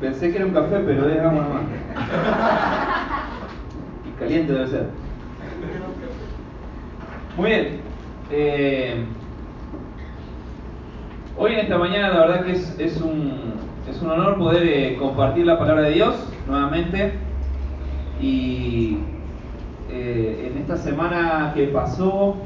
Pensé 0.00 0.30
que 0.30 0.36
era 0.36 0.46
un 0.46 0.52
café, 0.52 0.80
pero 0.84 1.02
agua 1.04 1.42
nomás. 1.42 1.62
Y 4.06 4.18
caliente 4.18 4.52
debe 4.52 4.66
ser. 4.66 4.86
Muy 7.36 7.50
bien. 7.50 7.80
Eh, 8.30 9.04
hoy 11.36 11.52
en 11.52 11.58
esta 11.60 11.78
mañana 11.78 12.10
la 12.10 12.20
verdad 12.20 12.44
que 12.44 12.52
es, 12.52 12.78
es, 12.78 13.00
un, 13.00 13.54
es 13.88 14.00
un 14.02 14.10
honor 14.10 14.38
poder 14.38 14.62
eh, 14.66 14.96
compartir 14.98 15.46
la 15.46 15.58
palabra 15.58 15.82
de 15.82 15.92
Dios 15.92 16.16
nuevamente. 16.46 17.12
Y 18.20 18.98
eh, 19.90 20.50
en 20.50 20.58
esta 20.58 20.76
semana 20.76 21.52
que 21.54 21.68
pasó, 21.68 22.36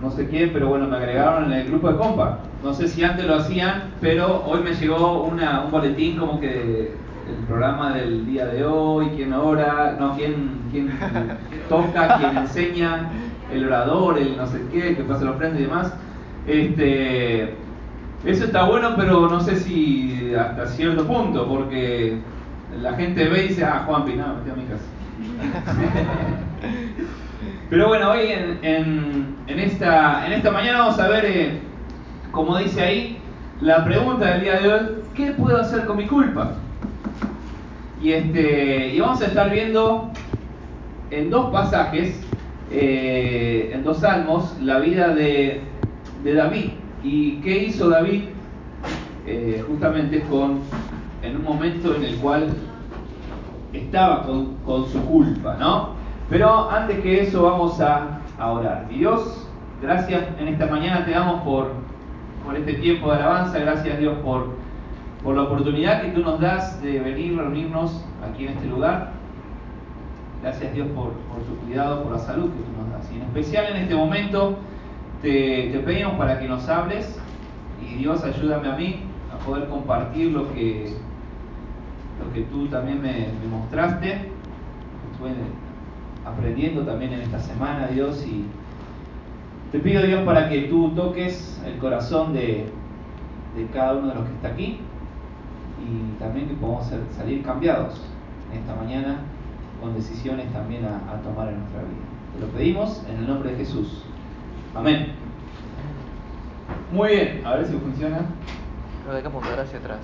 no 0.00 0.10
sé 0.10 0.28
quién, 0.28 0.50
pero 0.52 0.68
bueno, 0.68 0.86
me 0.86 0.96
agregaron 0.96 1.52
en 1.52 1.60
el 1.60 1.68
grupo 1.68 1.90
de 1.90 1.98
compa. 1.98 2.38
No 2.62 2.72
sé 2.72 2.88
si 2.88 3.04
antes 3.04 3.26
lo 3.26 3.36
hacían, 3.36 3.94
pero 4.00 4.44
hoy 4.46 4.60
me 4.62 4.72
llegó 4.72 5.24
una, 5.24 5.62
un 5.62 5.70
boletín 5.70 6.16
como 6.16 6.40
que 6.40 6.94
el 7.28 7.46
programa 7.46 7.94
del 7.94 8.26
día 8.26 8.46
de 8.46 8.64
hoy, 8.64 9.10
quién 9.14 9.32
ora, 9.32 9.96
no, 9.98 10.16
quién, 10.16 10.60
quién 10.70 10.90
toca, 11.68 12.18
quién 12.18 12.36
enseña, 12.36 13.10
el 13.52 13.66
orador, 13.66 14.18
el 14.18 14.36
no 14.36 14.46
sé 14.46 14.62
qué, 14.72 14.96
que 14.96 15.02
pasa 15.04 15.24
la 15.24 15.32
ofrenda 15.32 15.60
y 15.60 15.64
demás. 15.64 15.92
Este, 16.46 17.54
eso 18.24 18.44
está 18.44 18.64
bueno, 18.64 18.94
pero 18.96 19.28
no 19.28 19.40
sé 19.40 19.56
si 19.56 20.34
hasta 20.34 20.66
cierto 20.66 21.06
punto, 21.06 21.46
porque 21.46 22.18
la 22.80 22.94
gente 22.94 23.28
ve 23.28 23.44
y 23.44 23.48
dice, 23.48 23.64
ah, 23.64 23.84
Juan 23.86 24.04
Pina, 24.04 24.34
metí 24.38 24.50
a 24.50 24.54
mi 24.54 24.64
casa. 24.64 26.40
Pero 27.70 27.86
bueno, 27.86 28.10
hoy 28.10 28.32
en, 28.32 29.36
esta, 29.46 30.26
en 30.26 30.32
esta 30.32 30.50
mañana 30.50 30.80
vamos 30.80 30.98
a 30.98 31.08
ver, 31.08 31.24
eh, 31.24 31.60
como 32.32 32.58
dice 32.58 32.82
ahí, 32.82 33.18
la 33.60 33.84
pregunta 33.84 34.26
del 34.26 34.40
día 34.40 34.58
de 34.58 34.72
hoy, 34.72 34.80
¿qué 35.14 35.30
puedo 35.30 35.56
hacer 35.56 35.86
con 35.86 35.98
mi 35.98 36.08
culpa? 36.08 36.54
Y, 38.02 38.10
este, 38.10 38.88
y 38.88 38.98
vamos 38.98 39.22
a 39.22 39.26
estar 39.26 39.50
viendo 39.50 40.10
en 41.12 41.30
dos 41.30 41.52
pasajes, 41.52 42.20
eh, 42.72 43.70
en 43.72 43.84
dos 43.84 43.98
salmos, 43.98 44.56
la 44.60 44.80
vida 44.80 45.14
de, 45.14 45.60
David. 46.24 46.70
¿Y 47.04 47.36
qué 47.36 47.66
hizo 47.66 47.88
David? 47.88 48.24
Eh, 49.28 49.62
justamente 49.64 50.22
con, 50.22 50.58
en 51.22 51.36
un 51.36 51.44
momento 51.44 51.94
en 51.94 52.02
el 52.02 52.16
cual 52.16 52.48
estaba 53.72 54.24
con 54.24 54.90
su 54.90 55.00
culpa, 55.04 55.56
¿no? 55.60 55.99
Pero 56.30 56.70
antes 56.70 57.00
que 57.00 57.22
eso 57.22 57.42
vamos 57.42 57.80
a, 57.80 58.20
orar. 58.38 58.86
Y 58.88 59.00
Dios, 59.00 59.48
gracias 59.82 60.28
en 60.38 60.48
esta 60.48 60.66
mañana 60.66 61.04
te 61.04 61.10
damos 61.10 61.42
por, 61.42 61.72
por 62.46 62.56
este 62.56 62.74
tiempo 62.74 63.10
de 63.10 63.18
alabanza, 63.18 63.58
gracias 63.58 63.98
Dios 63.98 64.16
por, 64.20 64.54
por 65.24 65.34
la 65.34 65.42
oportunidad 65.42 66.00
que 66.00 66.12
tú 66.12 66.22
nos 66.22 66.40
das 66.40 66.80
de 66.80 67.00
venir, 67.00 67.36
reunirnos 67.36 68.02
aquí 68.24 68.46
en 68.46 68.52
este 68.52 68.68
lugar. 68.68 69.10
Gracias 70.40 70.72
Dios 70.72 70.86
por, 70.94 71.12
por 71.12 71.42
tu 71.42 71.56
cuidado, 71.66 72.04
por 72.04 72.12
la 72.12 72.18
salud 72.20 72.44
que 72.44 72.62
tú 72.62 72.80
nos 72.80 72.92
das. 72.92 73.12
Y 73.12 73.16
en 73.16 73.22
especial 73.22 73.66
en 73.74 73.82
este 73.82 73.94
momento 73.96 74.56
te, 75.22 75.82
pedimos 75.84 76.14
para 76.14 76.38
que 76.38 76.48
nos 76.48 76.66
hables 76.68 77.20
y 77.82 77.96
Dios 77.96 78.22
ayúdame 78.22 78.68
a 78.68 78.76
mí 78.76 79.00
a 79.34 79.44
poder 79.44 79.68
compartir 79.68 80.30
lo 80.30 80.50
que, 80.54 80.94
lo 82.24 82.32
que 82.32 82.42
tú 82.42 82.68
también 82.68 83.02
me, 83.02 83.26
me 83.42 83.48
mostraste 83.50 84.30
aprendiendo 86.24 86.82
también 86.82 87.12
en 87.12 87.20
esta 87.20 87.38
semana, 87.38 87.88
Dios, 87.88 88.24
y 88.26 88.44
te 89.72 89.78
pido, 89.78 90.02
Dios, 90.02 90.22
para 90.24 90.48
que 90.48 90.62
tú 90.62 90.90
toques 90.90 91.60
el 91.64 91.78
corazón 91.78 92.32
de, 92.32 92.66
de 93.56 93.66
cada 93.72 93.94
uno 93.94 94.08
de 94.08 94.14
los 94.14 94.24
que 94.24 94.34
está 94.34 94.48
aquí 94.48 94.80
y 95.80 96.18
también 96.18 96.48
que 96.48 96.54
podamos 96.54 96.90
salir 97.16 97.42
cambiados 97.42 98.00
en 98.52 98.58
esta 98.58 98.74
mañana 98.74 99.18
con 99.80 99.94
decisiones 99.94 100.52
también 100.52 100.84
a, 100.84 100.96
a, 101.12 101.22
tomar 101.22 101.48
en 101.48 101.60
nuestra 101.60 101.80
vida. 101.80 101.94
Te 102.34 102.40
lo 102.40 102.46
pedimos 102.48 103.02
en 103.08 103.16
el 103.18 103.26
nombre 103.26 103.52
de 103.52 103.56
Jesús. 103.58 104.04
Amén. 104.74 105.12
Muy 106.92 107.08
bien, 107.08 107.42
a 107.44 107.56
ver 107.56 107.66
si 107.66 107.72
funciona. 107.74 108.18
Creo 109.02 109.10
que 109.10 109.16
hay 109.16 109.22
que 109.22 109.28
apuntar 109.28 109.60
hacia 109.60 109.78
atrás. 109.78 110.00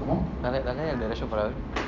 ¿Cómo? 0.00 0.26
Dale, 0.42 0.62
dale 0.62 0.90
el 0.90 0.98
derecho 0.98 1.26
para 1.26 1.44
ver. 1.44 1.81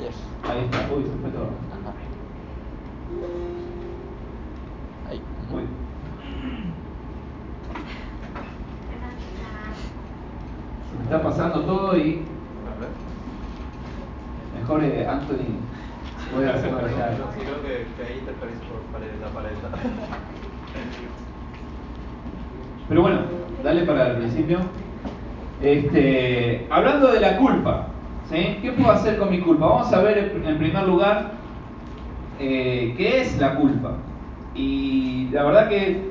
Yes. 0.00 0.16
Ahí 0.48 0.64
está, 0.64 0.88
uy, 0.94 1.02
se 1.04 1.16
fue 1.20 1.30
todo. 1.30 1.50
Ajá. 1.70 1.92
Ahí. 5.10 5.20
Uy. 5.52 5.62
Se 10.90 10.96
me 10.98 11.04
está 11.04 11.22
pasando 11.22 11.60
todo 11.62 11.96
y 11.96 12.22
A 12.66 12.80
ver. 12.80 12.88
mejor 14.58 14.84
eh, 14.84 15.06
Anthony 15.06 15.58
puede 16.34 16.50
hacerlo 16.50 16.78
allá. 16.78 17.16
Yo 17.18 17.24
sí 17.34 17.40
creo 17.40 17.62
que, 17.62 17.86
que 17.96 18.02
hay 18.12 18.18
interferencia 18.20 18.68
por 18.68 18.80
pared, 18.92 19.10
la 19.20 19.28
pared. 19.28 19.50
Pero 22.88 23.02
bueno, 23.02 23.20
dale 23.62 23.82
para 23.84 24.08
el 24.08 24.16
principio. 24.18 24.58
Este, 25.62 26.66
hablando 26.70 27.12
de 27.12 27.20
la 27.20 27.36
culpa, 27.36 27.86
¿qué 28.30 28.74
puedo 28.76 28.92
hacer 28.92 29.18
con 29.18 29.30
mi 29.30 29.40
culpa? 29.40 29.66
Vamos 29.66 29.92
a 29.92 30.02
ver 30.02 30.18
en 30.44 30.58
primer 30.58 30.86
lugar 30.86 31.32
eh, 32.38 32.94
qué 32.96 33.22
es 33.22 33.38
la 33.40 33.56
culpa. 33.56 33.94
Y 34.54 35.28
la 35.32 35.44
verdad 35.44 35.68
que 35.68 36.10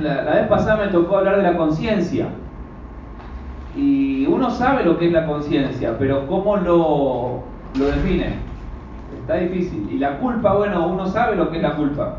la, 0.00 0.22
la 0.22 0.34
vez 0.34 0.48
pasada 0.48 0.86
me 0.86 0.92
tocó 0.92 1.18
hablar 1.18 1.36
de 1.36 1.42
la 1.42 1.56
conciencia. 1.56 2.28
Y 3.76 4.26
uno 4.26 4.50
sabe 4.50 4.84
lo 4.84 4.98
que 4.98 5.06
es 5.06 5.12
la 5.12 5.26
conciencia, 5.26 5.98
pero 5.98 6.26
¿cómo 6.28 6.56
lo, 6.56 7.42
define? 7.74 8.36
Está 9.20 9.34
difícil. 9.36 9.88
Y 9.90 9.98
la 9.98 10.18
culpa, 10.18 10.54
bueno, 10.54 10.86
uno 10.86 11.06
sabe 11.06 11.36
lo 11.36 11.50
que 11.50 11.56
es 11.56 11.62
la 11.62 11.74
culpa 11.74 12.18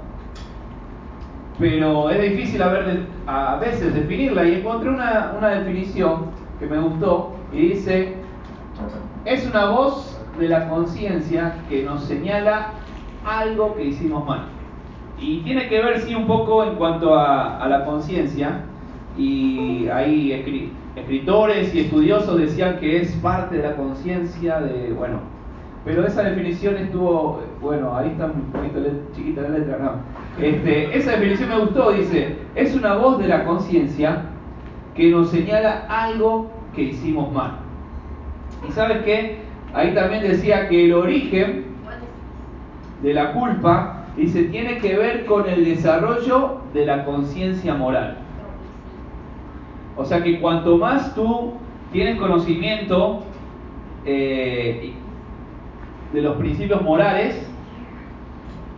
pero 1.58 2.10
es 2.10 2.22
difícil 2.22 2.62
a, 2.62 3.56
veces 3.56 3.96
definirla 3.96 4.44
y 4.44 4.56
encontré 4.56 4.90
una 4.90 5.50
definición 5.52 6.26
que 6.60 6.68
me 6.68 6.78
gustó 6.80 7.32
y 7.54 7.70
dice, 7.70 8.25
es 9.26 9.48
una 9.48 9.72
voz 9.72 10.16
de 10.40 10.48
la 10.48 10.70
conciencia 10.70 11.56
que 11.68 11.84
nos 11.84 12.04
señala 12.04 12.74
algo 13.26 13.76
que 13.76 13.86
hicimos 13.86 14.26
mal. 14.26 14.46
Y 15.20 15.40
tiene 15.40 15.68
que 15.68 15.82
ver, 15.82 16.00
sí, 16.02 16.14
un 16.14 16.28
poco 16.28 16.64
en 16.64 16.76
cuanto 16.76 17.18
a, 17.18 17.66
la 17.68 17.86
conciencia, 17.86 18.62
y 19.18 19.88
hay 19.88 20.32
escritores 20.96 21.74
y 21.74 21.82
estudiosos 21.82 22.38
decían 22.38 22.78
que 22.80 23.02
es 23.02 23.14
parte 23.14 23.58
de 23.58 23.64
la 23.64 23.76
conciencia 23.76 24.60
de, 24.60 24.92
bueno, 24.92 25.20
pero 25.86 26.06
esa 26.06 26.24
definición 26.24 26.76
estuvo, 26.76 27.42
bueno, 27.62 27.96
ahí 27.96 28.10
está 28.10 28.26
un 28.26 28.52
poquito 28.52 28.80
chiquita 29.16 29.44
la 29.44 29.50
letra, 29.50 29.78
no. 29.80 30.44
Este, 30.44 30.96
esa 30.98 31.12
definición 31.12 31.50
me 31.50 31.60
gustó, 31.60 31.92
dice, 31.92 32.36
es 32.56 32.76
una 32.76 32.96
voz 32.96 33.20
de 33.20 33.28
la 33.28 33.46
conciencia 33.46 34.24
que 34.94 35.10
nos 35.10 35.30
señala 35.30 35.86
algo 35.88 36.52
que 36.76 36.84
hicimos 36.84 37.32
mal. 37.32 37.65
Y 38.68 38.72
sabes 38.72 39.04
qué? 39.04 39.38
Ahí 39.74 39.94
también 39.94 40.24
decía 40.24 40.68
que 40.70 40.86
el 40.86 40.94
origen 40.94 41.66
de 43.04 43.14
la 43.14 43.34
culpa, 43.34 44.06
dice, 44.16 44.46
tiene 44.46 44.78
que 44.78 44.98
ver 44.98 45.26
con 45.26 45.48
el 45.50 45.66
desarrollo 45.66 46.62
de 46.74 46.86
la 46.86 47.06
conciencia 47.06 47.74
moral. 47.76 48.18
O 49.98 50.06
sea 50.06 50.24
que 50.24 50.40
cuanto 50.40 50.78
más 50.78 51.14
tú 51.14 51.54
tienes 51.92 52.18
conocimiento 52.18 53.24
eh, 54.06 54.94
de 56.14 56.22
los 56.22 56.38
principios 56.38 56.82
morales, 56.82 57.50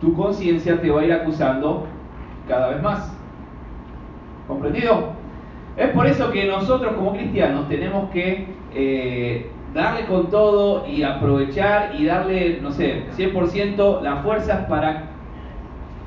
tu 0.00 0.14
conciencia 0.14 0.80
te 0.80 0.90
va 0.90 1.00
a 1.00 1.04
ir 1.04 1.12
acusando 1.12 1.86
cada 2.46 2.70
vez 2.70 2.82
más. 2.82 3.12
¿Comprendido? 4.46 5.12
Es 5.76 5.90
por 5.90 6.06
eso 6.06 6.30
que 6.32 6.46
nosotros 6.46 6.94
como 6.94 7.12
cristianos 7.12 7.68
tenemos 7.68 8.10
que 8.10 8.46
eh, 8.74 9.50
darle 9.74 10.06
con 10.06 10.30
todo 10.30 10.86
y 10.86 11.02
aprovechar 11.02 11.94
y 11.98 12.06
darle, 12.06 12.60
no 12.62 12.70
sé, 12.70 13.04
100% 13.16 14.02
las 14.02 14.22
fuerzas 14.22 14.66
para 14.66 15.10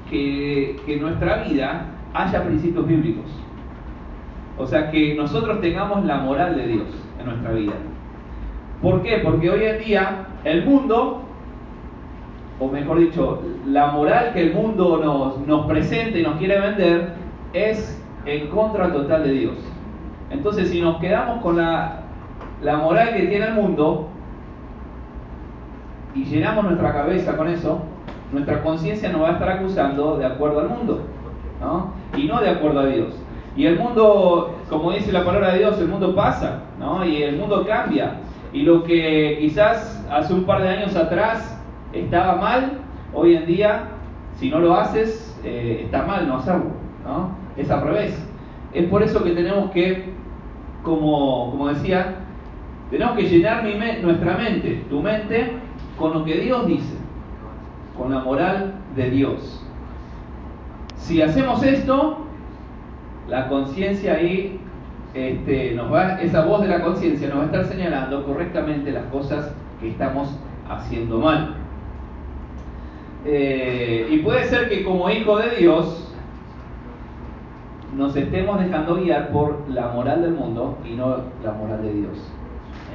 que, 0.10 0.98
nuestra 1.00 1.44
vida 1.44 1.86
haya 2.14 2.44
principios 2.44 2.86
bíblicos. 2.86 3.26
O 4.58 4.68
sea, 4.68 4.92
que 4.92 5.16
nosotros 5.16 5.62
tengamos 5.62 6.06
la 6.06 6.18
moral 6.18 6.56
de 6.56 6.68
Dios 6.68 6.88
en 7.20 7.26
nuestra 7.26 7.52
vida. 7.52 7.74
¿Por 8.82 9.02
qué? 9.02 9.22
Porque 9.24 9.50
hoy 9.50 9.64
en 9.64 9.80
día 9.80 10.28
el 10.44 10.66
mundo, 10.66 11.22
o 12.60 12.68
mejor 12.68 13.00
dicho, 13.00 13.42
la 13.66 13.88
moral 13.88 14.34
que 14.34 14.42
el 14.42 14.54
mundo 14.54 15.00
nos, 15.04 15.48
nos 15.48 15.66
presenta 15.68 16.18
y 16.18 16.24
nos 16.24 16.38
quiere 16.38 16.60
vender 16.60 17.14
es 17.54 18.04
en 18.26 18.48
contra 18.48 18.92
total 18.92 19.24
de 19.24 19.32
Dios. 19.32 19.56
Entonces, 20.30 20.70
si 20.70 20.82
nos 20.82 21.00
quedamos 21.00 21.42
con 21.42 21.58
la, 21.58 22.01
la 22.62 22.78
moral 22.78 23.14
que 23.14 23.24
tiene 23.24 23.46
el 23.48 23.54
mundo 23.54 24.08
y 26.14 26.26
llenamos 26.26 26.66
nuestra 26.66 26.94
cabeza 26.94 27.38
con 27.38 27.48
eso, 27.48 27.82
nuestra 28.32 28.62
conciencia 28.62 29.10
nos 29.10 29.22
va 29.22 29.30
a 29.30 29.34
estar 29.34 29.50
acusando 29.50 30.18
de 30.18 30.26
acuerdo 30.26 30.60
al 30.62 30.70
mundo, 30.70 31.02
¿no? 31.60 31.94
Y 32.16 32.26
no 32.28 32.40
de 32.40 32.50
acuerdo 32.50 32.82
a 32.82 32.86
Dios. 32.86 33.16
Y 33.56 33.66
el 33.66 33.78
mundo, 33.78 34.56
como 34.70 34.92
dice 34.92 35.12
la 35.12 35.26
palabra 35.26 35.54
de 35.54 35.60
Dios, 35.60 35.80
el 35.80 35.88
mundo 35.88 36.16
pasa, 36.16 36.62
¿no? 36.80 37.06
Y 37.06 37.24
el 37.24 37.38
mundo 37.38 37.66
cambia. 37.66 38.16
Y 38.54 38.64
lo 38.64 38.84
que 38.84 39.38
quizás 39.40 40.06
hace 40.10 40.34
un 40.34 40.44
par 40.44 40.62
de 40.62 40.70
años 40.70 40.96
atrás 40.96 41.60
estaba 41.94 42.36
mal, 42.36 42.80
hoy 43.14 43.36
en 43.36 43.46
día, 43.46 43.84
si 44.36 44.50
no 44.50 44.60
lo 44.60 44.76
haces, 44.76 45.40
eh, 45.44 45.82
está 45.86 46.04
mal 46.04 46.28
no 46.28 46.38
hacerlo, 46.38 46.72
¿no? 47.06 47.32
Es 47.58 47.70
al 47.70 47.82
revés. 47.82 48.28
Es 48.74 48.88
por 48.88 49.04
eso 49.04 49.24
que 49.24 49.32
tenemos 49.32 49.72
que, 49.72 50.14
como, 50.84 51.52
como 51.52 51.68
decía, 51.68 52.16
tenemos 52.92 53.16
que 53.16 53.24
llenar 53.24 53.64
nuestra 54.04 54.38
mente, 54.38 54.84
tu 54.90 55.02
mente, 55.02 55.54
con 55.98 56.14
lo 56.14 56.26
que 56.26 56.36
Dios 56.36 56.68
dice, 56.68 56.98
con 57.98 58.12
la 58.12 58.20
moral 58.20 58.74
de 58.98 59.10
Dios. 59.10 59.66
Si 60.98 61.22
hacemos 61.22 61.64
esto, 61.64 62.26
la 63.30 63.48
conciencia 63.48 64.16
ahí, 64.16 64.60
este, 65.14 65.74
nos 65.74 65.92
va, 65.92 66.22
esa 66.22 66.46
voz 66.46 66.62
de 66.62 66.68
la 66.68 66.82
conciencia 66.82 67.30
nos 67.30 67.38
va 67.38 67.42
a 67.44 67.46
estar 67.46 67.66
señalando 67.66 68.26
correctamente 68.26 68.92
las 68.92 69.06
cosas 69.06 69.54
que 69.80 69.90
estamos 69.90 70.38
haciendo 70.70 71.20
mal. 71.20 71.56
Eh, 73.24 74.08
y 74.12 74.18
puede 74.18 74.46
ser 74.46 74.68
que 74.68 74.84
como 74.84 75.10
hijo 75.10 75.38
de 75.38 75.56
Dios 75.58 76.14
nos 77.96 78.16
estemos 78.18 78.60
dejando 78.60 78.96
guiar 78.96 79.30
por 79.30 79.70
la 79.70 79.90
moral 79.90 80.24
del 80.24 80.32
mundo 80.32 80.78
y 80.86 80.96
no 80.96 81.18
la 81.44 81.52
moral 81.54 81.84
de 81.84 81.94
Dios. 81.94 82.32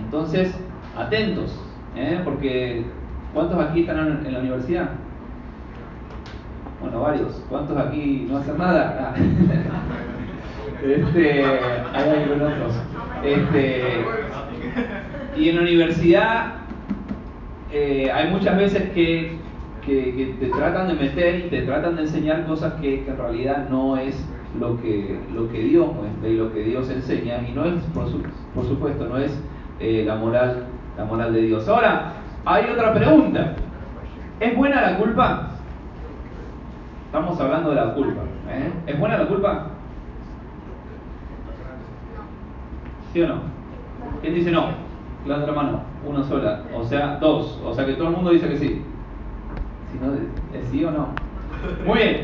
Entonces, 0.07 0.55
atentos, 0.97 1.53
¿eh? 1.97 2.21
porque 2.23 2.85
¿cuántos 3.35 3.59
aquí 3.59 3.81
están 3.81 4.25
en 4.25 4.33
la 4.33 4.39
universidad? 4.39 4.91
Bueno, 6.81 7.01
varios. 7.01 7.43
¿Cuántos 7.49 7.77
aquí 7.77 8.29
no 8.31 8.39
hacen 8.39 8.57
nada? 8.57 9.17
este, 10.85 11.45
hay 11.45 12.11
algunos 12.11 12.53
otros. 12.53 12.75
Este, 13.25 13.83
y 15.37 15.49
en 15.49 15.57
la 15.57 15.63
universidad 15.63 16.53
eh, 17.73 18.09
hay 18.15 18.31
muchas 18.31 18.57
veces 18.59 18.91
que, 18.91 19.39
que, 19.85 20.37
te 20.39 20.47
tratan 20.51 20.87
de 20.87 20.95
meter 20.95 21.47
y 21.47 21.51
te 21.51 21.63
tratan 21.63 21.97
de 21.97 22.03
enseñar 22.03 22.47
cosas 22.47 22.75
que, 22.75 23.03
que 23.03 23.11
en 23.11 23.19
realidad 23.19 23.69
no 23.69 23.97
es 23.97 24.25
lo 24.61 24.81
que, 24.81 25.19
lo 25.35 25.51
que 25.51 25.63
Dios 25.63 25.93
muestra 25.93 26.29
y 26.29 26.37
lo 26.37 26.53
que 26.53 26.63
Dios 26.63 26.89
enseña 26.91 27.45
y 27.49 27.53
no 27.53 27.65
es, 27.65 27.83
por, 27.93 28.07
por 28.55 28.65
supuesto, 28.65 29.09
no 29.09 29.19
es 29.19 29.37
eh, 29.79 30.05
la, 30.07 30.15
moral, 30.17 30.65
la 30.97 31.05
moral 31.05 31.33
de 31.33 31.43
Dios. 31.43 31.69
Ahora, 31.69 32.13
hay 32.45 32.65
otra 32.71 32.95
pregunta. 32.95 33.55
¿Es 34.41 34.57
buena 34.57 34.81
la 34.81 34.99
culpa? 34.99 35.49
Estamos 37.07 37.41
hablando 37.41 37.71
de 37.71 37.77
la 37.77 37.95
culpa. 37.95 38.23
¿eh? 38.49 38.73
¿Es 38.87 38.99
buena 38.99 39.19
la 39.19 39.27
culpa? 39.27 39.67
¿Sí 43.13 43.23
o 43.23 43.29
no? 43.29 43.35
¿Quién 44.21 44.35
dice 44.35 44.51
no? 44.51 44.69
La 45.27 45.39
mano. 45.39 45.83
Una 46.07 46.23
sola. 46.23 46.63
O 46.75 46.85
sea, 46.85 47.19
dos. 47.21 47.61
O 47.65 47.75
sea 47.75 47.85
que 47.85 47.95
todo 47.95 48.09
el 48.09 48.15
mundo 48.15 48.31
dice 48.31 48.49
que 48.49 48.59
sí. 48.59 48.83
Si 49.91 49.99
no, 49.99 50.13
¿es 50.59 50.69
sí 50.71 50.85
o 50.85 50.91
no? 50.91 51.09
Muy 51.85 51.99
bien. 51.99 52.21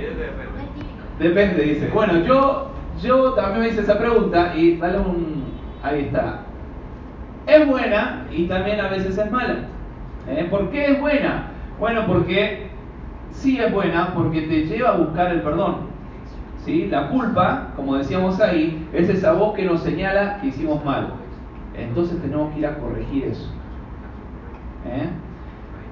Depende, 1.19 1.63
dice. 1.63 1.91
Bueno, 1.93 2.21
yo, 2.21 2.69
yo 3.03 3.33
también 3.33 3.61
me 3.61 3.69
hice 3.69 3.83
esa 3.83 3.99
pregunta 3.99 4.55
y 4.57 4.77
dale 4.77 4.99
un... 4.99 5.45
Ahí 5.83 6.03
está 6.03 6.41
es 7.47 7.67
buena 7.67 8.27
y 8.31 8.47
también 8.47 8.81
a 8.81 8.89
veces 8.89 9.19
es 9.19 9.31
mala. 9.31 9.57
¿Eh? 10.29 10.47
¿Por 10.51 10.71
qué 10.71 10.93
es 10.93 11.01
buena? 11.01 11.49
Bueno, 11.79 12.07
porque 12.07 12.69
sí 13.33 13.59
es 13.59 13.73
buena 13.73 14.13
porque 14.15 14.43
te 14.43 14.67
lleva 14.67 14.91
a 14.91 14.97
buscar 14.97 15.33
el 15.33 15.43
perdón. 15.43 15.93
¿Sí? 16.65 16.87
La 16.87 17.09
culpa, 17.09 17.73
como 17.75 17.97
decíamos 17.97 18.41
ahí, 18.41 18.87
es 18.93 19.09
esa 19.09 19.33
voz 19.33 19.55
que 19.55 19.65
nos 19.65 19.83
señala 19.83 20.39
que 20.41 20.49
hicimos 20.49 20.85
mal. 20.85 21.15
Entonces 21.77 22.21
tenemos 22.23 22.53
que 22.53 22.61
ir 22.61 22.67
a 22.67 22.79
corregir 22.79 23.25
eso. 23.25 23.51
¿Eh? 24.87 25.09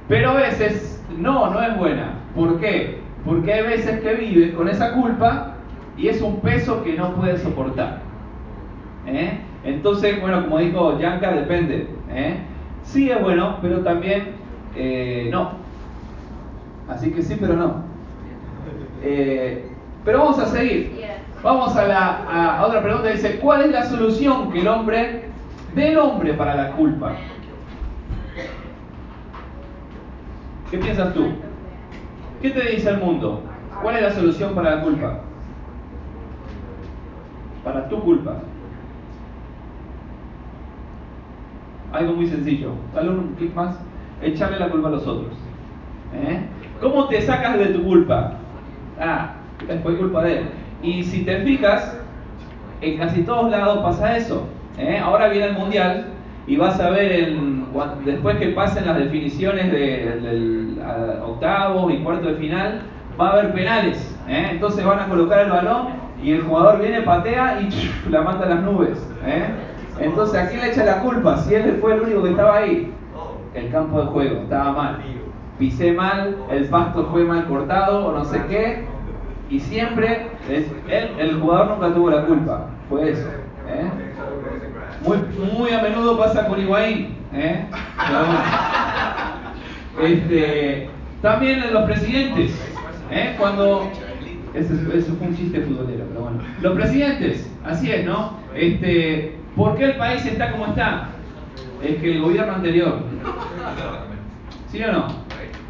Pero 0.08 0.30
a 0.30 0.34
veces 0.34 1.04
no, 1.18 1.50
no 1.50 1.62
es 1.62 1.76
buena. 1.76 2.14
¿Por 2.34 2.60
qué? 2.60 3.00
Porque 3.24 3.52
hay 3.52 3.62
veces 3.62 4.00
que 4.00 4.14
vives 4.14 4.54
con 4.54 4.68
esa 4.68 4.94
culpa 4.94 5.54
y 5.96 6.08
es 6.08 6.22
un 6.22 6.40
peso 6.40 6.82
que 6.84 6.94
no 6.94 7.14
puedes 7.14 7.42
soportar. 7.42 8.00
¿Eh? 9.06 9.40
Entonces, 9.64 10.20
bueno, 10.20 10.42
como 10.42 10.58
dijo 10.58 10.98
Yanka, 10.98 11.32
depende. 11.32 11.88
¿eh? 12.10 12.38
Sí 12.82 13.10
es 13.10 13.20
bueno, 13.20 13.58
pero 13.60 13.80
también 13.80 14.32
eh, 14.74 15.28
no. 15.30 15.52
Así 16.88 17.10
que 17.12 17.22
sí, 17.22 17.36
pero 17.38 17.54
no. 17.54 17.84
Eh, 19.02 19.66
pero 20.04 20.18
vamos 20.18 20.38
a 20.38 20.46
seguir. 20.46 21.00
Vamos 21.42 21.74
a, 21.76 21.86
la, 21.86 22.58
a 22.58 22.66
otra 22.66 22.82
pregunta. 22.82 23.08
Dice, 23.08 23.38
¿cuál 23.38 23.62
es 23.62 23.70
la 23.70 23.84
solución 23.84 24.50
que 24.50 24.60
el 24.60 24.68
hombre, 24.68 25.24
del 25.74 25.98
hombre 25.98 26.34
para 26.34 26.54
la 26.54 26.70
culpa? 26.72 27.12
¿Qué 30.70 30.78
piensas 30.78 31.14
tú? 31.14 31.28
¿Qué 32.40 32.50
te 32.50 32.70
dice 32.70 32.90
el 32.90 32.98
mundo? 32.98 33.42
¿Cuál 33.82 33.96
es 33.96 34.02
la 34.02 34.12
solución 34.12 34.54
para 34.54 34.76
la 34.76 34.82
culpa? 34.82 35.20
Para 37.64 37.88
tu 37.88 38.00
culpa. 38.00 38.36
Algo 41.92 42.14
muy 42.14 42.26
sencillo. 42.26 42.72
Dale 42.94 43.10
un 43.10 43.34
clic 43.36 43.54
más. 43.54 43.78
Echarle 44.22 44.58
la 44.58 44.68
culpa 44.68 44.88
a 44.88 44.92
los 44.92 45.06
otros. 45.06 45.32
¿Eh? 46.14 46.40
¿Cómo 46.80 47.08
te 47.08 47.20
sacas 47.22 47.58
de 47.58 47.66
tu 47.66 47.82
culpa? 47.82 48.34
Ah, 49.00 49.34
fue 49.82 49.96
culpa 49.96 50.22
de 50.24 50.38
él. 50.38 50.44
Y 50.82 51.02
si 51.02 51.24
te 51.24 51.40
fijas, 51.40 51.98
en 52.80 52.98
casi 52.98 53.22
todos 53.22 53.50
lados 53.50 53.78
pasa 53.82 54.16
eso. 54.16 54.46
¿eh? 54.78 54.98
Ahora 55.02 55.28
viene 55.28 55.46
el 55.46 55.54
mundial 55.54 56.06
y 56.46 56.56
vas 56.56 56.80
a 56.80 56.90
ver 56.90 57.36
después 58.04 58.36
que 58.36 58.48
pasen 58.48 58.86
las 58.86 58.98
definiciones 58.98 59.70
del 59.70 60.80
octavo 61.22 61.90
y 61.90 61.98
cuarto 61.98 62.28
de 62.28 62.34
final, 62.36 62.82
va 63.20 63.28
a 63.28 63.32
haber 63.32 63.52
penales. 63.52 64.18
¿eh? 64.28 64.48
Entonces 64.52 64.84
van 64.84 65.00
a 65.00 65.08
colocar 65.08 65.40
el 65.40 65.50
balón 65.50 65.88
y 66.22 66.32
el 66.32 66.42
jugador 66.42 66.80
viene, 66.80 67.02
patea 67.02 67.60
y 67.60 68.10
la 68.10 68.22
manda 68.22 68.46
a 68.46 68.50
las 68.50 68.62
nubes. 68.62 68.98
¿eh? 69.24 69.44
Entonces, 70.00 70.40
¿a 70.40 70.48
quién 70.48 70.60
le 70.62 70.70
echa 70.70 70.84
la 70.84 71.00
culpa? 71.00 71.36
Si 71.38 71.54
él 71.54 71.78
fue 71.80 71.94
el 71.94 72.00
único 72.00 72.22
que 72.22 72.30
estaba 72.30 72.56
ahí. 72.56 72.92
El 73.54 73.70
campo 73.70 74.00
de 74.00 74.06
juego, 74.06 74.40
estaba 74.42 74.72
mal. 74.72 74.98
Pisé 75.58 75.92
mal, 75.92 76.36
el 76.50 76.64
pasto 76.66 77.08
fue 77.10 77.24
mal 77.24 77.46
cortado 77.46 78.06
o 78.06 78.12
no 78.12 78.24
sé 78.24 78.40
qué. 78.48 78.84
Y 79.50 79.58
siempre, 79.58 80.28
él, 80.48 81.10
el 81.18 81.40
jugador 81.40 81.72
nunca 81.72 81.92
tuvo 81.92 82.10
la 82.10 82.24
culpa. 82.24 82.66
Fue 82.88 83.10
eso. 83.10 83.28
¿eh? 83.68 83.90
Muy, 85.04 85.18
muy 85.52 85.72
a 85.72 85.82
menudo 85.82 86.16
pasa 86.16 86.46
con 86.46 86.60
Higuaín. 86.60 87.16
¿eh? 87.34 87.66
Este, 90.00 90.88
también 91.20 91.72
los 91.72 91.82
presidentes. 91.84 92.52
¿eh? 93.10 93.34
Cuando 93.38 93.90
eso, 94.54 94.74
eso, 94.94 95.14
fue 95.16 95.28
un 95.28 95.36
chiste 95.36 95.60
futbolero, 95.60 96.04
pero 96.08 96.20
bueno. 96.22 96.38
Los 96.62 96.74
presidentes, 96.74 97.50
así 97.64 97.90
es, 97.90 98.04
¿no? 98.04 98.38
Este, 98.54 99.39
¿Por 99.56 99.76
qué 99.76 99.84
el 99.84 99.96
país 99.96 100.24
está 100.24 100.52
como 100.52 100.66
está? 100.66 101.08
Es 101.82 101.96
que 101.96 102.12
el 102.12 102.22
gobierno 102.22 102.54
anterior. 102.54 103.00
¿Sí 104.70 104.82
o 104.82 104.92
no? 104.92 105.06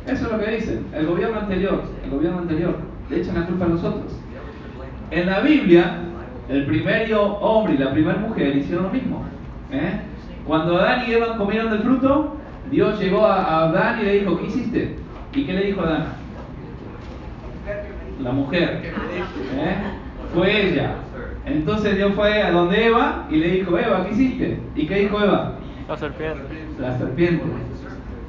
Eso 0.06 0.26
es 0.26 0.32
lo 0.32 0.38
que 0.38 0.50
dicen. 0.50 0.87
El 0.94 1.06
gobierno 1.06 1.40
anterior, 1.40 1.82
el 2.04 2.10
gobierno 2.10 2.38
anterior, 2.40 2.76
le 3.08 3.20
echan 3.20 3.34
la 3.34 3.46
culpa 3.46 3.64
a 3.64 3.68
nosotros. 3.68 4.12
En 5.10 5.26
la 5.26 5.40
Biblia, 5.40 5.99
el 6.49 6.66
primer 6.66 7.12
hombre 7.14 7.75
y 7.75 7.78
la 7.78 7.92
primera 7.92 8.18
mujer 8.18 8.56
hicieron 8.56 8.84
lo 8.84 8.90
mismo. 8.90 9.25
¿eh? 9.72 10.00
Cuando 10.46 10.78
Adán 10.78 11.04
y 11.08 11.12
Eva 11.12 11.37
comieron 11.37 11.70
del 11.70 11.82
fruto, 11.82 12.37
Dios 12.70 12.99
llegó 13.00 13.25
a 13.25 13.68
Adán 13.68 14.00
y 14.00 14.04
le 14.04 14.20
dijo, 14.20 14.38
¿qué 14.38 14.46
hiciste? 14.46 14.96
¿Y 15.32 15.44
qué 15.44 15.52
le 15.52 15.66
dijo 15.66 15.80
Adán? 15.82 16.06
La 18.20 18.32
mujer. 18.32 18.82
¿eh? 18.84 19.76
Fue 20.34 20.68
ella. 20.68 20.96
Entonces 21.47 21.97
Dios 21.97 22.12
fue 22.14 22.42
a 22.42 22.50
donde 22.50 22.87
Eva 22.87 23.26
y 23.30 23.37
le 23.37 23.50
dijo, 23.52 23.78
Eva, 23.78 24.04
¿qué 24.06 24.12
hiciste? 24.12 24.59
¿Y 24.76 24.87
qué 24.87 25.00
dijo 25.00 25.20
Eva? 25.20 25.54
La 25.88 25.97
serpiente. 25.97 26.42
La 26.78 26.99
serpiente. 26.99 27.44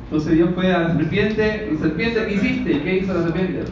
Entonces 0.06 0.34
Dios 0.34 0.50
fue 0.56 0.74
a 0.74 0.80
la 0.80 0.94
serpiente, 0.94 1.70
y 1.72 1.78
serpiente, 1.78 2.26
¿qué 2.26 2.34
hiciste? 2.34 2.72
¿Y 2.72 2.80
qué 2.80 2.98
hizo 2.98 3.14
la 3.14 3.24
serpiente? 3.24 3.64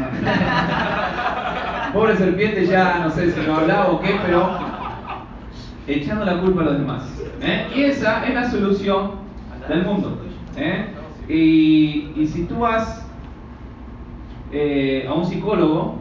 Pobre 1.92 2.16
serpiente 2.16 2.66
ya 2.66 3.00
no 3.00 3.10
sé 3.10 3.32
si 3.32 3.40
no 3.40 3.56
hablaba 3.56 3.90
o 3.90 4.00
qué, 4.00 4.14
pero 4.24 4.48
echando 5.88 6.24
la 6.24 6.40
culpa 6.40 6.62
a 6.62 6.64
los 6.66 6.78
demás. 6.78 7.02
¿eh? 7.42 7.66
Y 7.74 7.82
esa 7.82 8.24
es 8.26 8.34
la 8.34 8.50
solución 8.50 9.12
del 9.68 9.84
mundo. 9.84 10.18
¿eh? 10.56 10.86
Y, 11.28 12.12
y, 12.16 12.26
si 12.26 12.44
tú 12.44 12.60
vas 12.60 13.06
eh, 14.52 15.06
a 15.08 15.14
un 15.14 15.26
psicólogo, 15.26 15.99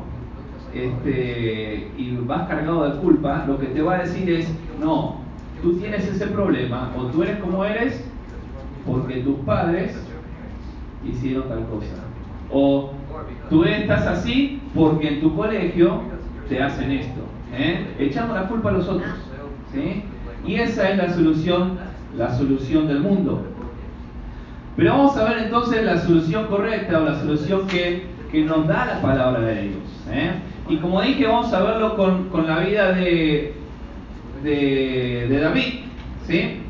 este, 0.73 1.91
y 1.97 2.17
vas 2.25 2.47
cargado 2.47 2.89
de 2.89 2.99
culpa, 2.99 3.45
lo 3.47 3.59
que 3.59 3.67
te 3.67 3.81
va 3.81 3.95
a 3.95 3.97
decir 3.99 4.29
es, 4.29 4.51
no, 4.79 5.17
tú 5.61 5.73
tienes 5.77 6.07
ese 6.07 6.27
problema 6.27 6.91
o 6.97 7.05
tú 7.05 7.23
eres 7.23 7.39
como 7.39 7.65
eres 7.65 8.03
porque 8.85 9.21
tus 9.21 9.37
padres 9.39 9.95
hicieron 11.05 11.47
tal 11.47 11.65
cosa. 11.65 12.03
O 12.51 12.91
tú 13.49 13.63
estás 13.63 14.05
así 14.07 14.61
porque 14.73 15.07
en 15.07 15.21
tu 15.21 15.35
colegio 15.35 16.01
te 16.47 16.61
hacen 16.61 16.91
esto. 16.91 17.21
¿eh? 17.53 17.87
Echando 17.99 18.33
la 18.33 18.47
culpa 18.47 18.69
a 18.69 18.73
los 18.73 18.87
otros. 18.87 19.09
Y 20.45 20.55
esa 20.55 20.89
es 20.89 20.97
la 20.97 21.13
solución, 21.13 21.77
la 22.17 22.35
solución 22.35 22.87
del 22.87 23.01
mundo. 23.01 23.43
Pero 24.75 24.91
vamos 24.91 25.17
a 25.17 25.25
ver 25.25 25.39
entonces 25.39 25.83
la 25.83 25.97
solución 25.97 26.47
correcta 26.47 26.99
o 26.99 27.05
la 27.05 27.19
solución 27.19 27.67
que, 27.67 28.05
que 28.31 28.43
nos 28.45 28.67
da 28.67 28.85
la 28.85 29.01
palabra 29.01 29.41
de 29.41 29.61
Dios. 29.63 29.83
¿eh? 30.09 30.31
Y 30.69 30.77
como 30.77 31.01
dije, 31.01 31.25
vamos 31.25 31.51
a 31.51 31.63
verlo 31.63 31.95
con, 31.97 32.29
con 32.29 32.45
la 32.45 32.59
vida 32.59 32.91
de, 32.91 33.55
de, 34.43 35.39
David. 35.41 35.79
¿sí? 36.27 36.61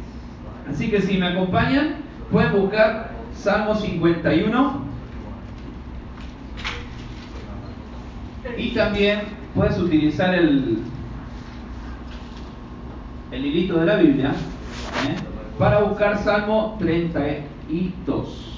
Así 0.70 0.90
que 0.90 1.02
si 1.02 1.18
me 1.18 1.28
acompañan, 1.28 1.96
pueden 2.32 2.54
buscar 2.54 3.12
Salmo 3.34 3.76
51. 3.76 4.90
Y 8.58 8.70
también 8.70 9.20
puedes 9.54 9.78
utilizar 9.78 10.34
el, 10.34 10.78
el 13.32 13.46
hilito 13.46 13.80
de 13.80 13.86
la 13.86 13.98
Biblia 13.98 14.30
¿eh? 15.10 15.16
para 15.58 15.82
buscar 15.82 16.18
Salmo 16.20 16.78
32. 16.80 18.49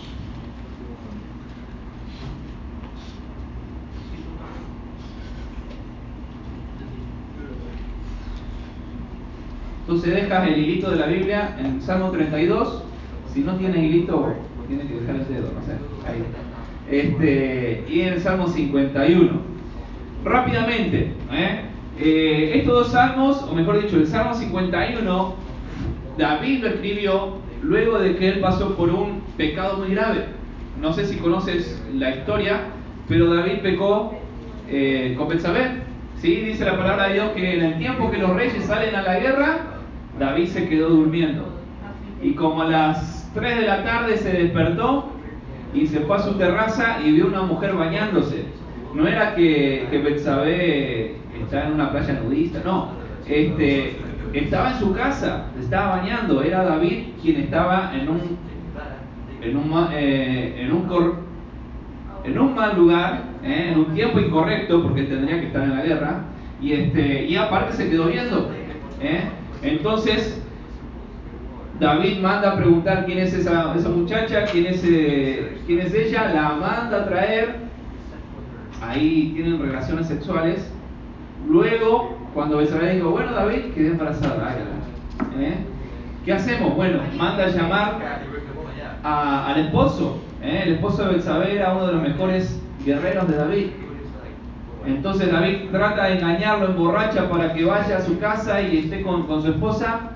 Entonces 9.91 10.23
dejas 10.23 10.47
el 10.47 10.57
hilito 10.57 10.89
de 10.89 10.95
la 10.95 11.07
Biblia 11.07 11.57
en 11.59 11.81
Salmo 11.81 12.11
32. 12.11 12.81
Si 13.33 13.41
no 13.41 13.57
tienes 13.57 13.83
hilito, 13.83 14.33
tienes 14.69 14.87
que 14.87 15.01
dejar 15.01 15.15
el 15.17 15.27
dedo, 15.27 15.51
no 15.53 15.61
sé. 15.65 15.75
Este, 16.89 17.83
y 17.89 17.99
en 17.99 18.21
Salmo 18.21 18.47
51. 18.47 19.31
Rápidamente, 20.23 21.11
¿eh? 21.33 21.61
Eh, 21.99 22.51
estos 22.55 22.73
dos 22.73 22.91
salmos, 22.93 23.43
o 23.43 23.53
mejor 23.53 23.81
dicho, 23.81 23.97
el 23.97 24.07
Salmo 24.07 24.33
51, 24.33 25.35
David 26.17 26.63
lo 26.63 26.67
escribió 26.69 27.37
luego 27.61 27.99
de 27.99 28.15
que 28.15 28.29
él 28.29 28.39
pasó 28.39 28.77
por 28.77 28.89
un 28.91 29.23
pecado 29.35 29.79
muy 29.79 29.89
grave. 29.93 30.23
No 30.79 30.93
sé 30.93 31.03
si 31.03 31.17
conoces 31.17 31.83
la 31.93 32.15
historia, 32.15 32.61
pero 33.09 33.33
David 33.33 33.59
pecó 33.61 34.13
eh, 34.69 35.15
con 35.17 35.27
Betsabé. 35.27 35.81
¿sí? 36.21 36.33
Dice 36.37 36.63
la 36.63 36.77
palabra 36.77 37.09
de 37.09 37.15
Dios 37.15 37.31
que 37.35 37.55
en 37.57 37.65
el 37.65 37.77
tiempo 37.77 38.09
que 38.09 38.19
los 38.19 38.33
reyes 38.33 38.63
salen 38.63 38.95
a 38.95 39.01
la 39.01 39.19
guerra, 39.19 39.71
David 40.19 40.47
se 40.47 40.67
quedó 40.69 40.89
durmiendo. 40.89 41.45
Y 42.21 42.33
como 42.33 42.61
a 42.61 42.67
las 42.67 43.29
3 43.33 43.57
de 43.59 43.67
la 43.67 43.83
tarde 43.83 44.17
se 44.17 44.31
despertó 44.31 45.11
y 45.73 45.87
se 45.87 46.01
fue 46.01 46.17
a 46.17 46.19
su 46.19 46.33
terraza 46.37 46.97
y 47.03 47.11
vio 47.13 47.27
una 47.27 47.41
mujer 47.43 47.73
bañándose. 47.73 48.45
No 48.93 49.07
era 49.07 49.33
que, 49.35 49.87
que 49.89 50.13
estaba 50.15 50.47
en 50.49 51.73
una 51.73 51.91
playa 51.91 52.19
nudista, 52.23 52.61
no. 52.65 52.89
Este, 53.27 53.95
estaba 54.33 54.71
en 54.73 54.79
su 54.79 54.93
casa, 54.93 55.45
estaba 55.59 55.97
bañando. 55.97 56.43
Era 56.43 56.63
David 56.63 57.03
quien 57.21 57.37
estaba 57.41 57.93
en 57.95 58.09
un, 58.09 58.21
en 59.41 59.57
un, 59.57 59.87
eh, 59.93 60.61
en 60.61 60.71
un, 60.73 60.83
cor- 60.83 61.15
en 62.25 62.37
un 62.37 62.53
mal 62.53 62.75
lugar, 62.77 63.23
eh, 63.43 63.69
en 63.71 63.79
un 63.79 63.93
tiempo 63.95 64.19
incorrecto, 64.19 64.83
porque 64.83 65.03
tendría 65.03 65.39
que 65.39 65.47
estar 65.47 65.63
en 65.63 65.75
la 65.77 65.83
guerra. 65.83 66.19
Y, 66.61 66.73
este, 66.73 67.25
y 67.25 67.35
aparte 67.37 67.73
se 67.73 67.89
quedó 67.89 68.07
viendo. 68.07 68.51
eh. 69.01 69.21
Entonces, 69.63 70.41
David 71.79 72.19
manda 72.19 72.53
a 72.53 72.55
preguntar 72.57 73.05
quién 73.05 73.19
es 73.19 73.33
esa, 73.33 73.75
esa 73.75 73.89
muchacha, 73.89 74.45
quién 74.45 74.67
es, 74.67 74.83
eh, 74.83 75.57
quién 75.65 75.79
es 75.79 75.93
ella, 75.93 76.31
la 76.33 76.49
manda 76.53 77.01
a 77.01 77.05
traer, 77.07 77.55
ahí 78.81 79.31
tienen 79.35 79.61
relaciones 79.61 80.07
sexuales. 80.07 80.71
Luego, 81.47 82.17
cuando 82.33 82.57
Betsabé 82.57 82.95
dijo, 82.95 83.09
bueno 83.09 83.31
David, 83.31 83.73
quedé 83.73 83.87
embarazada, 83.89 84.35
hágala". 84.35 84.81
¿Eh? 85.39 85.55
¿qué 86.25 86.33
hacemos? 86.33 86.75
Bueno, 86.75 86.99
manda 87.17 87.45
a 87.45 87.49
llamar 87.49 87.97
al 89.03 89.59
esposo, 89.59 90.19
¿eh? 90.43 90.63
el 90.65 90.73
esposo 90.73 91.05
de 91.05 91.13
Betsabé 91.15 91.55
era 91.55 91.73
uno 91.73 91.87
de 91.87 91.93
los 91.93 92.01
mejores 92.01 92.61
guerreros 92.85 93.27
de 93.27 93.35
David. 93.37 93.67
Entonces 94.85 95.31
David 95.31 95.69
trata 95.71 96.05
de 96.05 96.17
engañarlo, 96.17 96.67
emborracha 96.67 97.29
para 97.29 97.53
que 97.53 97.63
vaya 97.63 97.97
a 97.97 98.01
su 98.01 98.19
casa 98.19 98.61
y 98.61 98.79
esté 98.79 99.03
con, 99.03 99.27
su 99.41 99.51
esposa. 99.51 100.11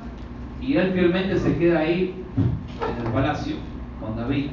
Y 0.61 0.77
él 0.77 0.93
fielmente 0.93 1.37
se 1.37 1.55
queda 1.57 1.79
ahí 1.79 2.15
en 2.81 3.05
el 3.05 3.11
palacio 3.11 3.57
con 3.99 4.15
David. 4.17 4.47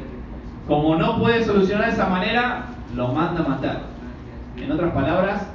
Como 0.69 0.97
no 0.97 1.19
puede 1.19 1.45
solucionar 1.45 1.87
de 1.87 1.92
esa 1.92 2.09
manera, 2.09 2.66
lo 2.95 3.09
manda 3.09 3.42
a 3.42 3.49
matar. 3.49 3.81
En 4.59 4.71
otras 4.71 4.92
palabras, 4.92 5.47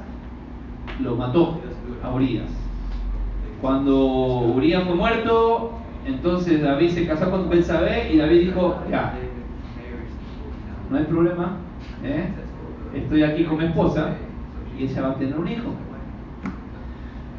lo 1.00 1.14
mató 1.14 1.60
a 2.02 2.12
Urias. 2.12 2.48
Cuando 3.60 3.96
Urias 4.56 4.84
fue 4.84 4.94
muerto, 4.94 5.72
entonces 6.04 6.62
David 6.62 6.90
se 6.90 7.06
casó 7.06 7.30
con 7.30 7.48
Betsabé 7.48 8.12
y 8.12 8.18
David 8.18 8.40
dijo, 8.46 8.78
ya, 8.90 9.14
no 10.90 10.96
hay 10.96 11.04
problema, 11.04 11.56
¿eh? 12.02 12.28
estoy 12.94 13.22
aquí 13.22 13.44
con 13.44 13.58
mi 13.58 13.66
esposa 13.66 14.14
y 14.78 14.84
ella 14.84 15.02
va 15.02 15.10
a 15.10 15.14
tener 15.16 15.36
un 15.36 15.48
hijo. 15.48 15.74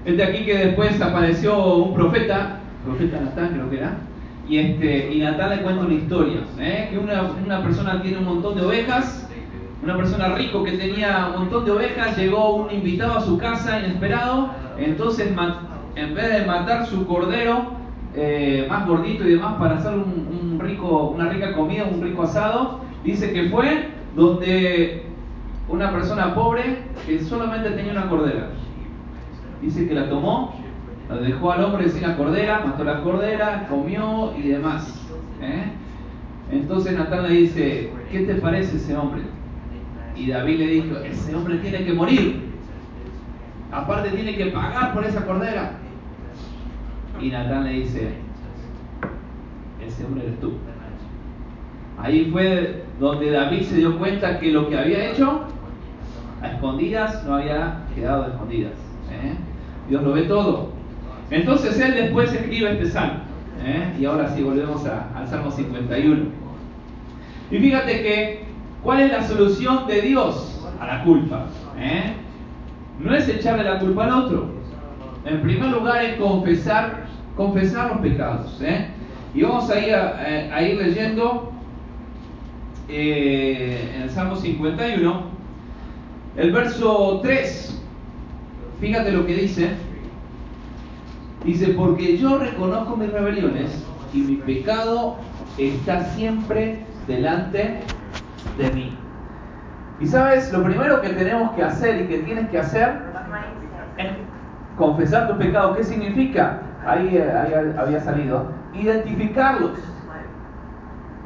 Es 0.05 0.17
de 0.17 0.24
aquí 0.24 0.46
que 0.46 0.58
después 0.58 1.01
apareció 1.01 1.75
un 1.75 1.93
profeta, 1.93 2.60
profeta 2.86 3.22
Natán 3.22 3.53
creo 3.53 3.69
que 3.69 3.77
era, 3.77 3.98
y, 4.48 4.58
este, 4.58 5.13
y 5.13 5.19
le 5.19 5.62
cuenta 5.62 5.86
una 5.86 5.93
historia, 5.93 6.39
¿eh? 6.60 6.88
que 6.91 6.98
una, 6.98 7.31
una 7.46 7.62
persona 7.62 8.01
tiene 8.01 8.17
un 8.17 8.25
montón 8.25 8.55
de 8.55 8.65
ovejas, 8.65 9.27
una 9.84 9.96
persona 9.96 10.36
rico 10.36 10.63
que 10.63 10.74
tenía 10.74 11.29
un 11.34 11.41
montón 11.41 11.65
de 11.65 11.72
ovejas, 11.72 12.17
llegó 12.17 12.55
un 12.55 12.72
invitado 12.72 13.17
a 13.17 13.22
su 13.22 13.38
casa 13.38 13.79
inesperado, 13.79 14.50
entonces 14.77 15.31
en 15.96 16.15
vez 16.15 16.34
de 16.34 16.46
matar 16.46 16.86
su 16.88 17.05
cordero 17.05 17.74
eh, 18.15 18.65
más 18.67 18.88
gordito 18.88 19.25
y 19.25 19.34
demás 19.34 19.55
para 19.60 19.77
hacer 19.77 19.93
un 19.93 20.60
rico, 20.60 21.13
una 21.15 21.29
rica 21.29 21.53
comida, 21.53 21.86
un 21.86 22.01
rico 22.01 22.24
asado, 22.24 22.79
dice 23.03 23.31
que 23.31 23.50
fue 23.50 23.89
donde 24.15 25.08
una 25.69 25.91
persona 25.91 26.33
pobre 26.33 26.79
que 27.05 27.19
solamente 27.19 27.69
tenía 27.71 27.91
una 27.91 28.09
cordera. 28.09 28.49
Dice 29.61 29.88
que 29.88 29.93
la 29.93 30.09
tomó, 30.09 30.55
la 31.07 31.17
dejó 31.17 31.51
al 31.51 31.63
hombre 31.63 31.89
sin 31.89 32.01
la 32.01 32.17
cordera, 32.17 32.63
mató 32.65 32.83
la 32.83 33.01
cordera, 33.01 33.67
comió 33.69 34.33
y 34.38 34.49
demás. 34.49 35.07
¿eh? 35.41 35.65
Entonces 36.51 36.97
Natán 36.97 37.23
le 37.23 37.29
dice, 37.29 37.91
¿qué 38.11 38.21
te 38.21 38.35
parece 38.35 38.77
ese 38.77 38.97
hombre? 38.97 39.21
Y 40.15 40.27
David 40.27 40.59
le 40.59 40.67
dijo, 40.67 40.97
ese 40.97 41.35
hombre 41.35 41.57
tiene 41.57 41.85
que 41.85 41.93
morir. 41.93 42.49
Aparte 43.71 44.09
tiene 44.09 44.35
que 44.35 44.47
pagar 44.47 44.93
por 44.93 45.05
esa 45.05 45.25
cordera. 45.25 45.73
Y 47.21 47.29
Natán 47.29 47.65
le 47.65 47.71
dice, 47.71 48.13
ese 49.85 50.05
hombre 50.05 50.23
eres 50.23 50.39
tú. 50.39 50.53
Ahí 52.01 52.29
fue 52.31 52.85
donde 52.99 53.29
David 53.29 53.61
se 53.63 53.75
dio 53.75 53.97
cuenta 53.97 54.39
que 54.39 54.51
lo 54.51 54.69
que 54.69 54.77
había 54.77 55.11
hecho 55.11 55.47
a 56.41 56.48
escondidas 56.48 57.24
no 57.25 57.36
había 57.36 57.79
quedado 57.96 58.27
escondidas. 58.27 58.74
¿eh? 59.12 59.34
Dios 59.89 60.03
lo 60.03 60.13
ve 60.13 60.24
todo. 60.24 60.72
Entonces 61.31 61.79
él 61.79 61.93
después 61.96 62.31
escribe 62.34 62.72
este 62.72 62.86
salmo. 62.89 63.19
¿eh? 63.63 63.93
Y 64.00 64.05
ahora 64.05 64.29
sí 64.29 64.41
volvemos 64.43 64.86
a- 64.86 65.10
al 65.17 65.27
Salmo 65.27 65.51
51. 65.51 66.24
Y 67.51 67.58
fíjate 67.58 67.91
que, 68.03 68.43
¿cuál 68.84 69.01
es 69.01 69.12
la 69.12 69.24
solución 69.24 69.88
de 69.88 70.01
Dios 70.01 70.65
a 70.79 70.86
la 70.88 71.03
culpa? 71.03 71.46
¿Eh? 71.77 72.13
No 73.00 73.13
es 73.15 73.27
echarle 73.27 73.63
la 73.63 73.79
culpa 73.79 74.05
al 74.05 74.12
otro. 74.12 74.50
En 75.25 75.41
primer 75.41 75.69
lugar 75.72 76.03
es 76.03 76.15
confesar, 76.17 77.05
los 77.89 77.98
pecados. 78.00 78.62
Y 79.34 79.41
vamos 79.43 79.69
a 79.69 79.79
ir, 79.79 79.93
a, 79.93 80.62
ir 80.63 80.77
leyendo 80.81 81.51
en 82.88 84.01
el 84.03 84.10
Salmo 84.10 84.36
51, 84.36 85.24
el 86.39 86.53
verso 86.53 87.19
3. 87.22 87.81
Fíjate 88.79 89.12
lo 89.12 89.25
que 89.25 89.34
dice. 89.34 89.72
Dice, 91.43 91.67
porque 91.69 92.17
yo 92.17 92.38
reconozco 92.38 92.96
mis 92.96 93.12
rebeliones 93.12 93.86
y 94.13 94.19
mi 94.19 94.36
pecado 94.38 95.17
está 95.58 96.05
siempre 96.15 96.79
delante 97.08 97.81
de 98.58 98.72
mí. 98.72 98.98
Y 100.00 100.08
sabes, 100.08 100.51
lo 100.53 100.63
primero 100.63 101.01
que 101.01 101.10
tenemos 101.10 101.51
que 101.51 101.63
hacer 101.63 102.01
y 102.01 102.08
que 102.08 102.19
tienes 102.19 102.50
que 102.50 102.60
hacer 102.60 103.01
es 103.98 104.08
confesar 104.77 105.27
tus 105.27 105.38
pecados. 105.38 105.75
¿Qué 105.75 105.84
significa? 105.84 106.62
Ahí, 106.86 107.17
eh, 107.17 107.31
ahí 107.31 107.53
había 107.77 108.00
salido. 108.00 108.51
Identificarlos. 108.74 109.77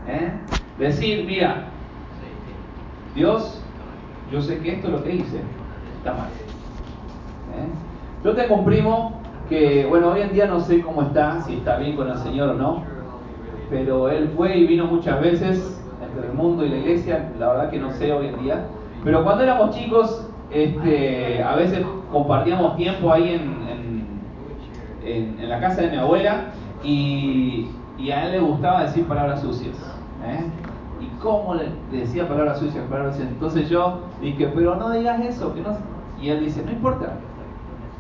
¿Eh? 0.08 0.32
Decir, 0.80 1.26
mira, 1.26 1.66
Dios, 3.14 3.63
yo 4.34 4.42
sé 4.42 4.58
que 4.60 4.74
esto 4.74 4.88
es 4.88 4.94
lo 4.94 5.04
que 5.04 5.16
hice 5.16 5.42
está 5.98 6.12
mal. 6.14 6.28
¿Eh? 7.56 7.68
Yo 8.26 8.34
tengo 8.36 8.56
un 8.56 8.66
primo 8.66 9.22
que, 9.48 9.86
bueno, 9.86 10.10
hoy 10.10 10.22
en 10.22 10.34
día 10.34 10.48
no 10.48 10.60
sé 10.60 10.82
cómo 10.82 11.04
está, 11.04 11.40
si 11.42 11.54
está 11.56 11.78
bien 11.78 11.96
con 11.96 12.10
el 12.10 12.18
Señor 12.18 12.50
o 12.50 12.54
no, 12.56 12.84
pero 13.70 14.10
él 14.10 14.32
fue 14.36 14.58
y 14.58 14.66
vino 14.66 14.86
muchas 14.88 15.22
veces 15.22 15.80
entre 16.04 16.28
el 16.30 16.34
mundo 16.34 16.66
y 16.66 16.70
la 16.70 16.78
iglesia, 16.78 17.30
la 17.40 17.50
verdad 17.50 17.70
que 17.70 17.80
no 17.80 17.92
sé 17.92 18.12
hoy 18.12 18.28
en 18.28 18.42
día, 18.42 18.66
pero 19.04 19.24
cuando 19.24 19.44
éramos 19.44 19.76
chicos, 19.76 20.28
este, 20.52 21.44
a 21.44 21.56
veces 21.56 21.86
compartíamos 22.12 22.76
tiempo 22.76 23.12
ahí 23.12 23.36
en, 23.36 23.68
en, 25.06 25.38
en- 25.40 25.50
la 25.50 25.60
casa 25.60 25.82
de 25.82 25.92
mi 25.92 25.98
abuela 25.98 26.46
y, 26.84 27.68
y 28.00 28.12
a 28.12 28.26
él 28.26 28.32
le 28.34 28.40
gustaba 28.40 28.84
decir 28.84 29.06
palabras 29.06 29.42
sucias. 29.42 29.76
¿eh? 30.26 30.44
¿Y 31.24 31.26
cómo 31.26 31.56
le 31.56 31.70
decía 31.90 32.28
palabras 32.28 32.60
sucias? 32.60 32.84
Palabras? 32.90 33.18
Entonces 33.18 33.70
yo 33.70 34.02
dije, 34.22 34.52
pero 34.54 34.76
no 34.76 34.92
digas 34.92 35.22
eso. 35.22 35.54
Que 35.54 35.62
no... 35.62 35.70
Y 36.22 36.30
él 36.30 36.42
dice, 36.42 36.62
no 36.66 36.72
importa. 36.72 37.14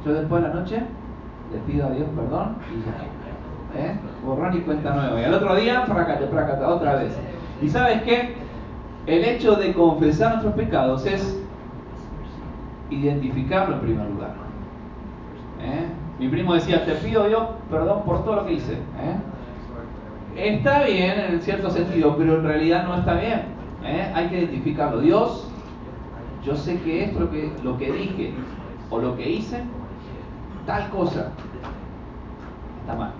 Yo 0.05 0.13
después 0.13 0.43
de 0.43 0.49
la 0.49 0.53
noche 0.53 0.81
le 1.53 1.59
pido 1.59 1.87
a 1.87 1.91
Dios 1.91 2.05
perdón 2.13 2.57
y 2.69 3.79
ya. 3.79 3.81
¿eh? 3.81 3.97
Borrón 4.25 4.57
y 4.57 4.61
cuenta 4.61 4.93
nueva. 4.93 5.21
Y 5.21 5.23
al 5.23 5.35
otro 5.35 5.55
día, 5.55 5.85
fracate, 5.85 6.27
fracate, 6.27 6.65
otra 6.65 6.95
vez. 6.95 7.17
¿Y 7.61 7.69
sabes 7.69 8.01
qué? 8.01 8.35
El 9.05 9.23
hecho 9.23 9.55
de 9.55 9.73
confesar 9.73 10.31
nuestros 10.31 10.55
pecados 10.55 11.05
es 11.05 11.41
identificarlo 12.89 13.75
en 13.75 13.81
primer 13.81 14.09
lugar. 14.09 14.31
¿Eh? 15.61 15.85
Mi 16.19 16.27
primo 16.27 16.55
decía, 16.55 16.83
te 16.85 16.91
pido 16.95 17.25
Dios 17.29 17.43
perdón 17.71 18.03
por 18.03 18.25
todo 18.25 18.35
lo 18.35 18.45
que 18.45 18.53
hice. 18.53 18.73
¿eh? 18.73 19.15
Está 20.35 20.83
bien 20.83 21.19
en 21.19 21.41
cierto 21.41 21.69
sentido, 21.69 22.15
pero 22.17 22.37
en 22.37 22.43
realidad 22.43 22.85
no 22.85 22.95
está 22.95 23.13
bien. 23.15 23.43
¿eh? 23.83 24.11
Hay 24.15 24.27
que 24.29 24.39
identificarlo. 24.39 24.99
Dios, 25.01 25.47
yo 26.43 26.55
sé 26.55 26.79
que 26.81 27.05
esto 27.05 27.19
lo 27.19 27.31
que, 27.31 27.51
lo 27.63 27.77
que 27.77 27.91
dije 27.91 28.33
o 28.89 28.99
lo 28.99 29.15
que 29.15 29.29
hice, 29.29 29.61
tal 30.65 30.89
cosa, 30.89 31.31
está 32.81 32.95
mal. 32.95 33.11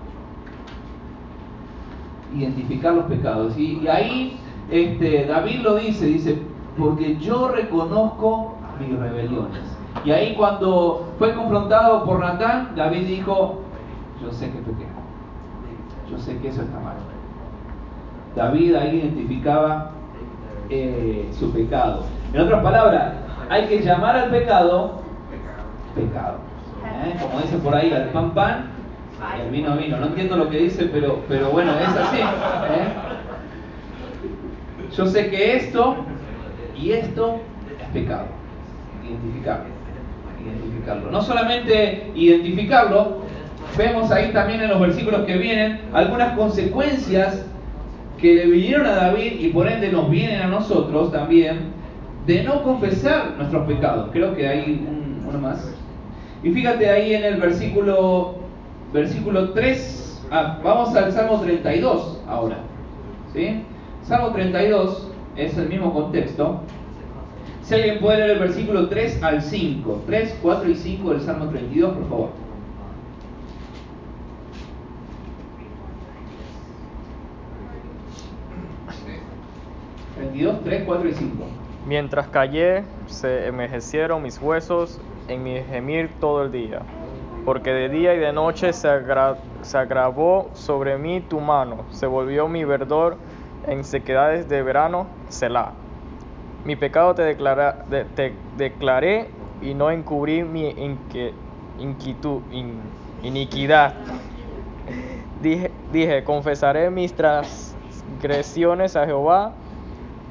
Identificar 2.34 2.94
los 2.94 3.04
pecados. 3.04 3.56
Y, 3.56 3.78
y 3.78 3.88
ahí 3.88 4.40
este, 4.70 5.26
David 5.26 5.60
lo 5.60 5.76
dice, 5.76 6.06
dice, 6.06 6.38
porque 6.76 7.16
yo 7.18 7.48
reconozco 7.48 8.56
mis 8.80 8.98
rebeliones. 8.98 9.62
Y 10.04 10.10
ahí 10.10 10.34
cuando 10.34 11.12
fue 11.18 11.34
confrontado 11.34 12.04
por 12.04 12.18
Natán, 12.18 12.72
David 12.74 13.06
dijo, 13.06 13.60
yo 14.22 14.32
sé 14.32 14.50
que 14.50 14.58
pequé. 14.58 14.93
Que 16.24 16.48
eso 16.48 16.62
está 16.62 16.80
mal. 16.80 16.96
David 18.34 18.74
ahí 18.74 18.98
identificaba 18.98 19.90
eh, 20.70 21.28
su 21.38 21.52
pecado. 21.52 22.04
En 22.32 22.40
otras 22.40 22.62
palabras, 22.62 23.12
hay 23.48 23.66
que 23.66 23.80
llamar 23.80 24.16
al 24.16 24.30
pecado 24.30 25.02
pecado. 25.94 26.38
¿eh? 27.06 27.16
Como 27.20 27.40
dice 27.40 27.56
por 27.58 27.74
ahí, 27.74 27.92
al 27.92 28.08
pan 28.08 28.34
pan 28.34 28.70
al 29.22 29.50
vino 29.50 29.76
vino. 29.76 29.98
No 29.98 30.06
entiendo 30.06 30.36
lo 30.36 30.50
que 30.50 30.58
dice, 30.58 30.86
pero, 30.92 31.22
pero 31.28 31.50
bueno, 31.50 31.72
es 31.78 31.88
así. 31.88 32.18
¿eh? 32.18 32.88
Yo 34.96 35.06
sé 35.06 35.30
que 35.30 35.56
esto 35.56 35.96
y 36.76 36.92
esto 36.92 37.40
es 37.80 37.88
pecado. 37.88 38.26
Identificarlo. 39.04 39.66
Identificarlo. 40.44 41.10
No 41.10 41.22
solamente 41.22 42.10
identificarlo, 42.14 43.23
vemos 43.76 44.10
ahí 44.10 44.32
también 44.32 44.60
en 44.60 44.70
los 44.70 44.80
versículos 44.80 45.24
que 45.24 45.36
vienen 45.36 45.80
algunas 45.92 46.36
consecuencias 46.36 47.44
que 48.18 48.34
le 48.34 48.46
vinieron 48.46 48.86
a 48.86 48.94
David 48.94 49.32
y 49.40 49.48
por 49.48 49.68
ende 49.68 49.90
nos 49.90 50.08
vienen 50.10 50.40
a 50.42 50.46
nosotros 50.46 51.12
también 51.12 51.72
de 52.26 52.42
no 52.42 52.62
confesar 52.62 53.34
nuestros 53.36 53.66
pecados. 53.66 54.10
Creo 54.12 54.34
que 54.34 54.46
hay 54.48 54.86
un- 54.88 55.26
uno 55.28 55.38
más. 55.38 55.74
Y 56.42 56.50
fíjate 56.50 56.88
ahí 56.88 57.14
en 57.14 57.24
el 57.24 57.40
versículo, 57.40 58.36
versículo 58.92 59.50
3, 59.50 60.24
ah, 60.30 60.58
vamos 60.62 60.94
al 60.94 61.12
Salmo 61.12 61.40
32 61.40 62.20
ahora. 62.28 62.58
¿sí? 63.32 63.62
Salmo 64.02 64.28
32 64.28 65.10
es 65.36 65.56
el 65.58 65.68
mismo 65.68 65.92
contexto. 65.92 66.60
Si 67.62 67.74
alguien 67.74 67.98
puede 67.98 68.18
leer 68.18 68.30
el 68.32 68.38
versículo 68.38 68.88
3 68.88 69.22
al 69.22 69.42
5, 69.42 70.02
3, 70.06 70.38
4 70.42 70.70
y 70.70 70.74
5 70.76 71.10
del 71.10 71.20
Salmo 71.22 71.46
32, 71.46 71.94
por 71.94 72.08
favor. 72.08 72.43
32, 80.34 80.64
3, 80.64 80.82
4 80.84 81.08
y 81.08 81.14
5. 81.14 81.44
Mientras 81.86 82.26
callé, 82.28 82.84
se 83.06 83.46
envejecieron 83.46 84.20
mis 84.22 84.40
huesos 84.42 85.00
en 85.28 85.42
mi 85.44 85.62
gemir 85.62 86.10
todo 86.18 86.42
el 86.42 86.50
día, 86.50 86.80
porque 87.44 87.70
de 87.72 87.88
día 87.88 88.14
y 88.14 88.18
de 88.18 88.32
noche 88.32 88.72
se, 88.72 88.88
agra- 88.88 89.36
se 89.62 89.78
agravó 89.78 90.50
sobre 90.54 90.98
mí 90.98 91.20
tu 91.20 91.38
mano, 91.40 91.84
se 91.90 92.06
volvió 92.06 92.48
mi 92.48 92.64
verdor 92.64 93.16
en 93.68 93.84
sequedades 93.84 94.48
de 94.48 94.62
verano, 94.62 95.06
Selah. 95.28 95.72
Mi 96.64 96.74
pecado 96.76 97.14
te, 97.14 97.36
declaré 98.56 99.28
y 99.62 99.74
no 99.74 99.90
encubrí 99.90 100.42
mi 100.42 100.68
inque- 100.72 101.32
inquitu- 101.78 102.42
in- 102.50 102.80
iniquidad. 103.22 103.94
Dije, 105.92 106.24
confesaré 106.24 106.90
mis 106.90 107.14
transgresiones 107.14 108.96
a 108.96 109.04
Jehová, 109.04 109.54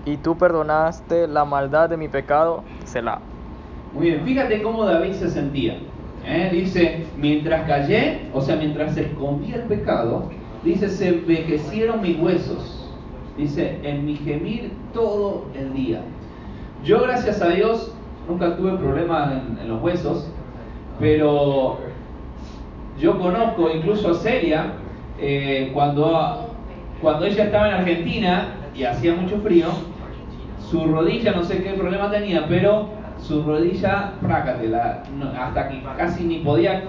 y 0.05 0.17
tú 0.17 0.37
perdonaste 0.37 1.27
la 1.27 1.45
maldad 1.45 1.89
de 1.89 1.97
mi 1.97 2.07
pecado, 2.07 2.63
Selah. 2.85 3.19
Muy 3.93 4.07
bien, 4.07 4.21
fíjate 4.25 4.61
cómo 4.61 4.85
David 4.85 5.13
se 5.13 5.29
sentía. 5.29 5.77
¿eh? 6.25 6.49
Dice, 6.51 7.05
mientras 7.17 7.67
callé, 7.67 8.21
o 8.33 8.41
sea, 8.41 8.55
mientras 8.55 8.97
escondía 8.97 9.57
el 9.57 9.63
pecado, 9.63 10.29
dice, 10.63 10.89
se 10.89 11.09
envejecieron 11.09 12.01
mis 12.01 12.19
huesos. 12.19 12.89
Dice, 13.37 13.79
en 13.83 14.05
mi 14.05 14.15
gemir 14.15 14.71
todo 14.93 15.45
el 15.55 15.73
día. 15.73 16.01
Yo, 16.83 17.01
gracias 17.01 17.41
a 17.41 17.49
Dios, 17.49 17.93
nunca 18.27 18.55
tuve 18.57 18.77
problemas 18.77 19.31
en, 19.31 19.59
en 19.59 19.69
los 19.69 19.81
huesos, 19.81 20.29
pero 20.99 21.77
yo 22.99 23.19
conozco 23.19 23.69
incluso 23.69 24.11
a 24.11 24.13
Celia, 24.15 24.73
eh, 25.19 25.71
cuando, 25.73 26.49
cuando 27.01 27.25
ella 27.25 27.45
estaba 27.45 27.69
en 27.69 27.73
Argentina 27.75 28.47
y 28.75 28.83
hacía 28.83 29.15
mucho 29.15 29.37
frío, 29.39 29.67
su 30.73 30.87
rodilla, 30.87 31.33
no 31.33 31.43
sé 31.43 31.61
qué 31.61 31.73
problema 31.73 32.09
tenía, 32.09 32.47
pero 32.47 32.87
su 33.21 33.43
rodilla, 33.43 34.13
prácatela, 34.19 35.03
no- 35.19 35.29
hasta 35.39 35.69
que 35.69 35.83
casi 35.95 36.23
ni 36.23 36.39
podía, 36.39 36.81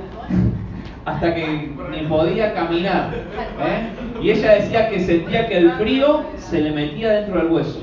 hasta 1.05 1.35
que 1.35 1.71
ni 1.91 2.07
podía 2.09 2.55
caminar. 2.55 3.11
¿eh? 3.13 4.23
Y 4.23 4.31
ella 4.31 4.53
decía 4.55 4.89
que 4.89 5.01
sentía 5.01 5.47
que 5.49 5.59
el 5.59 5.71
frío 5.73 6.23
se 6.39 6.63
le 6.63 6.71
metía 6.73 7.13
dentro 7.13 7.41
del 7.43 7.53
hueso. 7.53 7.81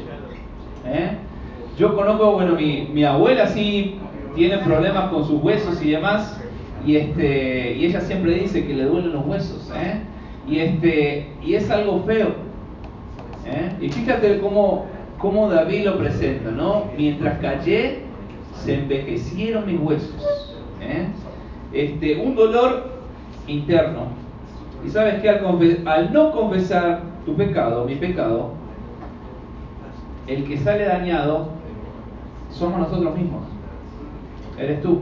¿eh? 0.87 1.11
Yo 1.77 1.95
conozco, 1.95 2.31
bueno, 2.31 2.55
mi, 2.55 2.89
mi 2.91 3.03
abuela 3.03 3.45
sí 3.45 3.99
tiene 4.35 4.57
problemas 4.57 5.09
con 5.09 5.23
sus 5.27 5.39
huesos 5.43 5.83
y 5.85 5.91
demás, 5.91 6.41
y 6.83 6.95
este, 6.95 7.75
y 7.77 7.85
ella 7.85 8.01
siempre 8.01 8.33
dice 8.33 8.65
que 8.65 8.73
le 8.73 8.85
duelen 8.85 9.13
los 9.13 9.23
huesos, 9.27 9.71
¿eh? 9.75 9.99
y 10.49 10.57
este, 10.61 11.27
y 11.45 11.53
es 11.53 11.69
algo 11.69 12.01
feo. 12.07 12.49
Y 13.79 13.89
fíjate 13.89 14.39
cómo, 14.39 14.85
cómo 15.21 15.49
David 15.49 15.85
lo 15.85 15.97
presenta, 15.97 16.51
¿no? 16.51 16.85
Mientras 16.97 17.39
callé, 17.39 17.99
se 18.55 18.73
envejecieron 18.75 19.65
mis 19.65 19.79
huesos. 19.79 20.57
¿eh? 20.81 21.07
Este, 21.71 22.17
un 22.17 22.35
dolor 22.35 22.89
interno. 23.47 24.07
Y 24.85 24.89
sabes 24.89 25.21
que 25.21 25.29
al 25.29 26.13
no 26.13 26.31
confesar 26.31 27.01
tu 27.25 27.35
pecado, 27.35 27.85
mi 27.85 27.95
pecado, 27.95 28.53
el 30.27 30.43
que 30.45 30.57
sale 30.57 30.85
dañado 30.85 31.49
somos 32.49 32.79
nosotros 32.79 33.15
mismos. 33.15 33.43
Eres 34.57 34.81
tú. 34.81 35.01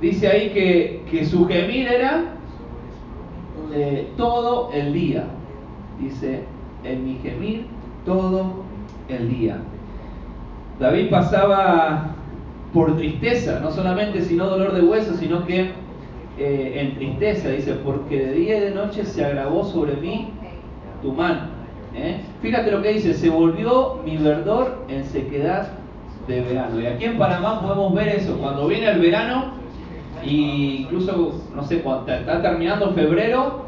Dice 0.00 0.28
ahí 0.28 0.50
que, 0.50 1.04
que 1.10 1.24
su 1.24 1.46
gemir 1.46 1.88
era 1.88 2.24
eh, 3.72 4.08
todo 4.16 4.70
el 4.72 4.92
día. 4.92 5.24
Dice, 5.98 6.44
en 6.86 7.04
mi 7.04 7.18
gemir 7.22 7.66
todo 8.04 8.64
el 9.08 9.28
día. 9.28 9.58
David 10.78 11.10
pasaba 11.10 12.14
por 12.72 12.96
tristeza, 12.96 13.60
no 13.60 13.70
solamente 13.70 14.20
sino 14.22 14.46
dolor 14.46 14.74
de 14.74 14.82
hueso, 14.82 15.14
sino 15.16 15.46
que 15.46 15.72
eh, 16.38 16.72
en 16.76 16.96
tristeza, 16.96 17.48
dice, 17.48 17.72
porque 17.84 18.26
de 18.26 18.32
día 18.32 18.58
y 18.58 18.60
de 18.60 18.70
noche 18.72 19.04
se 19.04 19.24
agravó 19.24 19.64
sobre 19.64 19.94
mí 19.96 20.28
tu 21.02 21.12
mano. 21.12 21.48
¿eh? 21.94 22.20
Fíjate 22.42 22.70
lo 22.70 22.82
que 22.82 22.92
dice, 22.92 23.14
se 23.14 23.30
volvió 23.30 24.00
mi 24.04 24.18
verdor 24.18 24.84
en 24.88 25.04
sequedad 25.04 25.68
de 26.28 26.42
verano. 26.42 26.80
Y 26.80 26.86
aquí 26.86 27.04
en 27.06 27.16
Panamá 27.16 27.62
podemos 27.62 27.94
ver 27.94 28.08
eso, 28.08 28.36
cuando 28.38 28.66
viene 28.66 28.90
el 28.90 29.00
verano, 29.00 29.54
y 30.24 30.82
incluso, 30.82 31.40
no 31.54 31.62
sé, 31.62 31.80
cuando 31.80 32.12
está 32.12 32.42
terminando 32.42 32.92
febrero, 32.92 33.65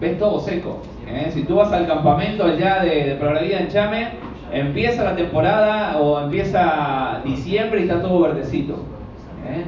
ves 0.00 0.18
todo 0.18 0.40
seco. 0.40 0.78
¿eh? 1.06 1.30
Si 1.32 1.44
tú 1.44 1.56
vas 1.56 1.72
al 1.72 1.86
campamento 1.86 2.44
allá 2.44 2.82
de, 2.82 3.16
de 3.16 3.56
en 3.56 3.68
Chame, 3.68 4.08
empieza 4.52 5.04
la 5.04 5.16
temporada 5.16 5.98
o 5.98 6.20
empieza 6.20 7.20
diciembre 7.24 7.80
y 7.80 7.82
está 7.84 8.00
todo 8.00 8.20
verdecito. 8.20 8.74
¿eh? 9.46 9.64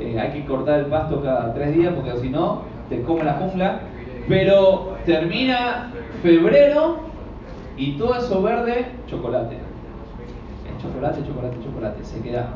Eh, 0.00 0.18
hay 0.18 0.30
que 0.30 0.46
cortar 0.46 0.80
el 0.80 0.86
pasto 0.86 1.22
cada 1.22 1.52
tres 1.54 1.76
días 1.76 1.92
porque 1.94 2.18
si 2.20 2.28
no 2.28 2.62
te 2.88 3.02
come 3.02 3.24
la 3.24 3.34
jungla. 3.34 3.80
Pero 4.28 4.96
termina 5.04 5.90
febrero 6.22 7.00
y 7.76 7.92
todo 7.98 8.14
eso 8.14 8.40
verde, 8.40 8.86
chocolate. 9.08 9.56
chocolate, 10.80 11.22
chocolate, 11.26 11.56
chocolate, 11.64 12.04
sequedad. 12.04 12.46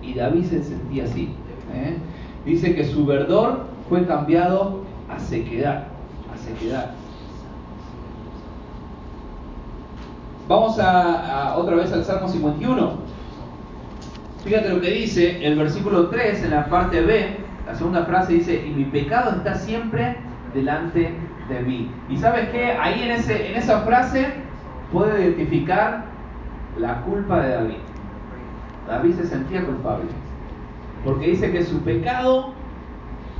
Y 0.00 0.14
David 0.14 0.44
se 0.44 0.62
sentía 0.62 1.04
así. 1.04 1.34
Dice 2.44 2.74
que 2.74 2.84
su 2.84 3.04
verdor 3.06 3.66
fue 3.88 4.04
cambiado 4.04 4.81
a 5.14 5.18
sequedad, 5.18 5.84
a 6.32 6.36
sequedad. 6.38 6.90
Vamos 10.48 10.78
a, 10.78 11.54
otra 11.56 11.76
vez 11.76 11.92
al 11.92 12.04
Salmo 12.04 12.28
51. 12.28 12.92
Fíjate 14.44 14.68
lo 14.68 14.80
que 14.80 14.90
dice 14.90 15.46
el 15.46 15.56
versículo 15.56 16.08
3 16.08 16.44
en 16.44 16.50
la 16.50 16.66
parte 16.66 17.00
B, 17.00 17.36
la 17.66 17.74
segunda 17.74 18.04
frase 18.04 18.34
dice, 18.34 18.66
y 18.66 18.70
mi 18.70 18.84
pecado 18.86 19.36
está 19.36 19.54
siempre 19.54 20.16
delante 20.52 21.14
de 21.48 21.60
mí. 21.60 21.90
Y 22.08 22.16
sabes 22.16 22.48
qué, 22.50 22.72
ahí 22.72 23.02
en, 23.02 23.12
ese, 23.12 23.50
en 23.50 23.56
esa 23.56 23.80
frase 23.82 24.26
puedo 24.92 25.16
identificar 25.16 26.04
la 26.78 27.02
culpa 27.02 27.40
de 27.40 27.54
David. 27.54 27.78
David 28.88 29.14
se 29.14 29.26
sentía 29.26 29.64
culpable, 29.64 30.10
porque 31.04 31.28
dice 31.28 31.52
que 31.52 31.64
su 31.64 31.80
pecado, 31.80 32.52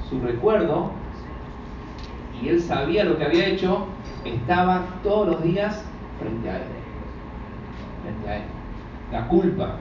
su 0.09 0.21
recuerdo, 0.21 0.93
y 2.43 2.49
él 2.49 2.61
sabía 2.61 3.05
lo 3.05 3.17
que 3.17 3.25
había 3.25 3.47
hecho, 3.47 3.87
estaba 4.25 4.87
todos 5.03 5.29
los 5.29 5.43
días 5.43 5.85
frente 6.19 6.51
a 6.51 6.57
él 6.57 6.83
la 9.13 9.29
culpa. 9.29 9.77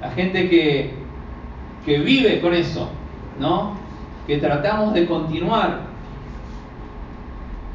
La 0.00 0.10
gente 0.10 0.48
que, 0.48 0.94
que 1.84 1.98
vive 1.98 2.40
con 2.40 2.54
eso, 2.54 2.88
¿no? 3.38 3.74
Que 4.26 4.38
tratamos 4.38 4.94
de 4.94 5.06
continuar 5.06 5.80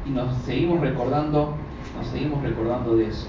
y 0.06 0.10
nos 0.10 0.34
seguimos 0.42 0.80
recordando, 0.80 1.54
nos 1.96 2.06
seguimos 2.08 2.42
recordando 2.42 2.96
de 2.96 3.06
eso. 3.06 3.28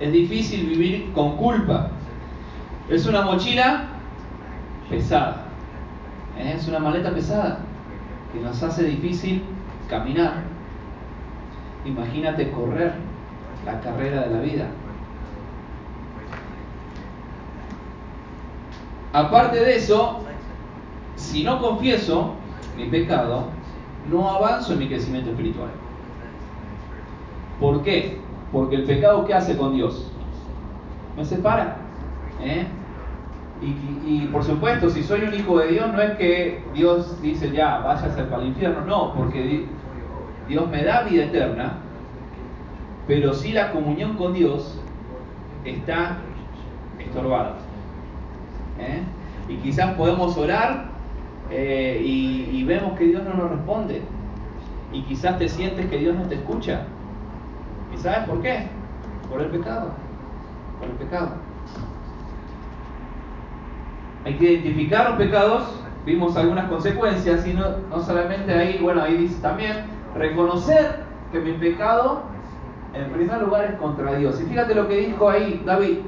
Es 0.00 0.12
difícil 0.12 0.66
vivir 0.66 1.12
con 1.12 1.36
culpa. 1.36 1.90
Es 2.88 3.06
una 3.06 3.22
mochila 3.22 3.88
pesada. 4.88 5.44
¿eh? 6.38 6.54
Es 6.56 6.68
una 6.68 6.78
maleta 6.78 7.10
pesada 7.10 7.58
que 8.32 8.40
nos 8.40 8.62
hace 8.62 8.84
difícil 8.84 9.42
caminar. 9.88 10.42
Imagínate 11.84 12.50
correr 12.50 12.94
la 13.64 13.80
carrera 13.80 14.22
de 14.22 14.34
la 14.34 14.40
vida. 14.40 14.66
Aparte 19.12 19.58
de 19.58 19.76
eso, 19.76 20.20
si 21.16 21.42
no 21.42 21.60
confieso 21.60 22.34
mi 22.76 22.86
pecado, 22.86 23.46
no 24.10 24.28
avanzo 24.28 24.74
en 24.74 24.78
mi 24.80 24.88
crecimiento 24.88 25.30
espiritual. 25.30 25.70
¿Por 27.58 27.82
qué? 27.82 28.20
Porque 28.52 28.76
el 28.76 28.84
pecado 28.84 29.26
¿qué 29.26 29.34
hace 29.34 29.56
con 29.56 29.74
Dios? 29.74 30.10
Me 31.16 31.24
separa. 31.24 31.78
¿eh? 32.40 32.66
Y, 33.60 33.66
y, 34.06 34.28
por 34.32 34.44
supuesto, 34.44 34.88
si 34.88 35.02
soy 35.02 35.22
un 35.22 35.34
hijo 35.34 35.58
de 35.58 35.68
Dios, 35.68 35.92
no 35.92 36.00
es 36.00 36.16
que 36.16 36.62
Dios 36.74 37.20
dice 37.20 37.50
ya, 37.50 37.78
váyase 37.78 38.22
para 38.24 38.42
el 38.42 38.48
infierno, 38.48 38.82
no, 38.86 39.12
porque 39.14 39.66
Dios 40.48 40.68
me 40.70 40.84
da 40.84 41.02
vida 41.02 41.24
eterna, 41.24 41.78
pero 43.06 43.34
si 43.34 43.52
la 43.52 43.72
comunión 43.72 44.16
con 44.16 44.32
Dios 44.32 44.80
está 45.64 46.18
estorbada. 46.98 47.56
¿eh? 48.78 49.02
Y 49.48 49.56
quizás 49.56 49.94
podemos 49.94 50.36
orar 50.36 50.86
eh, 51.50 52.00
y, 52.04 52.64
vemos 52.64 52.98
que 52.98 53.04
Dios 53.04 53.22
no 53.24 53.34
nos 53.34 53.50
responde. 53.50 54.02
Y 54.92 55.02
quizás 55.02 55.38
te 55.38 55.48
sientes 55.48 55.86
que 55.86 55.98
Dios 55.98 56.16
no 56.16 56.22
te 56.24 56.34
escucha. 56.34 56.82
¿Y 57.94 57.98
sabes 57.98 58.28
por 58.28 58.42
qué? 58.42 58.66
Por 59.30 59.40
el 59.40 59.48
pecado. 59.48 59.90
Por 60.78 60.88
el 60.90 60.96
pecado. 60.96 61.47
Hay 64.28 64.34
que 64.34 64.52
identificar 64.52 65.08
los 65.08 65.18
pecados. 65.18 65.64
Vimos 66.04 66.36
algunas 66.36 66.68
consecuencias 66.68 67.46
y 67.46 67.54
no, 67.54 67.64
no 67.88 68.02
solamente 68.02 68.52
ahí, 68.52 68.78
bueno, 68.78 69.00
ahí 69.00 69.16
dice 69.16 69.40
también 69.40 69.86
reconocer 70.14 71.02
que 71.32 71.40
mi 71.40 71.52
pecado 71.52 72.24
en 72.92 73.10
primer 73.10 73.40
lugar 73.40 73.64
es 73.64 73.78
contra 73.78 74.16
Dios. 74.16 74.38
Y 74.38 74.44
fíjate 74.44 74.74
lo 74.74 74.86
que 74.86 74.98
dijo 74.98 75.30
ahí 75.30 75.62
David. 75.64 76.00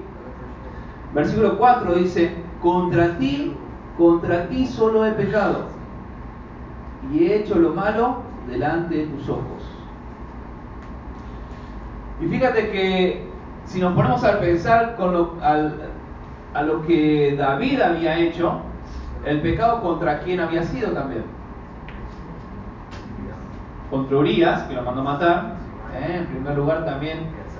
Versículo 1.14 1.56
4 1.56 1.94
dice, 1.94 2.34
contra 2.60 3.16
ti, 3.16 3.56
contra 3.96 4.48
ti 4.48 4.66
solo 4.66 5.06
he 5.06 5.12
pecado 5.12 5.64
y 7.10 7.24
he 7.24 7.36
hecho 7.36 7.54
lo 7.54 7.72
malo 7.72 8.16
delante 8.50 8.96
de 8.96 9.06
tus 9.06 9.30
ojos. 9.30 9.64
Y 12.20 12.26
fíjate 12.26 12.70
que 12.70 13.24
si 13.64 13.80
nos 13.80 13.94
ponemos 13.94 14.22
a 14.24 14.38
pensar 14.40 14.96
con 14.96 15.14
lo, 15.14 15.36
a 16.54 16.62
lo 16.62 16.82
que 16.82 17.36
David 17.36 17.80
había 17.80 18.18
hecho, 18.18 18.60
el 19.24 19.40
pecado 19.40 19.82
contra 19.82 20.20
quién 20.20 20.40
había 20.40 20.62
sido 20.64 20.90
también. 20.92 21.24
Contra 23.90 24.16
Urias, 24.16 24.62
que 24.64 24.74
lo 24.74 24.82
mandó 24.82 25.02
matar, 25.02 25.54
¿eh? 25.94 26.18
en 26.18 26.26
primer 26.26 26.56
lugar 26.56 26.84
también 26.84 27.18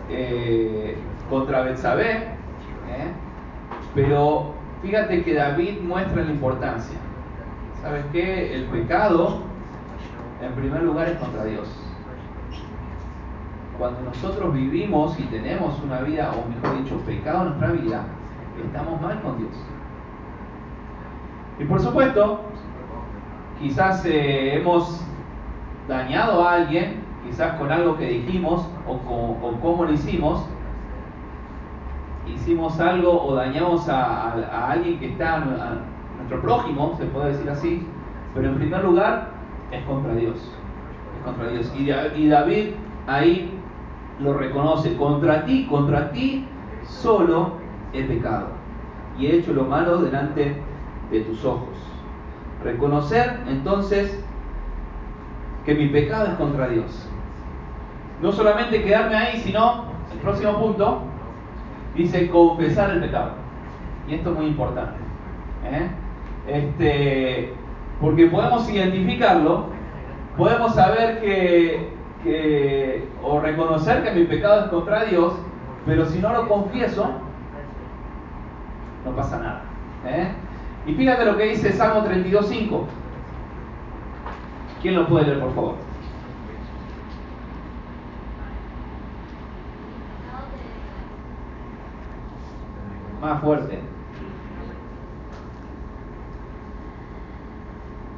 eh, 0.08 0.96
contra 1.28 1.62
Betsabé, 1.62 2.12
¿eh? 2.16 3.12
pero 3.94 4.54
fíjate 4.82 5.22
que 5.22 5.34
David 5.34 5.80
muestra 5.82 6.22
la 6.22 6.30
importancia. 6.30 6.98
¿Sabes 7.82 8.04
qué? 8.12 8.54
El 8.54 8.64
pecado, 8.64 9.40
en 10.42 10.52
primer 10.52 10.82
lugar, 10.82 11.08
es 11.08 11.18
contra 11.18 11.44
Dios. 11.44 11.68
Cuando 13.78 14.02
nosotros 14.02 14.52
vivimos 14.52 15.18
y 15.18 15.22
tenemos 15.24 15.80
una 15.82 16.00
vida, 16.02 16.32
o 16.32 16.46
mejor 16.48 16.82
dicho, 16.82 16.98
pecado 17.06 17.42
en 17.42 17.48
nuestra 17.48 17.72
vida, 17.72 18.04
estamos 18.66 19.00
mal 19.00 19.20
con 19.22 19.38
Dios. 19.38 19.52
Y 21.58 21.64
por 21.64 21.80
supuesto, 21.80 22.40
quizás 23.60 24.04
hemos 24.06 25.04
dañado 25.88 26.46
a 26.46 26.54
alguien 26.54 27.10
quizás 27.26 27.58
con 27.58 27.70
algo 27.70 27.96
que 27.96 28.06
dijimos 28.06 28.66
o, 28.86 28.98
con, 28.98 29.60
cómo 29.60 29.84
lo 29.84 29.92
hicimos, 29.92 30.44
hicimos 32.26 32.80
algo 32.80 33.22
o 33.22 33.34
dañamos 33.34 33.88
a, 33.88 34.70
alguien 34.70 34.98
que 34.98 35.12
está 35.12 35.36
a, 35.36 35.40
nuestro 36.16 36.40
prójimo, 36.42 36.94
se 36.98 37.04
puede 37.06 37.32
decir 37.32 37.50
así, 37.50 37.86
pero 38.34 38.48
en 38.48 38.54
primer 38.56 38.84
lugar 38.84 39.30
es 39.70 39.82
contra 39.84 40.14
Dios. 40.14 40.36
Es 41.16 41.24
contra 41.24 41.48
Dios. 41.48 41.72
Y 41.76 42.28
David 42.28 42.70
ahí 43.06 43.52
lo 44.18 44.34
reconoce, 44.34 44.96
contra 44.96 45.44
ti, 45.44 45.66
contra 45.66 46.10
ti 46.12 46.46
solo 46.84 47.59
he 47.92 48.02
pecado 48.04 48.48
y 49.18 49.26
he 49.26 49.36
hecho 49.36 49.52
lo 49.52 49.64
malo 49.64 49.98
delante 49.98 50.56
de 51.10 51.20
tus 51.20 51.44
ojos. 51.44 51.76
Reconocer 52.64 53.40
entonces 53.48 54.22
que 55.64 55.74
mi 55.74 55.88
pecado 55.88 56.26
es 56.26 56.34
contra 56.34 56.68
Dios 56.68 57.10
no 58.22 58.32
solamente 58.32 58.82
quedarme 58.82 59.16
ahí, 59.16 59.40
sino, 59.40 59.84
el 60.12 60.18
próximo 60.18 60.58
punto, 60.58 61.02
dice 61.94 62.28
confesar 62.28 62.90
el 62.90 63.00
pecado. 63.00 63.32
Y 64.08 64.14
esto 64.14 64.30
es 64.30 64.36
muy 64.36 64.46
importante. 64.46 64.98
¿eh? 65.64 65.88
Este, 66.46 67.52
porque 68.00 68.26
podemos 68.26 68.70
identificarlo, 68.70 69.66
podemos 70.36 70.74
saber 70.74 71.20
que, 71.20 73.08
o 73.22 73.40
reconocer 73.40 74.02
que 74.02 74.12
mi 74.12 74.24
pecado 74.26 74.64
es 74.64 74.70
contra 74.70 75.04
Dios, 75.04 75.34
pero 75.86 76.04
si 76.04 76.18
no 76.18 76.32
lo 76.32 76.48
confieso, 76.48 77.10
no 79.04 79.16
pasa 79.16 79.38
nada. 79.38 79.62
¿eh? 80.06 80.32
Y 80.86 80.94
fíjate 80.94 81.24
lo 81.24 81.36
que 81.36 81.44
dice 81.44 81.72
Salmo 81.72 82.04
32.5. 82.08 82.84
¿Quién 84.82 84.94
lo 84.94 85.06
puede 85.06 85.26
leer, 85.26 85.40
por 85.40 85.54
favor? 85.54 85.74
Más 93.20 93.40
fuerte. 93.42 93.78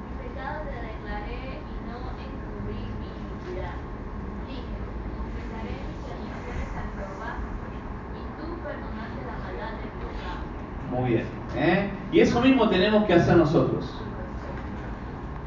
Mi 0.07 0.29
pecado 0.29 0.63
te 0.63 0.79
declaré 0.79 1.59
y 1.59 1.75
no 1.91 1.99
encubrí 2.23 2.83
mi 3.01 3.09
iniquidad. 3.19 3.75
Dije, 4.47 4.63
confesaré 5.19 5.75
mis 5.91 5.99
transgresiones 6.07 6.71
a 6.79 6.83
Jehová 6.95 7.31
y 8.15 8.23
tú 8.39 8.47
perdonaste 8.63 9.21
la 9.27 9.37
maldad 9.43 9.73
de 9.75 9.87
mi 9.91 9.99
pecado. 10.07 10.41
Muy 10.93 11.11
bien. 11.11 11.27
¿eh? 11.57 11.91
Y 12.13 12.21
eso 12.21 12.32
mismo 12.43 12.69
tenemos 12.69 13.05
que 13.05 13.15
hacer 13.15 13.37
nosotros. 13.37 13.91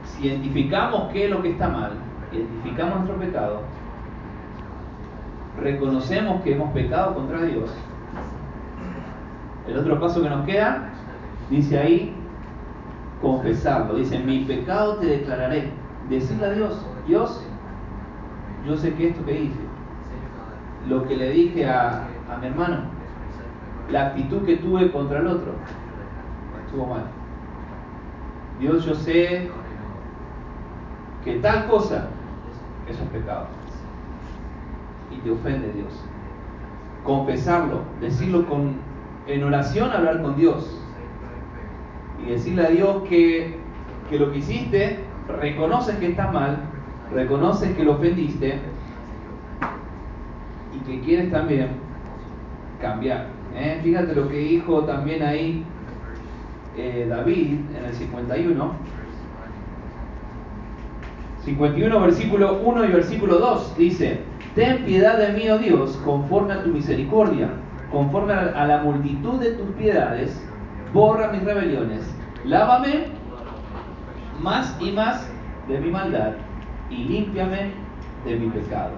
Si 0.05 0.27
identificamos 0.27 1.11
qué 1.11 1.25
es 1.25 1.31
lo 1.31 1.41
que 1.41 1.51
está 1.51 1.67
mal, 1.67 1.91
identificamos 2.31 2.95
nuestro 2.95 3.17
pecado, 3.17 3.61
reconocemos 5.61 6.41
que 6.41 6.53
hemos 6.53 6.71
pecado 6.71 7.13
contra 7.13 7.41
Dios, 7.41 7.69
el 9.67 9.77
otro 9.77 9.99
paso 9.99 10.21
que 10.21 10.29
nos 10.29 10.45
queda, 10.45 10.89
dice 11.49 11.79
ahí, 11.79 12.15
confesarlo. 13.21 13.95
Dice, 13.95 14.19
mi 14.19 14.45
pecado 14.45 14.97
te 14.97 15.07
declararé. 15.07 15.71
Decirle 16.09 16.45
a 16.45 16.51
Dios, 16.51 16.85
Dios, 17.07 17.43
yo 18.67 18.77
sé 18.77 18.93
que 18.93 19.09
esto 19.09 19.25
que 19.25 19.41
hice, 19.41 19.59
lo 20.87 21.07
que 21.07 21.17
le 21.17 21.31
dije 21.31 21.67
a, 21.67 22.03
a 22.31 22.37
mi 22.39 22.47
hermano. 22.47 22.81
La 23.89 24.07
actitud 24.07 24.45
que 24.45 24.57
tuve 24.57 24.91
contra 24.91 25.19
el 25.19 25.27
otro 25.27 25.53
Dios, 28.59 28.85
yo 28.85 28.95
sé 28.95 29.49
que 31.23 31.35
tal 31.35 31.67
cosa, 31.67 32.07
eso 32.87 33.03
es 33.03 33.09
pecado. 33.09 33.47
Y 35.11 35.17
te 35.17 35.31
ofende 35.31 35.71
Dios. 35.73 36.03
Confesarlo, 37.03 37.81
decirlo 38.01 38.47
con, 38.47 38.75
en 39.27 39.43
oración, 39.43 39.91
hablar 39.91 40.21
con 40.21 40.35
Dios. 40.35 40.81
Y 42.23 42.31
decirle 42.31 42.65
a 42.65 42.69
Dios 42.69 43.03
que, 43.09 43.57
que 44.09 44.19
lo 44.19 44.31
que 44.31 44.39
hiciste, 44.39 44.99
reconoces 45.27 45.95
que 45.97 46.07
está 46.07 46.31
mal, 46.31 46.59
reconoces 47.13 47.75
que 47.75 47.83
lo 47.83 47.93
ofendiste 47.93 48.59
y 50.73 50.79
que 50.79 51.01
quieres 51.01 51.31
también 51.31 51.69
cambiar. 52.81 53.27
¿eh? 53.55 53.79
Fíjate 53.83 54.15
lo 54.15 54.27
que 54.27 54.37
dijo 54.37 54.83
también 54.83 55.23
ahí 55.23 55.65
eh, 56.77 57.05
David 57.09 57.59
en 57.77 57.85
el 57.85 57.93
51. 57.93 58.71
51 61.43 61.99
versículo 62.01 62.59
1 62.63 62.85
y 62.85 62.87
versículo 62.87 63.37
2 63.37 63.77
dice, 63.77 64.19
Ten 64.55 64.85
piedad 64.85 65.17
de 65.17 65.33
mí, 65.33 65.49
oh 65.49 65.57
Dios, 65.57 65.95
conforme 66.03 66.53
a 66.53 66.63
tu 66.63 66.69
misericordia, 66.69 67.49
conforme 67.91 68.33
a 68.33 68.65
la 68.65 68.77
multitud 68.79 69.39
de 69.39 69.51
tus 69.51 69.67
piedades, 69.75 70.41
borra 70.93 71.31
mis 71.31 71.43
rebeliones, 71.43 72.01
lávame 72.45 73.07
más 74.41 74.75
y 74.79 74.91
más 74.91 75.29
de 75.67 75.79
mi 75.79 75.91
maldad 75.91 76.33
y 76.89 77.03
límpiame 77.03 77.71
de 78.25 78.35
mi 78.37 78.47
pecado. 78.47 78.91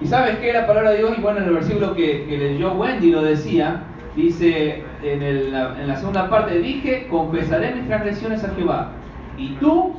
¿Y 0.00 0.06
sabes 0.06 0.36
qué? 0.38 0.52
La 0.52 0.66
palabra 0.66 0.90
de 0.90 0.98
Dios, 0.98 1.12
y 1.16 1.20
bueno, 1.20 1.40
en 1.40 1.44
el 1.44 1.54
versículo 1.54 1.94
que, 1.94 2.24
que 2.26 2.38
leyó 2.38 2.72
Wendy 2.74 3.10
lo 3.10 3.22
decía, 3.22 3.82
dice 4.24 4.84
en, 5.02 5.52
la 5.52 5.96
segunda 5.96 6.28
parte, 6.28 6.58
dije, 6.58 7.06
confesaré 7.08 7.74
mis 7.74 7.86
transgresiones 7.86 8.44
a 8.44 8.54
Jehová, 8.54 8.92
y 9.36 9.50
tú 9.54 9.94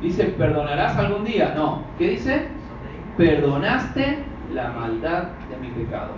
Dice, 0.00 0.24
¿perdonarás 0.24 0.96
algún 0.98 1.24
día? 1.24 1.54
No. 1.56 1.82
¿Qué 1.98 2.10
dice? 2.10 2.48
Perdonaste 3.16 4.18
la 4.52 4.68
maldad 4.70 5.28
de 5.50 5.56
mi 5.56 5.68
pecado. 5.68 6.12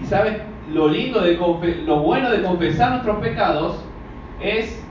Y 0.00 0.06
sabes, 0.06 0.38
lo 0.72 0.88
lindo 0.88 1.20
de 1.20 1.36
lo 1.84 2.00
bueno 2.00 2.30
de 2.30 2.42
confesar 2.42 2.92
nuestros 2.92 3.18
pecados 3.18 3.84
es, 4.40 4.84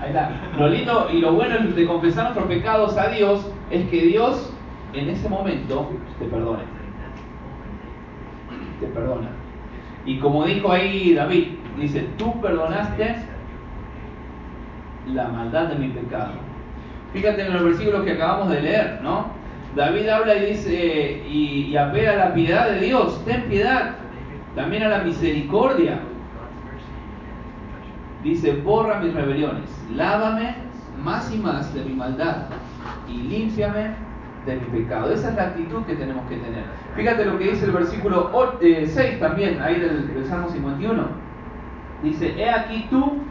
Ahí 0.00 0.08
está. 0.08 0.30
Lo 0.58 0.68
lindo 0.68 1.08
y 1.12 1.20
lo 1.20 1.32
bueno 1.32 1.58
de 1.58 1.86
confesar 1.86 2.24
nuestros 2.24 2.48
pecados 2.48 2.98
a 2.98 3.08
Dios 3.08 3.48
es 3.70 3.88
que 3.88 4.02
Dios 4.02 4.52
en 4.94 5.08
ese 5.08 5.28
momento 5.28 5.90
te 6.18 6.24
perdone. 6.24 6.64
Te 8.80 8.86
perdona. 8.88 9.28
Y 10.04 10.18
como 10.18 10.44
dijo 10.44 10.72
ahí 10.72 11.14
David, 11.14 11.48
dice, 11.78 12.08
tú 12.18 12.40
perdonaste 12.40 13.16
la 15.12 15.28
maldad 15.28 15.68
de 15.68 15.74
mi 15.76 15.88
pecado. 15.88 16.32
Fíjate 17.12 17.42
en 17.42 17.52
los 17.52 17.64
versículos 17.64 18.04
que 18.04 18.12
acabamos 18.12 18.50
de 18.50 18.62
leer, 18.62 19.00
¿no? 19.02 19.26
David 19.76 20.08
habla 20.08 20.36
y 20.36 20.46
dice 20.46 21.22
y, 21.28 21.76
apela 21.76 22.12
a 22.12 22.28
la 22.28 22.34
piedad 22.34 22.70
de 22.70 22.80
Dios, 22.80 23.24
ten 23.24 23.42
piedad, 23.44 23.92
también 24.54 24.82
a 24.82 24.88
la 24.88 24.98
misericordia. 24.98 25.98
Dice, 28.22 28.52
borra 28.52 29.00
mis 29.00 29.14
rebeliones, 29.14 29.70
lávame 29.94 30.54
más 31.02 31.32
y 31.34 31.38
más 31.38 31.74
de 31.74 31.84
mi 31.84 31.94
maldad 31.94 32.44
y 33.08 33.14
límpiame 33.14 34.11
de 34.46 34.56
mi 34.56 34.82
pecado. 34.82 35.12
Esa 35.12 35.30
es 35.30 35.36
la 35.36 35.42
actitud 35.44 35.84
que 35.84 35.94
tenemos 35.94 36.28
que 36.28 36.36
tener. 36.36 36.64
Fíjate 36.96 37.24
lo 37.24 37.38
que 37.38 37.50
dice 37.50 37.64
el 37.64 37.72
versículo 37.72 38.30
6 38.60 38.96
eh, 38.98 39.16
también, 39.20 39.60
ahí 39.60 39.78
del, 39.78 40.12
del 40.12 40.26
Salmo 40.26 40.48
51. 40.48 41.02
Dice, 42.02 42.34
he 42.36 42.50
aquí 42.50 42.86
tú 42.90 43.22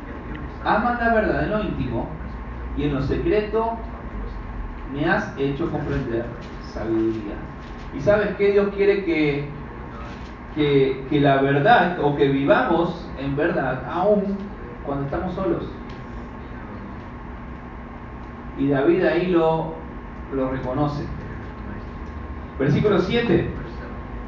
amas 0.64 1.00
la 1.00 1.14
verdad 1.14 1.44
en 1.44 1.50
lo 1.50 1.60
íntimo 1.62 2.08
y 2.78 2.84
en 2.84 2.96
lo 2.96 3.02
secreto 3.02 3.78
me 4.94 5.06
has 5.06 5.34
hecho 5.38 5.70
comprender 5.70 6.26
sabiduría. 6.74 7.36
¿Y 7.96 8.00
sabes 8.00 8.30
qué? 8.38 8.52
Dios 8.54 8.70
quiere 8.76 9.04
que, 9.04 9.46
que, 10.56 11.20
la 11.20 11.42
verdad 11.42 11.98
o 12.02 12.16
que 12.16 12.30
vivamos 12.30 13.10
en 13.20 13.36
verdad 13.36 13.84
aún 13.92 14.38
cuando 14.86 15.06
estamos 15.06 15.34
solos. 15.36 15.64
Y 18.58 18.70
David 18.70 19.04
ahí 19.04 19.28
lo, 19.28 19.76
lo 20.34 20.52
reconoce. 20.52 21.04
Versículo 22.60 23.00
7 23.00 23.50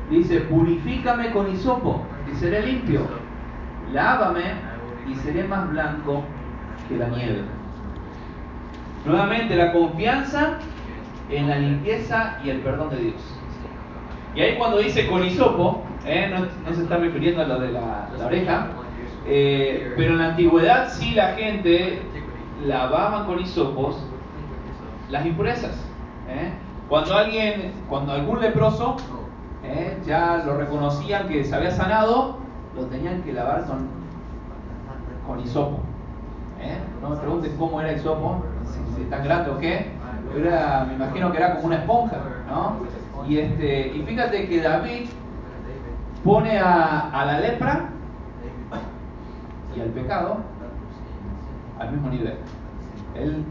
dice, 0.09 0.41
purifícame 0.41 1.31
con 1.31 1.51
hisopo 1.51 2.03
y 2.31 2.35
seré 2.35 2.65
limpio. 2.65 3.01
Lávame 3.91 4.43
y 5.07 5.15
seré 5.15 5.43
más 5.47 5.69
blanco 5.69 6.23
que 6.87 6.97
la 6.97 7.09
nieve. 7.09 7.43
Nuevamente, 9.05 9.55
la 9.55 9.73
confianza 9.73 10.59
en 11.29 11.49
la 11.49 11.57
limpieza 11.57 12.39
y 12.43 12.49
el 12.49 12.59
perdón 12.59 12.89
de 12.91 12.97
Dios. 12.97 13.39
Y 14.35 14.41
ahí 14.41 14.57
cuando 14.57 14.79
dice 14.79 15.07
con 15.07 15.23
hisopo, 15.23 15.83
¿eh? 16.05 16.33
no, 16.33 16.73
se 16.73 16.83
está 16.83 16.97
refiriendo 16.97 17.41
a 17.41 17.45
lo 17.45 17.59
de 17.59 17.71
la, 17.71 18.09
oreja, 18.25 18.67
eh, 19.27 19.93
pero 19.95 20.13
en 20.13 20.17
la 20.19 20.29
antigüedad 20.29 20.89
sí 20.89 21.11
la 21.11 21.33
gente 21.33 22.01
lavaba 22.65 23.25
con 23.25 23.39
hisopos 23.39 24.03
las 25.09 25.25
impurezas. 25.25 25.92
¿Eh? 26.29 26.53
Cuando 26.89 27.15
alguien, 27.15 27.73
cuando 27.89 28.13
algún 28.13 28.41
leproso 28.41 28.97
ya 30.05 30.43
lo 30.45 30.57
reconocían 30.57 31.27
que 31.27 31.43
se 31.43 31.55
había 31.55 31.71
sanado, 31.71 32.37
lo 32.75 32.85
tenían 32.87 33.21
que 33.23 33.33
lavar 33.33 33.65
con, 33.65 33.87
con 35.25 35.39
hisopo. 35.39 35.79
No 37.01 37.09
me 37.09 37.15
pregunten 37.17 37.57
cómo 37.57 37.81
era 37.81 37.93
hisopo, 37.93 38.43
si, 38.95 39.03
tan 39.05 39.23
grande 39.23 39.51
o 39.51 39.57
qué, 39.57 39.91
era, 40.35 40.85
me 40.87 40.95
imagino 40.95 41.31
que 41.31 41.37
era 41.37 41.55
como 41.55 41.67
una 41.67 41.77
esponja, 41.77 42.17
¿no? 42.47 42.77
Y, 43.27 43.37
este, 43.37 43.87
y 43.95 44.03
fíjate 44.03 44.47
que 44.47 44.61
David 44.61 45.09
pone 46.23 46.59
a, 46.59 47.09
a 47.09 47.25
la 47.25 47.39
lepra 47.39 47.89
y 49.75 49.81
al 49.81 49.89
pecado 49.89 50.37
al 51.79 51.91
mismo 51.91 52.09
nivel. 52.09 52.37
Él 53.15 53.43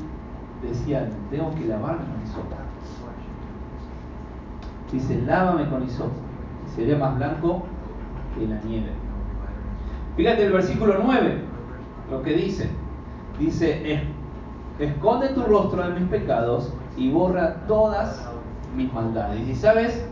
decía, 0.62 1.08
tengo 1.30 1.54
que 1.54 1.66
lavarme 1.66 2.04
con 2.04 2.22
hisopo. 2.22 2.61
Dice, 4.92 5.22
lávame 5.22 5.68
con 5.70 5.82
hisopo, 5.84 6.12
seré 6.76 6.96
más 6.96 7.16
blanco 7.16 7.62
que 8.34 8.46
la 8.46 8.60
nieve. 8.60 8.90
Fíjate 10.16 10.44
el 10.44 10.52
versículo 10.52 10.98
9, 11.02 11.38
lo 12.10 12.22
que 12.22 12.34
dice. 12.34 12.68
Dice, 13.38 14.02
esconde 14.78 15.30
tu 15.30 15.42
rostro 15.44 15.82
de 15.82 15.98
mis 15.98 16.08
pecados 16.10 16.72
y 16.98 17.10
borra 17.10 17.54
todas 17.66 18.28
mis 18.76 18.92
maldades. 18.92 19.48
Y 19.48 19.54
sabes 19.54 20.06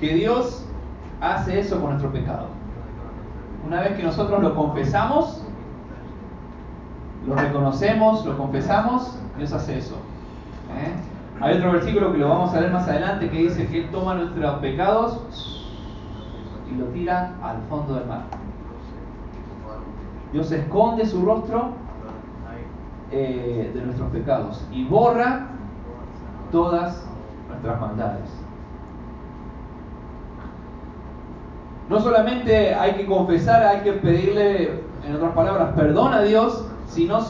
que 0.00 0.14
Dios 0.14 0.64
hace 1.20 1.60
eso 1.60 1.78
con 1.80 1.90
nuestro 1.90 2.10
pecado. 2.10 2.46
Una 3.66 3.80
vez 3.80 3.96
que 3.96 4.02
nosotros 4.02 4.42
lo 4.42 4.54
confesamos, 4.54 5.42
lo 7.26 7.34
reconocemos, 7.34 8.24
lo 8.24 8.38
confesamos, 8.38 9.18
Dios 9.36 9.52
hace 9.52 9.78
eso. 9.78 9.96
¿eh? 10.78 11.15
Hay 11.40 11.58
otro 11.58 11.72
versículo 11.72 12.12
que 12.12 12.18
lo 12.18 12.28
vamos 12.28 12.54
a 12.54 12.60
ver 12.60 12.72
más 12.72 12.88
adelante 12.88 13.28
que 13.28 13.38
dice 13.38 13.66
que 13.66 13.84
Él 13.84 13.90
toma 13.90 14.14
nuestros 14.14 14.58
pecados 14.60 15.20
y 16.70 16.76
lo 16.76 16.86
tira 16.86 17.34
al 17.42 17.60
fondo 17.68 17.94
del 17.94 18.06
mar. 18.06 18.22
Dios 20.32 20.50
esconde 20.50 21.06
su 21.06 21.24
rostro 21.24 21.70
eh, 23.10 23.70
de 23.74 23.82
nuestros 23.82 24.10
pecados 24.10 24.66
y 24.72 24.84
borra 24.84 25.46
todas 26.50 27.06
nuestras 27.48 27.80
maldades. 27.80 28.30
No 31.88 32.00
solamente 32.00 32.74
hay 32.74 32.94
que 32.94 33.06
confesar, 33.06 33.62
hay 33.62 33.80
que 33.82 33.92
pedirle, 33.92 34.82
en 35.06 35.14
otras 35.14 35.32
palabras, 35.34 35.72
perdón 35.76 36.14
a 36.14 36.22
Dios, 36.22 36.66
sino 36.88 37.20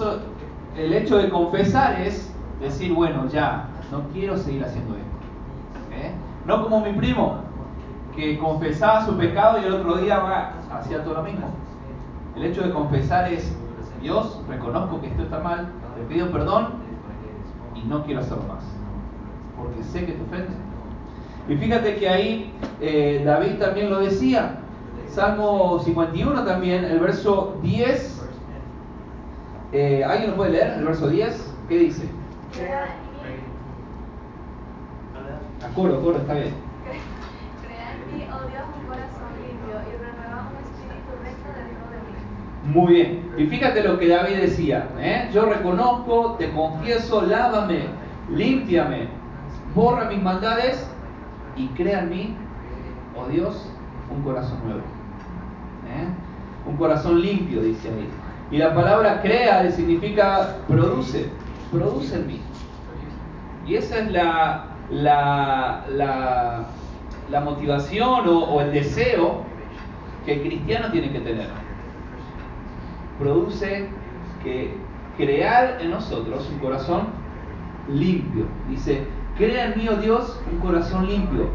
el 0.77 0.95
hecho 0.95 1.19
de 1.19 1.29
confesar 1.29 2.01
es 2.01 2.33
decir, 2.61 2.95
bueno, 2.95 3.27
ya, 3.29 3.69
no 3.91 4.03
quiero 4.13 4.37
seguir 4.37 4.65
haciendo 4.65 4.95
esto. 4.95 5.07
¿eh? 5.93 6.13
No 6.47 6.63
como 6.63 6.81
mi 6.81 6.93
primo, 6.93 7.41
que 8.15 8.39
confesaba 8.39 9.05
su 9.05 9.17
pecado 9.17 9.59
y 9.61 9.65
el 9.65 9.75
otro 9.75 9.97
día 9.99 10.53
hacía 10.73 11.05
todo 11.05 11.15
lo 11.15 11.23
mismo. 11.23 11.49
El 12.35 12.45
hecho 12.45 12.63
de 12.63 12.73
confesar 12.73 13.33
es, 13.33 13.55
Dios, 14.01 14.41
reconozco 14.49 15.01
que 15.01 15.09
esto 15.09 15.23
está 15.23 15.39
mal, 15.41 15.69
te 15.97 16.15
pido 16.15 16.31
perdón 16.31 16.69
y 17.75 17.83
no 17.87 18.05
quiero 18.05 18.21
hacerlo 18.21 18.45
más, 18.45 18.65
porque 19.57 19.83
sé 19.83 20.07
que 20.07 20.13
te 20.13 20.23
ofende. 20.23 20.55
Y 21.49 21.57
fíjate 21.57 21.97
que 21.97 22.09
ahí 22.09 22.53
eh, 22.81 23.23
David 23.25 23.59
también 23.59 23.91
lo 23.91 24.01
decía, 24.01 24.59
Salmo 25.09 25.79
51 25.79 26.45
también, 26.45 26.85
el 26.85 26.99
verso 26.99 27.57
10. 27.63 28.23
Eh, 29.73 30.05
¿Alguien 30.05 30.31
lo 30.31 30.37
puede 30.37 30.53
leer? 30.53 30.75
El 30.79 30.85
verso 30.85 31.09
10, 31.09 31.55
¿qué 31.69 31.79
dice? 31.79 32.09
Coro, 35.77 36.01
coro, 36.01 36.17
está 36.17 36.33
bien. 36.33 36.55
Crea 37.63 37.93
en 37.93 38.19
Dios, 38.19 38.33
un 38.81 38.87
corazón 38.87 39.29
limpio 39.47 39.77
y 39.85 39.93
espíritu 40.65 41.13
de. 42.65 42.73
Muy 42.73 42.95
bien. 42.95 43.31
Y 43.37 43.45
fíjate 43.45 43.83
lo 43.83 43.99
que 43.99 44.09
David 44.09 44.37
decía. 44.39 44.89
¿eh? 44.99 45.29
Yo 45.35 45.45
reconozco, 45.45 46.37
te 46.39 46.51
confieso, 46.53 47.21
lávame, 47.27 47.89
límpiame, 48.35 49.09
borra 49.75 50.07
mis 50.07 50.23
maldades 50.23 50.89
y 51.57 51.67
crea 51.69 52.01
en 52.01 52.09
mí, 52.09 52.37
oh 53.15 53.27
Dios, 53.29 53.71
un 54.11 54.23
corazón 54.23 54.59
nuevo. 54.65 54.81
¿Eh? 54.81 56.71
Un 56.71 56.77
corazón 56.79 57.21
limpio, 57.21 57.61
dice 57.61 57.89
ahí. 57.89 58.09
Y 58.51 58.57
la 58.57 58.75
palabra 58.75 59.21
crea 59.21 59.71
significa 59.71 60.57
produce, 60.69 61.29
produce 61.71 62.17
en 62.17 62.27
mí. 62.27 62.41
Y 63.67 63.75
esa 63.75 63.99
es 63.99 64.11
la 64.11 64.66
la, 64.91 65.85
la, 67.31 67.41
motivación 67.41 68.29
o, 68.29 68.45
o 68.45 68.61
el 68.61 68.73
deseo 68.73 69.43
que 70.25 70.35
el 70.35 70.43
cristiano 70.43 70.91
tiene 70.91 71.11
que 71.11 71.21
tener. 71.21 71.49
Produce 73.19 73.89
que 74.43 74.75
crear 75.17 75.79
en 75.81 75.91
nosotros 75.91 76.49
un 76.53 76.59
corazón 76.59 77.09
limpio. 77.89 78.47
Dice, 78.69 79.07
crea 79.37 79.73
en 79.73 79.79
mí, 79.79 79.89
oh 79.89 79.97
Dios, 79.97 80.41
un 80.53 80.59
corazón 80.59 81.07
limpio. 81.07 81.49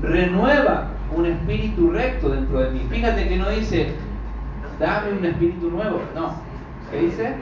Renueva 0.00 0.90
un 1.14 1.26
espíritu 1.26 1.90
recto 1.90 2.28
dentro 2.28 2.60
de 2.60 2.70
mí. 2.70 2.86
Fíjate 2.90 3.28
que 3.28 3.36
no 3.36 3.48
dice, 3.50 3.94
dame 4.78 5.12
un 5.12 5.24
espíritu 5.24 5.70
nuevo. 5.70 6.00
No. 6.14 6.34
¿Qué 6.90 7.00
dice? 7.00 7.34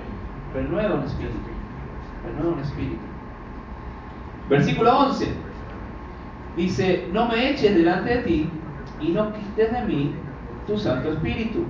Renueva 0.54 0.94
un 0.94 1.04
espíritu. 1.04 1.36
Renueva 2.24 2.54
un 2.56 2.60
espíritu. 2.60 3.15
Versículo 4.48 4.98
11. 4.98 5.28
Dice, 6.56 7.08
no 7.12 7.26
me 7.28 7.50
eches 7.50 7.74
delante 7.74 8.16
de 8.16 8.22
ti 8.22 8.50
y 9.00 9.08
no 9.08 9.32
quites 9.32 9.72
de 9.72 9.82
mí 9.82 10.14
tu 10.66 10.78
Santo 10.78 11.12
Espíritu. 11.12 11.64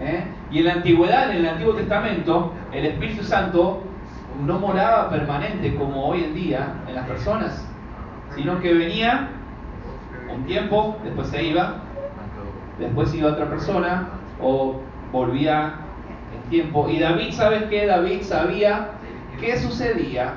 ¿Eh? 0.00 0.24
Y 0.50 0.58
en 0.58 0.64
la 0.66 0.72
antigüedad, 0.74 1.30
en 1.30 1.38
el 1.38 1.48
Antiguo 1.48 1.74
Testamento, 1.74 2.52
el 2.72 2.86
Espíritu 2.86 3.22
Santo 3.22 3.82
no 4.44 4.58
moraba 4.58 5.08
permanente 5.10 5.74
como 5.76 6.06
hoy 6.08 6.24
en 6.24 6.34
día 6.34 6.74
en 6.86 6.94
las 6.94 7.06
personas, 7.06 7.66
sino 8.34 8.60
que 8.60 8.74
venía 8.74 9.30
un 10.34 10.44
tiempo, 10.44 10.96
después 11.04 11.28
se 11.28 11.42
iba, 11.44 11.76
después 12.78 13.14
iba 13.14 13.30
otra 13.30 13.48
persona 13.48 14.08
o 14.42 14.80
volvía 15.12 15.76
el 16.34 16.50
tiempo. 16.50 16.88
Y 16.90 16.98
David, 16.98 17.32
¿sabes 17.32 17.64
qué? 17.64 17.86
David 17.86 18.22
sabía 18.22 18.88
qué 19.40 19.58
sucedía 19.58 20.34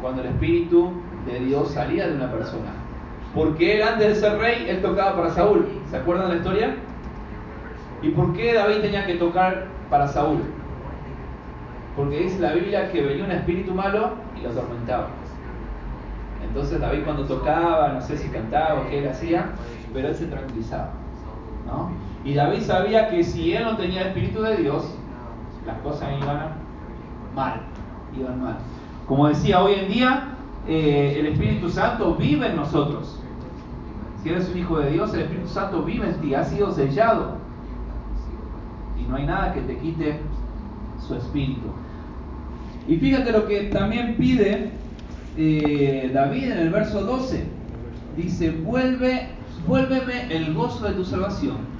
cuando 0.00 0.22
el 0.22 0.28
Espíritu 0.28 0.92
de 1.26 1.40
Dios 1.40 1.72
salía 1.72 2.08
de 2.08 2.14
una 2.14 2.30
persona. 2.30 2.70
Porque 3.34 3.76
él 3.76 3.82
antes 3.82 4.08
de 4.08 4.14
ser 4.14 4.38
rey, 4.38 4.66
él 4.68 4.80
tocaba 4.80 5.16
para 5.16 5.30
Saúl. 5.30 5.66
¿Se 5.90 5.96
acuerdan 5.96 6.28
de 6.28 6.34
la 6.34 6.38
historia? 6.38 6.76
¿Y 8.02 8.10
por 8.10 8.32
qué 8.32 8.54
David 8.54 8.80
tenía 8.80 9.06
que 9.06 9.14
tocar 9.14 9.66
para 9.90 10.08
Saúl? 10.08 10.40
Porque 11.96 12.20
dice 12.20 12.38
la 12.38 12.52
Biblia 12.52 12.90
que 12.90 13.02
venía 13.02 13.24
un 13.24 13.32
espíritu 13.32 13.74
malo 13.74 14.12
y 14.38 14.42
lo 14.42 14.50
atormentaba. 14.50 15.08
Entonces 16.46 16.80
David 16.80 17.00
cuando 17.04 17.24
tocaba, 17.24 17.88
no 17.88 18.00
sé 18.00 18.16
si 18.16 18.28
cantaba 18.28 18.80
o 18.80 18.88
qué 18.88 19.00
él 19.00 19.08
hacía, 19.08 19.50
pero 19.92 20.08
él 20.08 20.14
se 20.14 20.26
tranquilizaba. 20.26 20.90
¿no? 21.66 21.90
Y 22.24 22.34
David 22.34 22.62
sabía 22.62 23.10
que 23.10 23.22
si 23.22 23.52
él 23.52 23.64
no 23.64 23.76
tenía 23.76 24.02
el 24.02 24.08
espíritu 24.08 24.42
de 24.42 24.56
Dios, 24.56 24.94
las 25.66 25.78
cosas 25.80 26.08
iban 26.20 26.52
mal, 27.34 27.60
iban 28.16 28.42
mal. 28.42 28.58
Como 29.08 29.28
decía, 29.28 29.62
hoy 29.62 29.74
en 29.74 29.88
día 29.88 30.28
eh, 30.68 31.16
el 31.18 31.26
Espíritu 31.26 31.68
Santo 31.70 32.14
vive 32.14 32.46
en 32.46 32.56
nosotros. 32.56 33.18
Si 34.22 34.28
eres 34.28 34.48
un 34.50 34.58
hijo 34.58 34.78
de 34.78 34.90
Dios, 34.90 35.14
el 35.14 35.22
Espíritu 35.22 35.48
Santo 35.48 35.82
vive 35.82 36.08
en 36.08 36.20
ti, 36.20 36.34
ha 36.34 36.44
sido 36.44 36.72
sellado. 36.72 37.36
Y 39.00 39.08
no 39.08 39.16
hay 39.16 39.26
nada 39.26 39.54
que 39.54 39.62
te 39.62 39.78
quite 39.78 40.20
su 41.06 41.14
espíritu. 41.14 41.68
Y 42.86 42.96
fíjate 42.96 43.32
lo 43.32 43.46
que 43.46 43.64
también 43.64 44.16
pide 44.16 44.72
eh, 45.36 46.10
David 46.12 46.52
en 46.52 46.58
el 46.58 46.70
verso 46.70 47.02
12. 47.02 47.44
Dice, 48.16 48.50
vuelve, 48.50 49.28
vuélveme 49.66 50.34
el 50.34 50.52
gozo 50.52 50.86
de 50.86 50.94
tu 50.94 51.04
salvación 51.04 51.78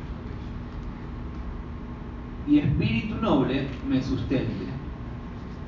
y 2.49 2.59
espíritu 2.61 3.15
noble 3.17 3.67
me 3.87 4.03
sustente. 4.03 4.67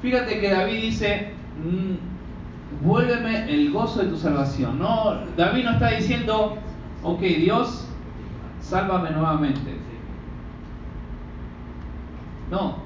Fíjate 0.00 0.40
que 0.40 0.50
David 0.50 0.80
dice, 0.80 1.28
mm, 1.64 2.86
vuélveme 2.86 3.52
el 3.52 3.72
gozo 3.72 4.02
de 4.02 4.08
tu 4.08 4.16
salvación. 4.16 4.78
No, 4.78 5.14
David 5.36 5.64
no 5.64 5.70
está 5.72 5.90
diciendo, 5.90 6.56
ok, 7.02 7.20
Dios, 7.20 7.86
sálvame 8.60 9.10
nuevamente. 9.10 9.76
No, 12.50 12.76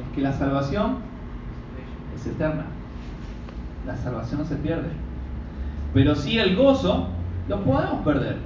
es 0.00 0.14
que 0.14 0.20
la 0.20 0.32
salvación 0.32 0.98
es 2.14 2.26
eterna. 2.26 2.66
La 3.86 3.96
salvación 3.96 4.40
no 4.40 4.46
se 4.46 4.56
pierde. 4.56 4.88
Pero 5.94 6.14
sí 6.14 6.38
el 6.38 6.56
gozo 6.56 7.08
lo 7.48 7.62
podemos 7.62 8.04
perder. 8.04 8.38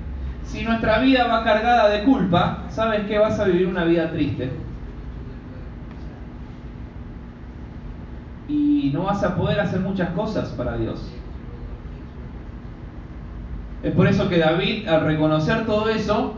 Si 0.44 0.62
nuestra 0.62 0.98
vida 0.98 1.26
va 1.26 1.44
cargada 1.44 1.88
de 1.88 2.04
culpa, 2.04 2.64
¿sabes 2.70 3.06
que 3.06 3.18
Vas 3.18 3.38
a 3.38 3.44
vivir 3.44 3.66
una 3.66 3.84
vida 3.84 4.10
triste. 4.10 4.50
Y 8.50 8.90
no 8.92 9.04
vas 9.04 9.22
a 9.22 9.36
poder 9.36 9.60
hacer 9.60 9.80
muchas 9.80 10.10
cosas 10.10 10.48
para 10.50 10.76
Dios. 10.76 11.00
Es 13.82 13.94
por 13.94 14.06
eso 14.06 14.28
que 14.28 14.38
David, 14.38 14.88
al 14.88 15.04
reconocer 15.04 15.64
todo 15.64 15.88
eso, 15.88 16.34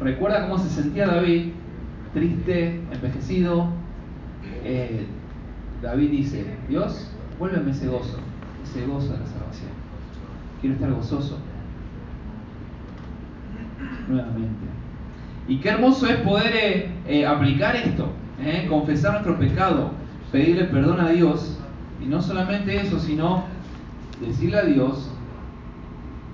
recuerda 0.00 0.48
cómo 0.48 0.58
se 0.58 0.70
sentía 0.70 1.06
David, 1.06 1.48
triste, 2.14 2.80
envejecido. 2.92 3.68
Eh, 4.64 5.06
David 5.82 6.10
dice, 6.10 6.46
Dios, 6.68 7.10
vuélveme 7.38 7.72
ese 7.72 7.88
gozo, 7.88 8.18
ese 8.64 8.86
gozo 8.86 9.12
de 9.12 9.18
la 9.18 9.26
salvación. 9.26 9.70
Quiero 10.60 10.76
estar 10.76 10.92
gozoso 10.92 11.38
nuevamente. 14.08 14.66
Y 15.48 15.58
qué 15.58 15.70
hermoso 15.70 16.06
es 16.06 16.16
poder 16.18 16.54
eh, 16.54 16.90
eh, 17.06 17.26
aplicar 17.26 17.74
esto, 17.76 18.12
confesar 18.68 19.12
nuestro 19.12 19.38
pecado, 19.38 19.90
pedirle 20.32 20.64
perdón 20.64 21.00
a 21.00 21.10
Dios, 21.10 21.58
y 22.02 22.06
no 22.06 22.20
solamente 22.20 22.80
eso, 22.80 22.98
sino 22.98 23.44
decirle 24.20 24.58
a 24.58 24.64
Dios 24.64 25.10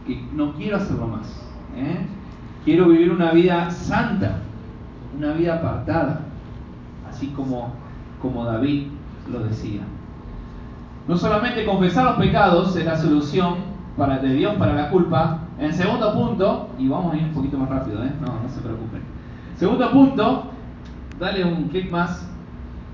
que 0.07 0.25
no 0.33 0.55
quiero 0.55 0.77
hacerlo 0.77 1.09
más. 1.09 1.45
Quiero 2.65 2.89
vivir 2.89 3.11
una 3.11 3.33
vida 3.33 3.71
santa, 3.71 4.39
una 5.17 5.33
vida 5.33 5.57
apartada, 5.57 6.21
así 7.09 7.29
como, 7.29 7.73
como 8.23 8.45
David 8.45 8.87
lo 9.31 9.41
decía. 9.41 9.83
No 11.07 11.17
solamente 11.17 11.65
confesar 11.65 12.05
los 12.05 12.17
pecados 12.17 12.77
es 12.77 12.85
la 12.85 12.97
solución 12.97 13.57
para, 13.97 14.19
de 14.19 14.35
Dios 14.35 14.55
para 14.57 14.75
la 14.75 14.91
culpa. 14.91 15.41
En 15.59 15.73
segundo 15.73 16.15
punto, 16.15 16.69
y 16.79 16.89
vamos 16.89 17.15
a 17.15 17.17
ir 17.17 17.25
un 17.25 17.33
poquito 17.33 17.59
más 17.59 17.69
rápido, 17.69 18.05
¿eh? 18.05 18.13
no, 18.21 18.27
no 18.27 18.49
se 18.49 18.61
preocupen. 18.61 19.03
Segundo 19.57 19.91
punto, 19.91 20.51
dale 21.19 21.45
un 21.45 21.65
clic 21.69 21.91
más. 21.91 22.28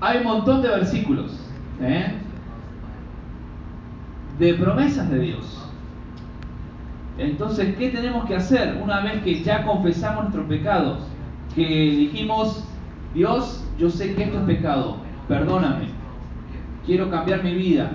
Hay 0.01 0.17
un 0.19 0.23
montón 0.23 0.61
de 0.61 0.69
versículos 0.69 1.39
¿eh? 1.81 2.13
de 4.39 4.53
promesas 4.55 5.09
de 5.09 5.19
Dios. 5.19 5.61
Entonces, 7.17 7.75
¿qué 7.77 7.89
tenemos 7.89 8.25
que 8.25 8.35
hacer 8.35 8.79
una 8.83 9.01
vez 9.01 9.23
que 9.23 9.41
ya 9.41 9.63
confesamos 9.63 10.23
nuestros 10.23 10.47
pecados? 10.47 10.99
Que 11.55 11.63
dijimos, 11.63 12.65
Dios, 13.13 13.63
yo 13.79 13.89
sé 13.89 14.13
que 14.13 14.23
esto 14.23 14.39
es 14.39 14.45
pecado, 14.45 14.97
perdóname, 15.27 15.85
quiero 16.85 17.09
cambiar 17.09 17.43
mi 17.43 17.55
vida, 17.55 17.91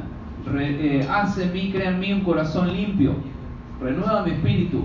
Re, 0.47 1.01
eh, 1.01 1.07
en 1.39 1.53
mí, 1.53 1.71
crea 1.71 1.91
en 1.91 2.01
mí 2.01 2.13
un 2.15 2.21
corazón 2.21 2.73
limpio, 2.73 3.13
renueva 3.79 4.23
mi 4.23 4.31
espíritu. 4.31 4.85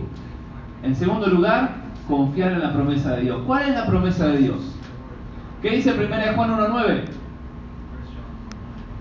En 0.84 0.94
segundo 0.94 1.28
lugar, 1.28 1.78
confiar 2.08 2.52
en 2.52 2.60
la 2.60 2.74
promesa 2.74 3.16
de 3.16 3.22
Dios. 3.22 3.42
¿Cuál 3.48 3.70
es 3.70 3.76
la 3.76 3.86
promesa 3.86 4.28
de 4.28 4.38
Dios? 4.40 4.75
¿Qué 5.66 5.72
dice 5.72 5.94
1 5.94 6.36
Juan 6.36 6.52
1.9? 6.60 7.02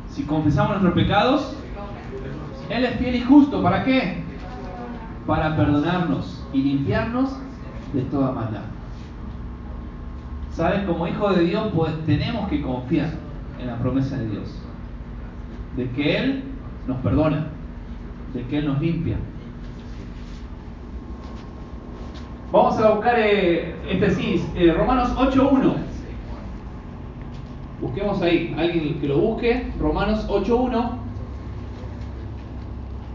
Si 0.08 0.22
confesamos 0.22 0.70
nuestros 0.80 0.94
pecados, 0.94 1.56
Él 2.70 2.86
es 2.86 2.96
fiel 2.96 3.16
y 3.16 3.20
justo. 3.20 3.62
¿Para 3.62 3.84
qué? 3.84 4.22
Para 5.26 5.54
perdonarnos 5.58 6.42
y 6.54 6.62
limpiarnos 6.62 7.36
de 7.92 8.00
toda 8.04 8.32
maldad. 8.32 8.62
¿Sabes? 10.52 10.84
Como 10.84 11.06
hijo 11.06 11.34
de 11.34 11.44
Dios, 11.44 11.70
pues 11.74 11.92
tenemos 12.06 12.48
que 12.48 12.62
confiar 12.62 13.10
en 13.60 13.66
la 13.66 13.76
promesa 13.76 14.16
de 14.16 14.30
Dios 14.30 14.58
de 15.76 15.90
que 15.90 16.16
Él 16.16 16.44
nos 16.86 16.96
perdona, 17.00 17.48
de 18.32 18.42
que 18.46 18.56
Él 18.56 18.68
nos 18.68 18.80
limpia. 18.80 19.16
Vamos 22.50 22.78
a 22.78 22.88
buscar 22.88 23.16
eh, 23.18 23.76
este 23.86 24.10
sí, 24.12 24.46
eh, 24.54 24.72
Romanos 24.72 25.14
8.1. 25.14 25.92
Busquemos 27.84 28.22
ahí, 28.22 28.54
alguien 28.56 28.98
que 28.98 29.06
lo 29.06 29.18
busque, 29.18 29.70
Romanos 29.78 30.26
8.1. 30.26 30.90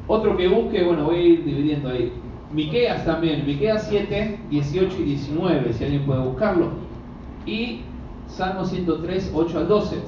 Otro 0.08 0.38
que 0.38 0.48
busque, 0.48 0.84
bueno, 0.84 1.06
voy 1.06 1.16
a 1.16 1.22
ir 1.22 1.44
dividiendo 1.44 1.90
ahí. 1.90 2.14
Miqueas 2.54 3.04
también, 3.04 3.48
Miqueas 3.48 3.88
7, 3.90 4.40
18 4.52 4.96
y 5.00 5.04
19, 5.06 5.74
si 5.74 5.84
alguien 5.84 6.06
puede 6.06 6.22
buscarlo. 6.22 6.68
Y 7.48 7.82
Salmo 8.28 8.64
103, 8.64 9.32
8 9.34 9.58
al 9.58 9.68
12. 9.68 10.04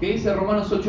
¿Qué 0.00 0.12
dice 0.12 0.34
Romanos 0.34 0.72
8.1? 0.72 0.86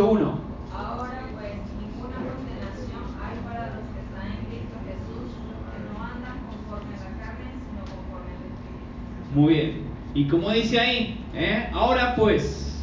Ahora 0.74 1.24
pues 1.34 1.56
ninguna 1.78 2.16
condenación 2.24 3.04
hay 3.22 3.38
para 3.44 3.76
los 3.76 3.84
que 3.84 4.00
están 4.00 4.28
en 4.32 4.46
Cristo 4.48 4.78
Jesús, 4.88 5.36
que 5.74 5.80
no 5.92 6.06
andan 6.06 6.40
conforme 6.48 6.96
a 6.96 7.00
la 7.04 7.12
carne, 7.20 7.52
sino 7.52 7.82
conforme 7.84 8.32
al 8.32 8.44
Espíritu. 8.48 9.36
Muy 9.36 9.54
bien. 9.54 9.87
Y 10.18 10.26
como 10.26 10.50
dice 10.50 10.80
ahí, 10.80 11.24
¿eh? 11.36 11.70
ahora 11.72 12.16
pues, 12.16 12.76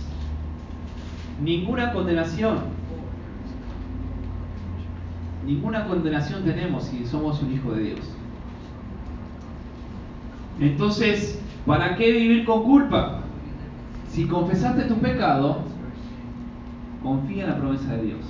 ninguna 1.43 1.93
condenación. 1.93 2.59
Ninguna 5.45 5.85
condenación 5.89 6.45
tenemos 6.45 6.85
si 6.85 7.05
somos 7.05 7.43
un 7.43 7.53
hijo 7.53 7.73
de 7.73 7.83
Dios. 7.83 8.17
Entonces, 10.61 11.43
¿para 11.67 11.97
qué 11.97 12.13
vivir 12.13 12.45
con 12.45 12.63
culpa? 12.63 13.23
Si 14.11 14.29
confesaste 14.29 14.85
tu 14.85 14.95
pecado, 14.99 15.63
confía 17.03 17.47
en 17.47 17.51
la 17.51 17.59
promesa 17.59 17.97
de 17.97 18.03
Dios, 18.05 18.21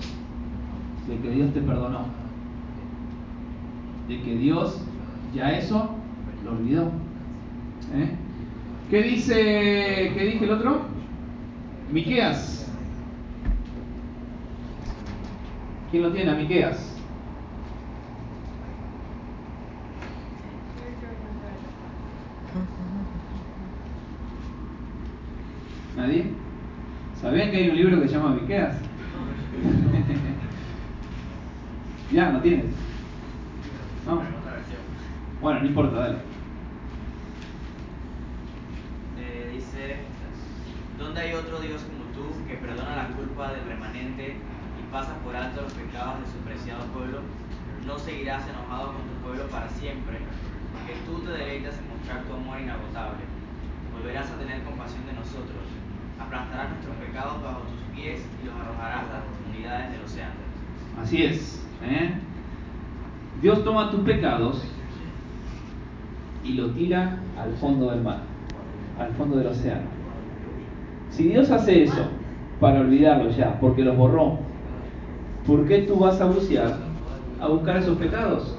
de 1.08 1.18
que 1.18 1.28
Dios 1.28 1.52
te 1.52 1.60
perdonó, 1.60 2.06
de 4.08 4.22
que 4.22 4.34
Dios 4.34 4.80
ya 5.34 5.50
eso 5.50 5.90
lo 6.42 6.52
olvidó. 6.52 6.84
¿Eh? 7.92 8.23
¿Qué 8.90 9.02
dice, 9.02 10.12
qué 10.14 10.30
dice 10.32 10.44
el 10.44 10.50
otro? 10.50 10.82
Miqueas. 11.90 12.70
¿Quién 15.90 16.02
lo 16.02 16.12
tiene 16.12 16.30
a 16.30 16.34
Miqueas? 16.34 16.94
¿Nadie? 25.96 26.26
¿Sabían 27.20 27.50
que 27.52 27.56
hay 27.56 27.70
un 27.70 27.76
libro 27.76 28.00
que 28.00 28.08
se 28.08 28.14
llama 28.14 28.34
Miqueas? 28.34 28.74
ya, 32.12 32.32
¿no 32.32 32.40
tienes? 32.40 32.66
No. 34.04 34.20
Bueno, 35.40 35.60
no 35.60 35.66
importa, 35.66 35.96
dale. 35.96 36.16
Eh, 39.18 39.50
dice, 39.52 39.96
¿dónde 40.98 41.20
hay 41.20 41.34
otro 41.34 41.60
Dios 41.60 41.82
como 41.82 42.04
tú 42.12 42.24
que 42.48 42.56
perdona 42.56 42.96
la 42.96 43.08
culpa 43.08 43.52
del 43.52 43.64
remanente 43.66 44.36
y 44.94 44.96
pasa 44.96 45.14
por 45.24 45.34
alto 45.34 45.62
los 45.62 45.72
pecados 45.72 46.20
de 46.20 46.26
su 46.30 46.38
preciado 46.46 46.84
pueblo? 46.94 47.18
No 47.84 47.98
seguirás 47.98 48.46
enojado 48.48 48.94
con 48.94 49.02
tu 49.02 49.26
pueblo 49.26 49.50
para 49.50 49.68
siempre, 49.68 50.18
porque 50.70 50.94
tú 51.04 51.18
te 51.26 51.32
deleitas 51.32 51.74
en 51.78 51.88
mostrar 51.90 52.22
tu 52.22 52.32
amor 52.32 52.60
inagotable. 52.60 53.26
Volverás 53.92 54.30
a 54.30 54.38
tener 54.38 54.62
compasión 54.62 55.04
de 55.06 55.14
nosotros, 55.14 55.66
aplastarás 56.20 56.70
nuestros 56.70 56.96
pecados 56.96 57.42
bajo 57.42 57.62
tus 57.66 57.82
pies 57.94 58.22
y 58.40 58.46
los 58.46 58.54
arrojarás 58.54 59.10
a 59.10 59.12
las 59.14 59.24
profundidades 59.24 59.90
del 59.92 60.00
océano. 60.02 60.40
Así 61.02 61.22
es. 61.24 61.66
¿eh? 61.82 62.14
Dios 63.42 63.64
toma 63.64 63.90
tus 63.90 64.00
pecados 64.00 64.62
y 66.44 66.52
lo 66.54 66.70
tira 66.70 67.18
al 67.36 67.52
fondo 67.54 67.90
del 67.90 68.02
mar, 68.02 68.20
al 68.98 69.12
fondo 69.14 69.36
del 69.38 69.48
océano. 69.48 69.88
Si 71.10 71.28
Dios 71.28 71.50
hace 71.50 71.82
eso 71.82 72.08
para 72.60 72.80
olvidarlo 72.80 73.30
ya, 73.30 73.58
porque 73.60 73.82
los 73.82 73.96
borró, 73.96 74.43
¿por 75.46 75.66
qué 75.66 75.82
tú 75.82 75.96
vas 75.96 76.20
a 76.20 76.26
bucear 76.26 76.78
a 77.40 77.48
buscar 77.48 77.76
esos 77.76 77.96
pecados? 77.98 78.54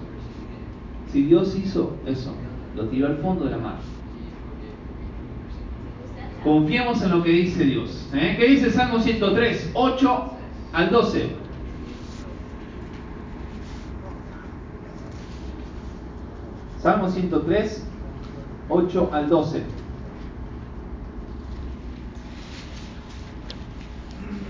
Si 1.11 1.23
Dios 1.23 1.55
hizo 1.55 1.93
eso, 2.05 2.33
lo 2.75 2.86
tiró 2.88 3.07
al 3.07 3.17
fondo 3.17 3.45
de 3.45 3.51
la 3.51 3.57
mar. 3.57 3.77
Confiamos 6.43 7.01
en 7.01 7.09
lo 7.09 7.23
que 7.23 7.31
dice 7.31 7.63
Dios. 7.63 8.07
¿eh? 8.13 8.36
¿Qué 8.38 8.47
dice 8.47 8.69
Salmo 8.69 8.99
103, 8.99 9.71
8 9.73 10.23
al 10.73 10.91
12? 10.91 11.29
Salmo 16.79 17.09
103, 17.09 17.88
8 18.69 19.09
al 19.11 19.29
12. 19.29 19.63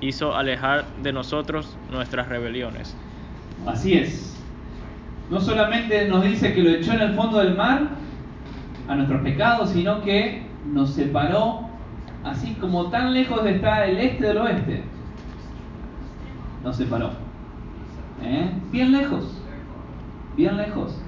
hizo 0.00 0.34
alejar 0.36 0.84
de 1.02 1.12
nosotros 1.12 1.76
nuestras 1.90 2.28
rebeliones. 2.28 2.96
Así 3.66 3.94
es. 3.94 4.36
No 5.30 5.40
solamente 5.40 6.08
nos 6.08 6.24
dice 6.24 6.54
que 6.54 6.62
lo 6.62 6.70
echó 6.70 6.92
en 6.92 7.00
el 7.00 7.14
fondo 7.14 7.38
del 7.38 7.54
mar 7.54 7.88
a 8.88 8.94
nuestros 8.94 9.20
pecados, 9.22 9.70
sino 9.70 10.02
que 10.02 10.42
nos 10.72 10.90
separó 10.90 11.68
así 12.24 12.54
como 12.54 12.86
tan 12.90 13.12
lejos 13.12 13.44
de 13.44 13.56
estar 13.56 13.88
el 13.88 13.98
este 13.98 14.26
del 14.26 14.38
oeste. 14.38 14.82
Nos 16.64 16.76
separó. 16.76 17.10
¿Eh? 18.22 18.50
Bien 18.70 18.92
lejos. 18.92 19.40
Bien 20.36 20.56
lejos. 20.56 21.00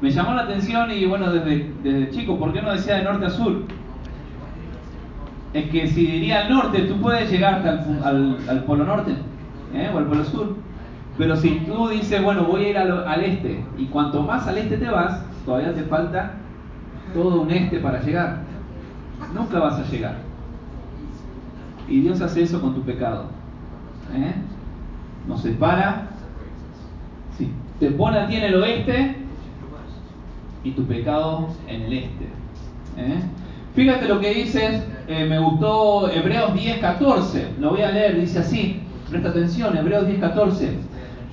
Me 0.00 0.10
llamó 0.10 0.34
la 0.34 0.42
atención 0.42 0.90
y 0.90 1.04
bueno, 1.06 1.32
desde, 1.32 1.70
desde 1.82 2.10
chico, 2.10 2.38
¿por 2.38 2.52
qué 2.52 2.62
no 2.62 2.72
decía 2.72 2.96
de 2.96 3.04
norte 3.04 3.26
a 3.26 3.30
sur? 3.30 3.62
Es 5.56 5.70
que 5.70 5.88
si 5.88 6.06
diría 6.06 6.42
al 6.42 6.50
norte, 6.50 6.82
tú 6.82 7.00
puedes 7.00 7.30
llegar 7.30 7.66
al, 7.66 8.64
polo 8.66 8.84
norte 8.84 9.12
¿eh? 9.72 9.90
o 9.92 9.96
al 9.96 10.04
polo 10.04 10.22
sur. 10.22 10.54
Pero 11.16 11.34
si 11.34 11.60
tú 11.60 11.88
dices, 11.88 12.22
bueno, 12.22 12.44
voy 12.44 12.66
a 12.66 12.68
ir 12.68 12.78
al, 12.78 13.08
al 13.08 13.24
este, 13.24 13.64
y 13.78 13.86
cuanto 13.86 14.22
más 14.22 14.46
al 14.46 14.58
este 14.58 14.76
te 14.76 14.90
vas, 14.90 15.24
todavía 15.46 15.72
te 15.72 15.84
falta 15.84 16.34
todo 17.14 17.40
un 17.40 17.50
este 17.50 17.78
para 17.78 18.02
llegar. 18.02 18.40
Nunca 19.34 19.58
vas 19.58 19.78
a 19.78 19.90
llegar. 19.90 20.16
Y 21.88 22.02
Dios 22.02 22.20
hace 22.20 22.42
eso 22.42 22.60
con 22.60 22.74
tu 22.74 22.82
pecado. 22.82 23.24
¿eh? 24.14 24.34
Nos 25.26 25.40
separa. 25.40 26.08
Si 27.38 27.50
te 27.80 27.92
pone 27.92 28.18
a 28.18 28.26
ti 28.26 28.36
en 28.36 28.44
el 28.44 28.56
oeste 28.56 29.16
y 30.64 30.72
tu 30.72 30.84
pecado 30.84 31.48
en 31.66 31.80
el 31.80 31.92
este. 31.94 32.24
¿eh? 32.98 33.22
Fíjate 33.76 34.08
lo 34.08 34.20
que 34.20 34.32
dice, 34.32 34.82
eh, 35.06 35.26
me 35.26 35.38
gustó 35.38 36.10
Hebreos 36.10 36.54
10:14. 36.54 37.56
Lo 37.60 37.72
voy 37.72 37.82
a 37.82 37.90
leer, 37.90 38.18
dice 38.18 38.38
así. 38.38 38.80
Presta 39.10 39.28
atención, 39.28 39.76
Hebreos 39.76 40.06
10:14. 40.06 40.78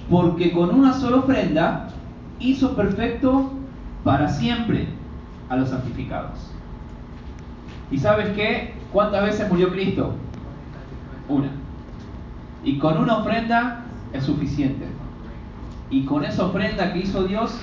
Porque 0.09 0.51
con 0.51 0.75
una 0.75 0.91
sola 0.91 1.19
ofrenda 1.19 1.87
hizo 2.39 2.75
perfecto 2.75 3.53
para 4.03 4.27
siempre 4.27 4.87
a 5.47 5.55
los 5.55 5.69
santificados. 5.69 6.51
¿Y 7.89 7.97
sabes 7.97 8.27
qué? 8.35 8.73
¿Cuántas 8.91 9.23
veces 9.23 9.49
murió 9.49 9.71
Cristo? 9.71 10.13
Una. 11.29 11.47
Y 12.65 12.77
con 12.77 12.97
una 12.97 13.19
ofrenda 13.19 13.85
es 14.11 14.25
suficiente. 14.25 14.85
Y 15.89 16.03
con 16.03 16.25
esa 16.25 16.47
ofrenda 16.47 16.91
que 16.91 16.99
hizo 16.99 17.23
Dios, 17.23 17.57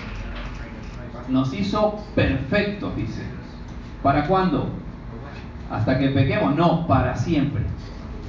nos 1.28 1.52
hizo 1.52 1.98
perfectos, 2.14 2.96
dice. 2.96 3.39
¿Para 4.03 4.26
cuándo? 4.26 4.70
Hasta 5.70 5.98
que 5.98 6.09
pequemos. 6.09 6.57
No, 6.57 6.86
para 6.86 7.16
siempre. 7.16 7.62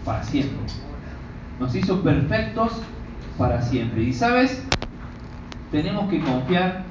Para 0.05 0.23
siempre. 0.23 0.57
Nos 1.59 1.75
hizo 1.75 2.01
perfectos 2.01 2.81
para 3.37 3.61
siempre. 3.61 4.03
Y 4.03 4.13
sabes, 4.13 4.65
tenemos 5.71 6.09
que 6.09 6.19
confiar 6.19 6.83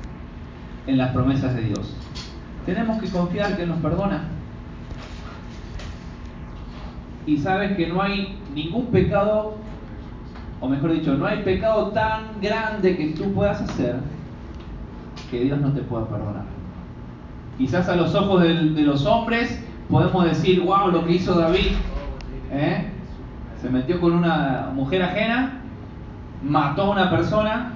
en 0.87 0.99
las 0.99 1.11
promesas 1.13 1.55
de 1.55 1.63
Dios. 1.63 1.95
Tenemos 2.67 3.01
que 3.01 3.09
confiar 3.09 3.57
que 3.57 3.63
Él 3.63 3.69
nos 3.69 3.79
perdona. 3.79 4.25
Y 7.27 7.37
sabes 7.39 7.77
que 7.77 7.87
no 7.87 8.03
hay 8.03 8.39
ningún 8.55 8.87
pecado, 8.87 9.57
o 10.61 10.69
mejor 10.69 10.93
dicho, 10.93 11.15
no 11.15 11.27
hay 11.27 11.43
pecado 11.43 11.89
tan 11.89 12.41
grande 12.41 12.97
que 12.97 13.09
tú 13.11 13.33
puedas 13.33 13.61
hacer 13.61 13.97
que 15.31 15.45
Dios 15.45 15.61
no 15.61 15.73
te 15.73 15.83
pueda 15.83 16.07
perdonar. 16.07 16.50
Quizás 17.61 17.91
a 17.91 17.95
los 17.97 18.15
ojos 18.15 18.41
de, 18.43 18.55
los 18.55 19.05
hombres 19.05 19.63
podemos 19.91 20.25
decir, 20.25 20.63
wow, 20.63 20.91
lo 20.91 21.05
que 21.05 21.13
hizo 21.13 21.35
David. 21.35 21.73
¿eh? 22.51 22.87
Se 23.61 23.69
metió 23.69 24.01
con 24.01 24.13
una 24.15 24.71
mujer 24.75 25.03
ajena, 25.03 25.61
mató 26.43 26.85
a 26.85 26.91
una 26.93 27.11
persona, 27.11 27.75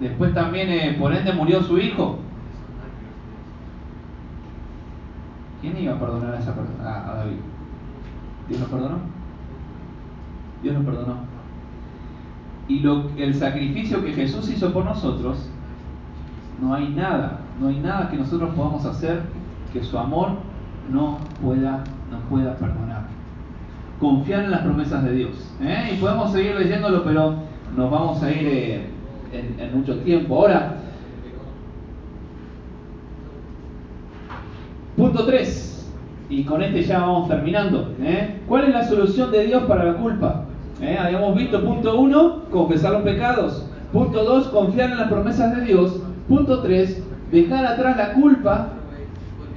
después 0.00 0.34
también 0.34 0.68
eh, 0.68 0.96
por 0.98 1.14
ende 1.14 1.32
murió 1.32 1.62
su 1.62 1.78
hijo. 1.78 2.18
¿quién 5.60 5.76
iba 5.76 5.94
a 5.94 5.98
perdonar 6.00 6.34
a, 6.34 6.38
esa, 6.40 6.54
per- 6.54 6.84
a, 6.86 7.10
a 7.10 7.14
David? 7.18 7.36
¿Dios 8.48 8.60
lo 8.62 8.66
perdonó? 8.66 8.96
Dios 10.62 10.74
lo 10.74 10.82
perdonó. 10.82 11.14
Y 12.66 12.80
lo, 12.80 13.10
el 13.16 13.32
sacrificio 13.34 14.02
que 14.02 14.12
Jesús 14.12 14.50
hizo 14.50 14.72
por 14.72 14.84
nosotros, 14.86 15.49
no 16.60 16.74
hay 16.74 16.88
nada, 16.88 17.40
no 17.60 17.68
hay 17.68 17.80
nada 17.80 18.10
que 18.10 18.16
nosotros 18.16 18.50
podamos 18.54 18.84
hacer 18.84 19.22
que 19.72 19.82
su 19.82 19.98
amor 19.98 20.30
no 20.90 21.18
pueda, 21.42 21.84
no 22.10 22.18
pueda 22.28 22.54
perdonar. 22.56 23.04
Confiar 23.98 24.44
en 24.44 24.50
las 24.50 24.60
promesas 24.62 25.04
de 25.04 25.12
Dios. 25.12 25.54
¿eh? 25.62 25.92
Y 25.94 26.00
podemos 26.00 26.32
seguir 26.32 26.54
leyéndolo, 26.56 27.04
pero 27.04 27.34
nos 27.76 27.90
vamos 27.90 28.22
a 28.22 28.30
ir 28.30 28.46
eh, 28.46 28.86
en, 29.32 29.78
mucho 29.78 29.98
tiempo. 30.00 30.36
Ahora, 30.36 30.74
punto 34.96 35.26
3. 35.26 35.92
Y 36.30 36.44
con 36.44 36.62
este 36.62 36.82
ya 36.82 37.00
vamos 37.00 37.28
terminando. 37.28 37.94
¿eh? 38.00 38.40
¿Cuál 38.48 38.64
es 38.64 38.74
la 38.74 38.84
solución 38.84 39.30
de 39.30 39.46
Dios 39.46 39.64
para 39.64 39.84
la 39.84 39.94
culpa? 39.94 40.44
Habíamos 40.98 41.34
visto 41.36 41.62
punto 41.62 42.00
1, 42.00 42.44
confesar 42.50 42.92
los 42.92 43.02
pecados. 43.02 43.66
Punto 43.92 44.24
2, 44.24 44.48
confiar 44.48 44.92
en 44.92 44.98
las 44.98 45.08
promesas 45.08 45.54
de 45.56 45.64
Dios. 45.64 46.00
Punto 46.30 46.62
3, 46.62 47.02
dejar 47.32 47.66
atrás 47.66 47.96
la 47.96 48.12
culpa 48.12 48.74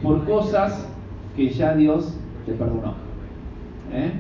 por 0.02 0.26
cosas 0.26 0.90
que 1.36 1.50
ya 1.50 1.76
Dios 1.76 2.18
te 2.48 2.54
perdonó. 2.54 2.96
¿Eh? 3.94 4.12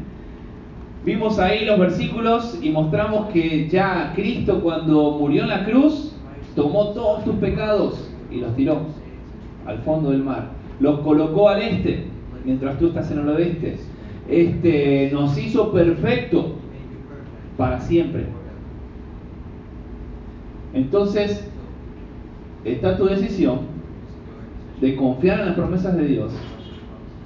Vimos 1.03 1.39
ahí 1.39 1.65
los 1.65 1.79
versículos 1.79 2.59
y 2.61 2.69
mostramos 2.69 3.31
que 3.31 3.67
ya 3.69 4.13
Cristo 4.15 4.61
cuando 4.61 5.17
murió 5.17 5.41
en 5.41 5.49
la 5.49 5.65
cruz 5.65 6.15
tomó 6.55 6.89
todos 6.89 7.23
tus 7.23 7.33
pecados 7.37 8.07
y 8.29 8.37
los 8.37 8.55
tiró 8.55 8.81
al 9.65 9.79
fondo 9.79 10.11
del 10.11 10.23
mar. 10.23 10.49
Los 10.79 10.99
colocó 10.99 11.49
al 11.49 11.59
este 11.59 12.05
mientras 12.45 12.77
tú 12.77 12.89
estás 12.89 13.09
en 13.09 13.17
el 13.17 13.29
oeste. 13.29 13.79
Este 14.29 15.09
nos 15.11 15.35
hizo 15.39 15.71
perfecto 15.71 16.53
para 17.57 17.81
siempre. 17.81 18.27
Entonces, 20.75 21.49
está 22.65 22.97
tu 22.97 23.05
decisión 23.05 23.59
de 24.81 24.95
confiar 24.95 25.39
en 25.39 25.45
las 25.47 25.55
promesas 25.55 25.95
de 25.95 26.05
Dios 26.05 26.31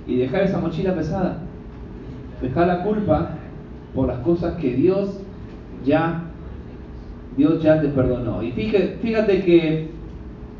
y 0.07 0.17
dejar 0.17 0.43
esa 0.43 0.59
mochila 0.59 0.95
pesada. 0.95 1.39
Dejar 2.41 2.67
la 2.67 2.83
culpa 2.83 3.31
por 3.95 4.07
las 4.07 4.19
cosas 4.19 4.55
que 4.57 4.73
Dios 4.73 5.19
ya 5.83 6.27
Dios 7.38 7.61
ya 7.61 7.79
te 7.79 7.88
perdonó. 7.89 8.41
Y 8.41 8.51
fíjate, 8.51 9.41
que 9.43 9.88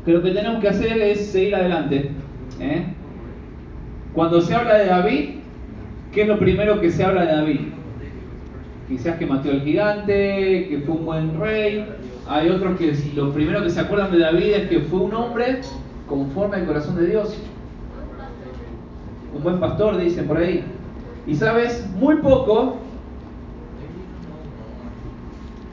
lo 0.06 0.22
que 0.22 0.30
tenemos 0.30 0.60
que 0.60 0.68
hacer 0.68 0.96
es 1.02 1.26
seguir 1.26 1.54
adelante. 1.56 2.12
¿eh? 2.60 2.84
Cuando 4.14 4.40
se 4.40 4.54
habla 4.54 4.78
de 4.78 4.86
David, 4.86 5.30
¿qué 6.12 6.22
es 6.22 6.28
lo 6.28 6.38
primero 6.38 6.80
que 6.80 6.90
se 6.90 7.04
habla 7.04 7.24
de 7.24 7.32
David? 7.32 7.60
Quizás 8.88 9.18
que 9.18 9.26
mató 9.26 9.50
al 9.50 9.62
gigante, 9.62 10.66
que 10.70 10.82
fue 10.86 10.94
un 10.94 11.04
buen 11.04 11.40
rey. 11.40 11.84
Hay 12.28 12.50
otros 12.50 12.76
que 12.76 12.94
lo 13.14 13.32
primero 13.32 13.62
que 13.62 13.70
se 13.70 13.80
acuerdan 13.80 14.12
de 14.12 14.18
David 14.18 14.52
es 14.52 14.68
que 14.68 14.80
fue 14.80 15.00
un 15.00 15.14
hombre 15.14 15.62
conforme 16.06 16.56
al 16.56 16.66
corazón 16.66 16.96
de 16.96 17.06
Dios. 17.06 17.34
Un 19.34 19.42
buen 19.42 19.58
pastor, 19.58 19.96
dicen 19.96 20.26
por 20.26 20.36
ahí. 20.36 20.62
Y 21.26 21.34
sabes, 21.34 21.88
muy 21.96 22.16
poco, 22.16 22.76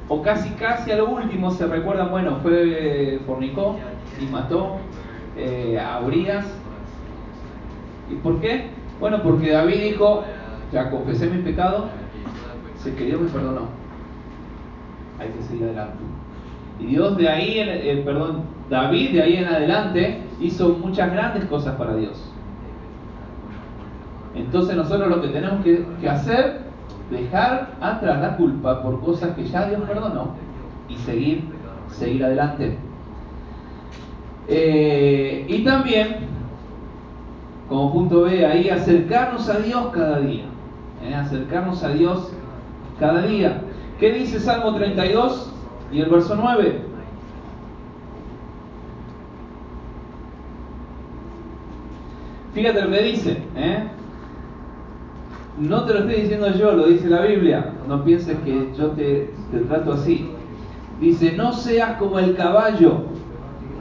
o 0.07 0.21
casi 0.21 0.49
casi 0.51 0.91
a 0.91 0.97
lo 0.97 1.09
último 1.09 1.51
se 1.51 1.65
recuerdan, 1.65 2.11
bueno, 2.11 2.37
fue 2.41 3.19
fornicó 3.25 3.77
y 4.21 4.25
mató 4.27 4.77
eh, 5.35 5.79
a 5.79 5.99
Urias. 6.01 6.45
¿Y 8.09 8.15
por 8.15 8.39
qué? 8.39 8.67
Bueno, 8.99 9.21
porque 9.23 9.51
David 9.51 9.81
dijo, 9.81 10.23
ya 10.71 10.89
confesé 10.89 11.27
mi 11.27 11.41
pecado, 11.41 11.89
sé 12.77 12.93
que 12.93 13.05
Dios 13.05 13.19
me 13.19 13.29
perdonó. 13.29 13.67
Hay 15.19 15.29
que 15.29 15.43
seguir 15.43 15.63
adelante. 15.65 16.03
Y 16.79 16.85
Dios 16.87 17.17
de 17.17 17.29
ahí, 17.29 17.59
eh, 17.59 18.01
perdón, 18.05 18.43
David 18.69 19.13
de 19.13 19.21
ahí 19.21 19.35
en 19.37 19.45
adelante 19.45 20.21
hizo 20.41 20.69
muchas 20.69 21.11
grandes 21.11 21.45
cosas 21.45 21.75
para 21.75 21.95
Dios. 21.95 22.31
Entonces 24.35 24.75
nosotros 24.75 25.09
lo 25.09 25.21
que 25.21 25.29
tenemos 25.29 25.63
que, 25.63 25.85
que 26.01 26.09
hacer, 26.09 26.61
dejar 27.09 27.75
atrás 27.79 28.21
la 28.21 28.35
culpa 28.35 28.81
por 28.81 28.99
cosas 29.01 29.35
que 29.35 29.45
ya 29.45 29.67
Dios 29.67 29.81
perdonó 29.87 30.31
y 30.89 30.95
seguir, 30.97 31.43
seguir 31.87 32.25
adelante. 32.25 32.77
Eh, 34.47 35.45
y 35.47 35.63
también, 35.63 36.17
como 37.69 37.93
punto 37.93 38.23
B, 38.23 38.45
ahí 38.45 38.69
acercarnos 38.69 39.49
a 39.49 39.59
Dios 39.59 39.87
cada 39.93 40.19
día. 40.19 40.45
¿eh? 41.03 41.15
Acercarnos 41.15 41.83
a 41.83 41.89
Dios 41.89 42.31
cada 42.99 43.21
día. 43.23 43.61
¿Qué 43.99 44.11
dice 44.11 44.39
Salmo 44.39 44.75
32 44.75 45.54
y 45.95 46.01
el 46.01 46.09
verso 46.09 46.35
9? 46.35 46.81
Fíjate 52.53 52.81
lo 52.81 52.91
que 52.91 53.01
dice. 53.01 53.43
¿eh? 53.55 53.83
No 55.57 55.85
te 55.85 55.93
lo 55.93 55.99
estoy 55.99 56.21
diciendo 56.21 56.51
yo, 56.51 56.73
lo 56.73 56.87
dice 56.87 57.07
la 57.07 57.21
Biblia. 57.21 57.73
No 57.87 58.03
pienses 58.03 58.37
que 58.39 58.73
yo 58.77 58.89
te, 58.91 59.33
trato 59.69 59.93
así. 59.93 60.29
Dice, 60.99 61.31
no 61.37 61.53
seas 61.53 61.97
como 61.97 62.19
el 62.19 62.35
caballo 62.35 63.03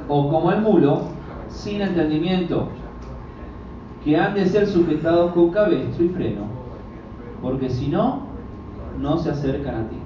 o 0.07 0.29
como 0.29 0.53
el 0.53 0.61
mulo 0.61 1.03
sin 1.49 1.81
entendimiento, 1.81 2.69
que 4.05 4.17
han 4.17 4.35
de 4.35 4.47
ser 4.47 4.69
sujetados 4.69 5.33
con 5.33 5.51
cabestro 5.51 6.05
y 6.05 6.09
freno, 6.11 6.43
porque 7.41 7.71
si 7.71 7.89
no, 7.89 8.27
no 9.01 9.19
se 9.19 9.31
acercan 9.31 9.75
a 9.75 9.89
ti. 9.89 9.97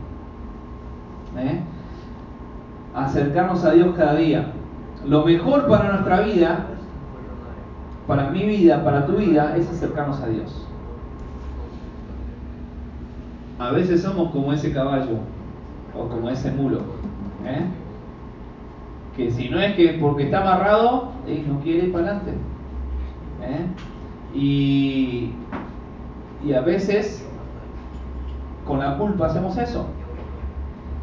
¿Eh? 1.38 1.60
Acercarnos 2.94 3.64
a 3.64 3.72
Dios 3.72 3.94
cada 3.96 4.14
día. 4.16 4.52
Lo 5.06 5.24
mejor 5.24 5.66
para 5.68 5.92
nuestra 5.92 6.20
vida, 6.20 6.66
para 8.06 8.30
mi 8.30 8.44
vida, 8.44 8.82
para 8.82 9.06
tu 9.06 9.16
vida, 9.16 9.56
es 9.56 9.68
acercarnos 9.70 10.20
a 10.20 10.28
Dios. 10.28 10.66
A 13.58 13.70
veces 13.70 14.02
somos 14.02 14.30
como 14.30 14.52
ese 14.52 14.72
caballo 14.72 15.18
o 15.94 16.08
como 16.08 16.28
ese 16.30 16.50
mulo. 16.50 16.78
¿eh? 17.44 17.64
Que 19.16 19.30
si 19.30 19.48
no 19.48 19.60
es 19.60 19.74
que 19.74 19.98
porque 20.00 20.24
está 20.24 20.40
amarrado, 20.40 21.12
eh, 21.26 21.44
no 21.46 21.60
quiere 21.60 21.86
ir 21.86 21.92
para 21.92 22.04
adelante. 22.04 22.32
¿eh? 23.42 23.66
Y, 24.34 25.32
y 26.46 26.52
a 26.52 26.60
veces 26.60 27.26
con 28.66 28.78
la 28.78 28.96
culpa 28.96 29.26
hacemos 29.26 29.56
eso. 29.58 29.86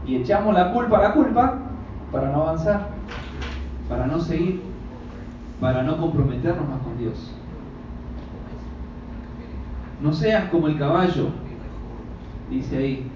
Y 0.08 0.18
echamos 0.18 0.54
la 0.54 0.72
culpa 0.72 1.00
a 1.00 1.02
la 1.02 1.14
culpa 1.14 1.65
para 2.12 2.32
no 2.32 2.42
avanzar, 2.44 2.90
para 3.90 4.08
no 4.08 4.20
seguir, 4.20 4.62
para 5.60 5.84
no 5.84 5.98
comprometernos 5.98 6.68
más 6.68 6.82
con 6.82 6.98
Dios. 6.98 7.32
No 10.02 10.14
seas 10.14 10.50
como 10.50 10.68
el 10.68 10.78
caballo, 10.78 11.30
dice 12.50 12.78
ahí. 12.78 13.12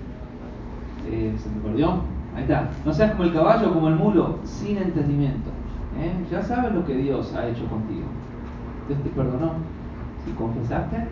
Eh, 1.08 1.36
¿Se 1.38 1.50
me 1.50 1.62
perdió? 1.62 2.02
Ahí 2.36 2.44
está. 2.44 2.70
No 2.86 2.94
seas 2.94 3.12
como 3.12 3.24
el 3.24 3.34
caballo 3.34 3.74
como 3.74 3.88
el 3.88 3.96
mulo, 3.96 4.40
sin 4.44 4.78
entendimiento. 4.78 5.50
¿eh? 6.00 6.14
Ya 6.32 6.42
sabes 6.42 6.74
lo 6.74 6.86
que 6.86 6.96
Dios 6.96 7.34
ha 7.36 7.48
hecho 7.48 7.66
contigo. 7.68 8.06
Dios 8.88 9.02
te 9.04 9.10
perdonó. 9.10 9.54
Si 10.26 10.32
confesaste, 10.34 11.08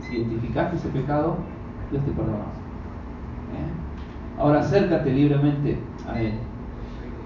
si 0.00 0.16
identificaste 0.16 0.76
ese 0.76 0.88
pecado, 0.88 1.36
Dios 1.90 2.04
te 2.04 2.10
perdonó. 2.12 2.44
¿eh? 3.54 4.38
Ahora 4.38 4.60
acércate 4.60 5.12
libremente 5.12 5.78
a 6.08 6.20
Él. 6.20 6.34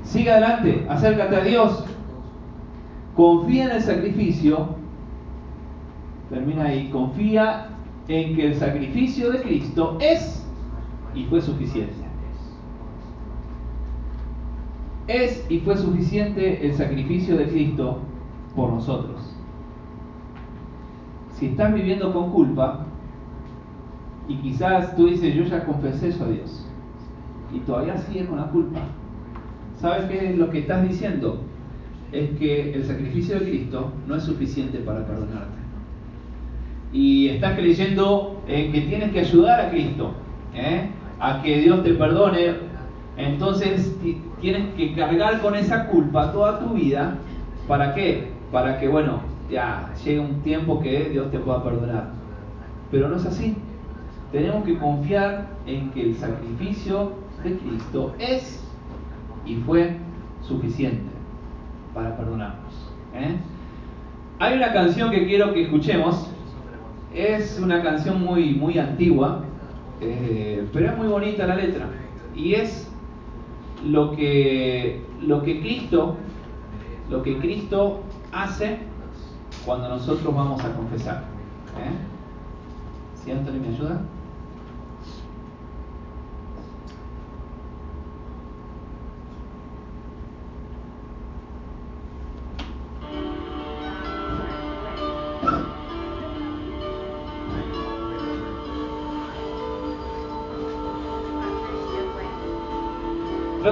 Sigue 0.06 0.30
adelante, 0.30 0.86
acércate 0.88 1.36
a 1.36 1.40
Dios. 1.40 1.84
Confía 3.16 3.64
en 3.64 3.70
el 3.72 3.82
sacrificio. 3.82 4.68
Termina 6.30 6.66
ahí. 6.66 6.88
Confía 6.90 7.70
en 8.08 8.36
que 8.36 8.46
el 8.46 8.54
sacrificio 8.54 9.32
de 9.32 9.42
Cristo 9.42 9.98
es 10.00 10.46
y 11.14 11.24
fue 11.24 11.40
suficiente. 11.42 11.94
Es 15.08 15.44
y 15.50 15.60
fue 15.60 15.76
suficiente 15.76 16.64
el 16.66 16.74
sacrificio 16.74 17.36
de 17.36 17.48
Cristo 17.48 17.98
por 18.54 18.72
nosotros. 18.72 19.34
Si 21.32 21.46
estás 21.46 21.74
viviendo 21.74 22.12
con 22.12 22.30
culpa 22.30 22.86
y 24.28 24.36
quizás 24.36 24.94
tú 24.96 25.06
dices, 25.06 25.34
yo 25.34 25.44
ya 25.44 25.64
confesé 25.64 26.08
eso 26.08 26.24
a 26.24 26.28
Dios 26.28 26.66
y 27.52 27.58
todavía 27.60 27.96
sigues 27.98 28.28
con 28.28 28.38
la 28.38 28.50
culpa, 28.50 28.80
¿Sabes 29.80 30.04
qué 30.06 30.30
es 30.30 30.38
lo 30.38 30.50
que 30.50 30.60
estás 30.60 30.88
diciendo? 30.88 31.40
Es 32.12 32.30
que 32.38 32.72
el 32.72 32.84
sacrificio 32.84 33.38
de 33.38 33.46
Cristo 33.46 33.92
no 34.06 34.16
es 34.16 34.22
suficiente 34.22 34.78
para 34.78 35.06
perdonarte. 35.06 35.58
Y 36.92 37.28
estás 37.28 37.58
creyendo 37.58 38.42
eh, 38.48 38.70
que 38.72 38.82
tienes 38.82 39.12
que 39.12 39.20
ayudar 39.20 39.60
a 39.60 39.70
Cristo, 39.70 40.14
¿eh? 40.54 40.88
a 41.20 41.42
que 41.42 41.60
Dios 41.60 41.82
te 41.82 41.92
perdone. 41.94 42.54
Entonces 43.18 43.94
tienes 44.40 44.74
que 44.74 44.94
cargar 44.94 45.40
con 45.40 45.54
esa 45.54 45.88
culpa 45.88 46.32
toda 46.32 46.58
tu 46.60 46.74
vida. 46.74 47.18
¿Para 47.68 47.94
qué? 47.94 48.28
Para 48.50 48.78
que, 48.78 48.88
bueno, 48.88 49.20
ya 49.50 49.92
llegue 50.04 50.20
un 50.20 50.40
tiempo 50.42 50.80
que 50.80 51.10
Dios 51.10 51.30
te 51.30 51.38
pueda 51.38 51.62
perdonar. 51.62 52.10
Pero 52.90 53.08
no 53.08 53.16
es 53.16 53.26
así. 53.26 53.56
Tenemos 54.32 54.64
que 54.64 54.78
confiar 54.78 55.48
en 55.66 55.90
que 55.90 56.02
el 56.02 56.16
sacrificio 56.16 57.12
de 57.42 57.56
Cristo 57.58 58.14
es 58.18 58.65
y 59.46 59.56
fue 59.56 59.96
suficiente 60.42 61.10
para 61.94 62.16
perdonarnos. 62.16 62.72
¿eh? 63.14 63.36
Hay 64.38 64.56
una 64.56 64.72
canción 64.72 65.10
que 65.10 65.26
quiero 65.26 65.54
que 65.54 65.62
escuchemos, 65.62 66.28
es 67.14 67.58
una 67.62 67.82
canción 67.82 68.22
muy, 68.22 68.54
muy 68.54 68.78
antigua, 68.78 69.44
eh, 70.00 70.66
pero 70.72 70.90
es 70.90 70.96
muy 70.96 71.08
bonita 71.08 71.46
la 71.46 71.56
letra, 71.56 71.88
y 72.34 72.54
es 72.54 72.90
lo 73.86 74.12
que, 74.12 75.02
lo 75.22 75.42
que 75.42 75.60
Cristo 75.60 76.16
lo 77.10 77.22
que 77.22 77.38
Cristo 77.38 78.02
hace 78.32 78.78
cuando 79.64 79.88
nosotros 79.88 80.34
vamos 80.34 80.62
a 80.64 80.72
confesar. 80.74 81.24
¿eh? 81.78 81.92
¿Sí, 83.14 83.32
me 83.32 83.68
ayuda? 83.68 84.02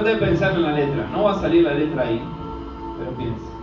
trata 0.05 0.19
de 0.19 0.25
pensar 0.25 0.53
en 0.53 0.61
la 0.61 0.71
letra. 0.71 1.07
No 1.11 1.23
va 1.23 1.31
a 1.31 1.39
salir 1.39 1.63
la 1.63 1.73
letra 1.73 2.03
ahí, 2.03 2.21
pero 2.99 3.11
piensa. 3.11 3.54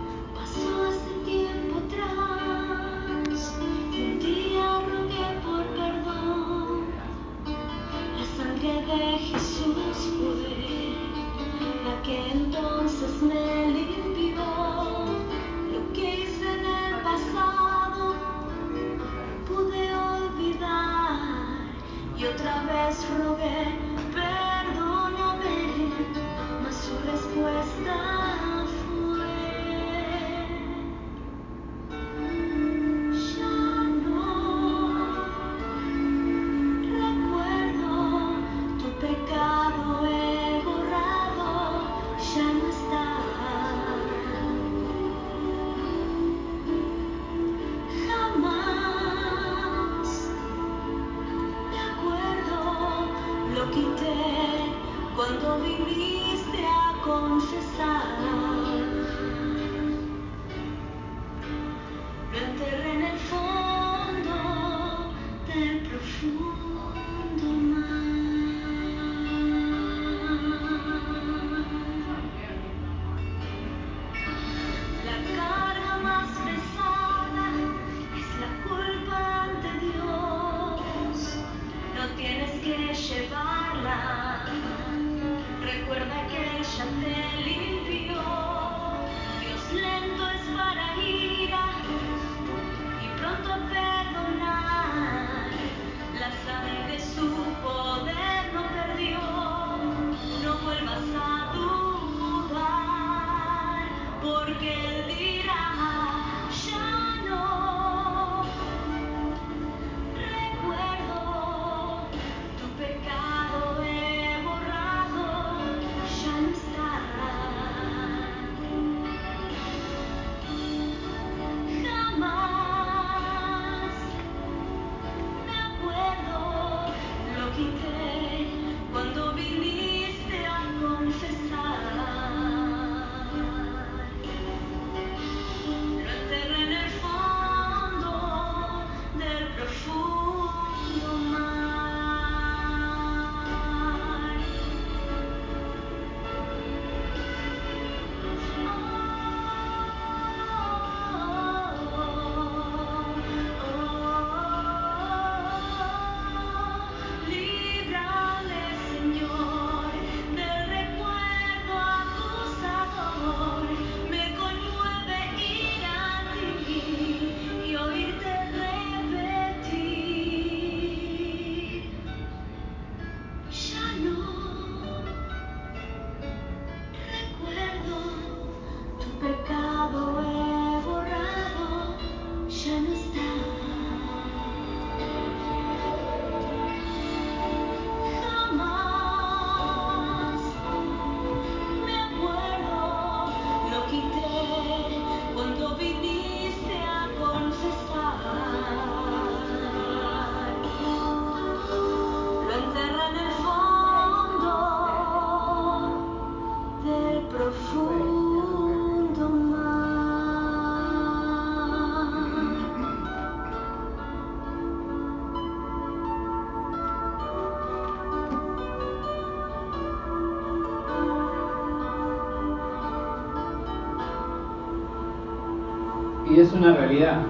una 226.63 226.75
realidad. 226.77 227.21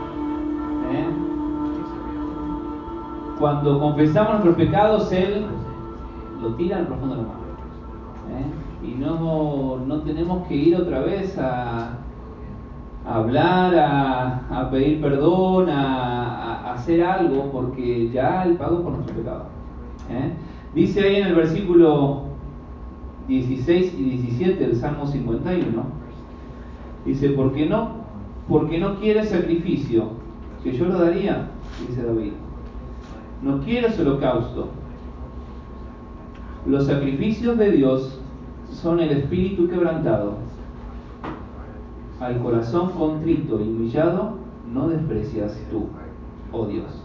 ¿eh? 0.92 1.06
Cuando 3.40 3.80
confesamos 3.80 4.34
nuestros 4.34 4.56
pecados, 4.56 5.12
Él 5.12 5.46
lo 6.42 6.54
tira 6.56 6.78
al 6.78 6.88
profundo 6.88 7.16
de 7.16 7.22
la 7.22 7.28
mano. 7.28 7.40
¿eh? 8.32 8.88
Y 8.88 8.96
no, 9.00 9.80
no 9.86 10.02
tenemos 10.02 10.48
que 10.48 10.56
ir 10.56 10.76
otra 10.76 11.00
vez 11.00 11.38
a, 11.38 11.98
hablar, 13.06 13.74
a, 14.50 14.70
pedir 14.70 15.02
perdón, 15.02 15.70
a, 15.70 16.74
hacer 16.74 17.04
algo, 17.04 17.52
porque 17.52 18.10
ya 18.12 18.44
el 18.44 18.56
pago 18.56 18.84
por 18.84 18.94
nuestro 18.94 19.16
pecado. 19.16 19.46
¿eh? 20.10 20.32
Dice 20.76 21.02
ahí 21.02 21.16
en 21.18 21.28
el 21.28 21.36
versículo 21.36 22.24
16 23.28 23.96
y 23.98 24.04
17 24.04 24.68
del 24.68 24.76
Salmo 24.76 25.06
51, 25.06 25.84
dice, 27.06 27.30
porque 27.30 27.66
no 27.66 28.03
porque 28.48 28.78
no 28.78 29.00
quiere 29.00 29.26
sacrificio, 29.26 30.10
que 30.64 30.74
yo 30.74 30.86
lo 30.86 31.00
daría, 31.00 31.50
dice 31.88 32.04
David. 32.04 32.34
No 33.42 33.60
quieres 33.60 34.00
holocausto. 34.00 34.70
Los 36.66 36.86
sacrificios 36.86 37.58
de 37.58 37.72
Dios 37.72 38.20
son 38.72 39.00
el 39.00 39.10
espíritu 39.12 39.68
quebrantado. 39.68 40.38
Al 42.20 42.42
corazón 42.42 42.92
contrito 42.92 43.60
y 43.60 43.64
humillado 43.64 44.38
no 44.72 44.88
desprecias 44.88 45.58
tú, 45.70 45.88
oh 46.52 46.66
Dios. 46.68 47.04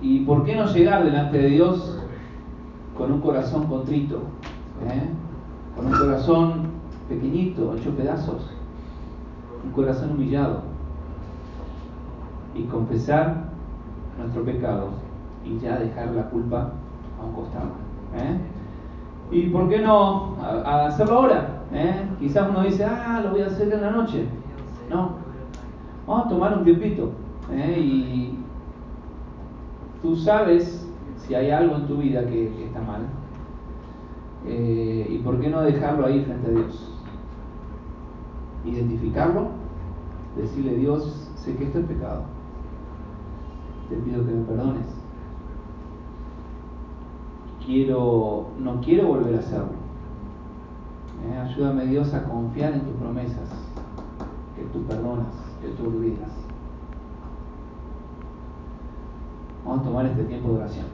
¿Y 0.00 0.20
por 0.20 0.44
qué 0.44 0.54
no 0.54 0.72
llegar 0.72 1.04
delante 1.04 1.38
de 1.38 1.48
Dios 1.48 1.98
con 2.96 3.12
un 3.12 3.20
corazón 3.20 3.66
contrito? 3.66 4.22
¿eh? 4.86 5.08
Con 5.76 5.86
un 5.86 5.92
corazón 5.92 6.52
pequeñito, 7.08 7.70
ocho 7.70 7.90
pedazos. 7.96 8.57
Un 9.64 9.72
corazón 9.72 10.12
humillado. 10.12 10.62
Y 12.54 12.64
confesar 12.64 13.48
nuestro 14.18 14.42
pecado 14.44 14.88
y 15.44 15.58
ya 15.58 15.78
dejar 15.78 16.10
la 16.10 16.24
culpa 16.24 16.72
a 17.20 17.24
un 17.24 17.32
costado. 17.32 17.70
¿eh? 18.16 18.38
¿Y 19.30 19.50
por 19.50 19.68
qué 19.68 19.80
no 19.80 20.36
hacerlo 20.64 21.18
ahora? 21.18 21.62
¿eh? 21.72 22.06
Quizás 22.18 22.48
uno 22.48 22.62
dice, 22.62 22.84
ah, 22.84 23.20
lo 23.22 23.30
voy 23.30 23.42
a 23.42 23.46
hacer 23.46 23.72
en 23.72 23.82
la 23.82 23.90
noche. 23.90 24.26
No, 24.90 25.12
vamos 26.06 26.26
a 26.26 26.28
tomar 26.28 26.58
un 26.58 26.64
tiempito. 26.64 27.10
¿eh? 27.52 27.78
Y 27.78 28.38
tú 30.02 30.16
sabes 30.16 30.86
si 31.16 31.34
hay 31.34 31.50
algo 31.50 31.76
en 31.76 31.86
tu 31.86 31.96
vida 31.96 32.22
que, 32.22 32.52
que 32.56 32.64
está 32.66 32.80
mal. 32.80 33.02
¿Y 34.46 35.18
por 35.18 35.40
qué 35.40 35.50
no 35.50 35.60
dejarlo 35.60 36.06
ahí 36.06 36.24
frente 36.24 36.46
a 36.48 36.50
Dios? 36.50 36.97
Identificarlo, 38.64 39.48
decirle, 40.36 40.76
Dios, 40.76 41.30
sé 41.36 41.56
que 41.56 41.64
esto 41.64 41.78
es 41.78 41.86
pecado. 41.86 42.22
Te 43.88 43.96
pido 43.96 44.24
que 44.26 44.32
me 44.32 44.44
perdones. 44.44 44.86
Quiero, 47.64 48.48
no 48.58 48.80
quiero 48.80 49.08
volver 49.08 49.36
a 49.36 49.38
hacerlo. 49.38 49.78
Eh, 51.24 51.36
ayúdame 51.36 51.86
Dios 51.86 52.14
a 52.14 52.24
confiar 52.24 52.72
en 52.72 52.82
tus 52.82 52.94
promesas, 52.94 53.48
que 54.54 54.62
tú 54.72 54.82
perdonas, 54.84 55.34
que 55.60 55.68
tú 55.68 55.88
olvidas. 55.88 56.30
Vamos 59.64 59.80
a 59.80 59.84
tomar 59.84 60.06
este 60.06 60.24
tiempo 60.24 60.48
de 60.48 60.54
oración. 60.54 60.86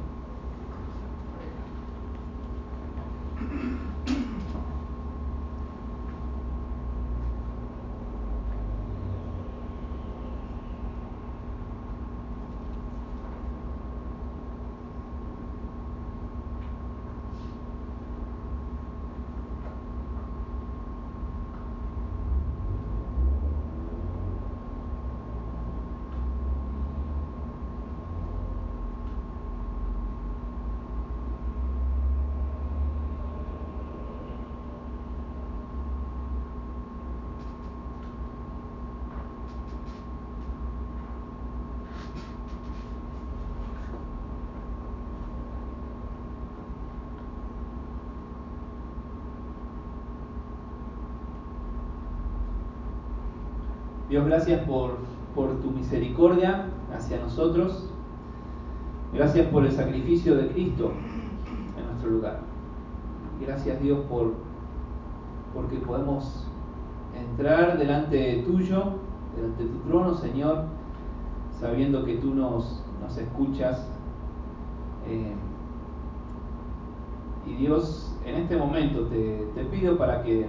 Dios, 54.14 54.26
gracias 54.26 54.60
por, 54.60 54.98
por 55.34 55.60
tu 55.60 55.72
misericordia 55.72 56.66
hacia 56.96 57.18
nosotros. 57.18 57.90
Gracias 59.12 59.48
por 59.48 59.66
el 59.66 59.72
sacrificio 59.72 60.36
de 60.36 60.50
Cristo 60.50 60.92
en 61.76 61.84
nuestro 61.84 62.10
lugar. 62.10 62.38
Gracias 63.40 63.82
Dios 63.82 63.98
por 64.08 64.34
porque 65.52 65.78
podemos 65.78 66.46
entrar 67.12 67.76
delante 67.76 68.44
tuyo, 68.46 68.84
delante 69.34 69.64
de 69.64 69.68
tu 69.70 69.78
trono, 69.80 70.14
Señor, 70.14 70.66
sabiendo 71.58 72.04
que 72.04 72.14
tú 72.18 72.36
nos, 72.36 72.84
nos 73.02 73.18
escuchas. 73.18 73.84
Eh, 75.08 75.34
y 77.48 77.54
Dios, 77.54 78.16
en 78.24 78.36
este 78.36 78.56
momento 78.56 79.06
te, 79.06 79.44
te 79.56 79.64
pido 79.64 79.98
para 79.98 80.22
que, 80.22 80.46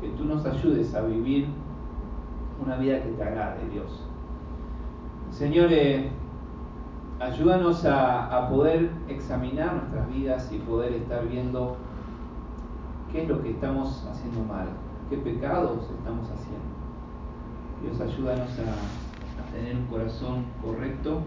que 0.00 0.08
tú 0.10 0.24
nos 0.24 0.46
ayudes 0.46 0.94
a 0.94 1.00
vivir 1.00 1.48
una 2.64 2.76
vida 2.76 3.02
que 3.02 3.10
te 3.10 3.22
agrade, 3.22 3.68
Dios. 3.72 4.04
Señor, 5.30 5.68
eh, 5.72 6.10
ayúdanos 7.20 7.84
a, 7.84 8.48
poder 8.48 8.90
examinar 9.08 9.74
nuestras 9.74 10.08
vidas 10.08 10.50
y 10.52 10.58
poder 10.58 10.94
estar 10.94 11.26
viendo 11.28 11.76
qué 13.12 13.22
es 13.22 13.28
lo 13.28 13.42
que 13.42 13.50
estamos 13.50 14.06
haciendo 14.10 14.42
mal, 14.44 14.68
qué 15.10 15.16
pecados 15.18 15.90
estamos 15.90 16.28
haciendo. 16.30 16.68
Dios, 17.82 18.00
ayúdanos 18.00 18.50
a, 18.58 19.42
a 19.42 19.52
tener 19.52 19.76
un 19.76 19.86
corazón 19.86 20.44
correcto, 20.62 21.20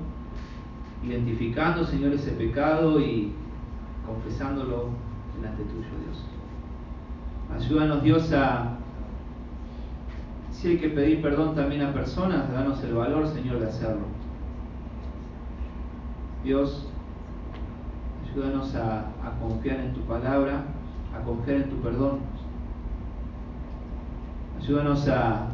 identificando, 1.04 1.86
Señor, 1.86 2.14
ese 2.14 2.32
pecado 2.32 3.00
y 3.00 3.34
confesándolo 4.06 4.90
delante 5.36 5.64
tuyo, 5.64 5.88
Dios. 6.06 6.26
Ayúdanos, 7.56 8.04
Dios, 8.04 8.34
a, 8.34 8.78
si 10.62 10.68
hay 10.68 10.78
que 10.78 10.89
pedir 10.89 11.24
perdón 11.24 11.55
también 11.55 11.82
a 11.82 11.91
personas, 11.91 12.51
danos 12.51 12.84
el 12.84 12.93
valor, 12.93 13.28
Señor, 13.28 13.59
de 13.59 13.68
hacerlo. 13.68 14.05
Dios, 16.43 16.88
ayúdanos 18.24 18.76
a, 18.76 19.05
confiar 19.41 19.80
en 19.80 19.93
tu 19.93 20.01
palabra, 20.01 20.66
a 21.16 21.24
confiar 21.24 21.62
en 21.62 21.70
tu 21.72 21.78
perdón. 21.78 22.20
Ayúdanos 24.59 25.07
a, 25.07 25.47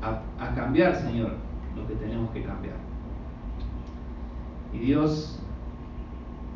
a 0.00 0.54
cambiar, 0.54 0.94
Señor, 0.94 1.32
lo 1.74 1.88
que 1.88 1.96
tenemos 1.96 2.30
que 2.30 2.44
cambiar. 2.44 2.76
Y 4.72 4.78
Dios, 4.78 5.42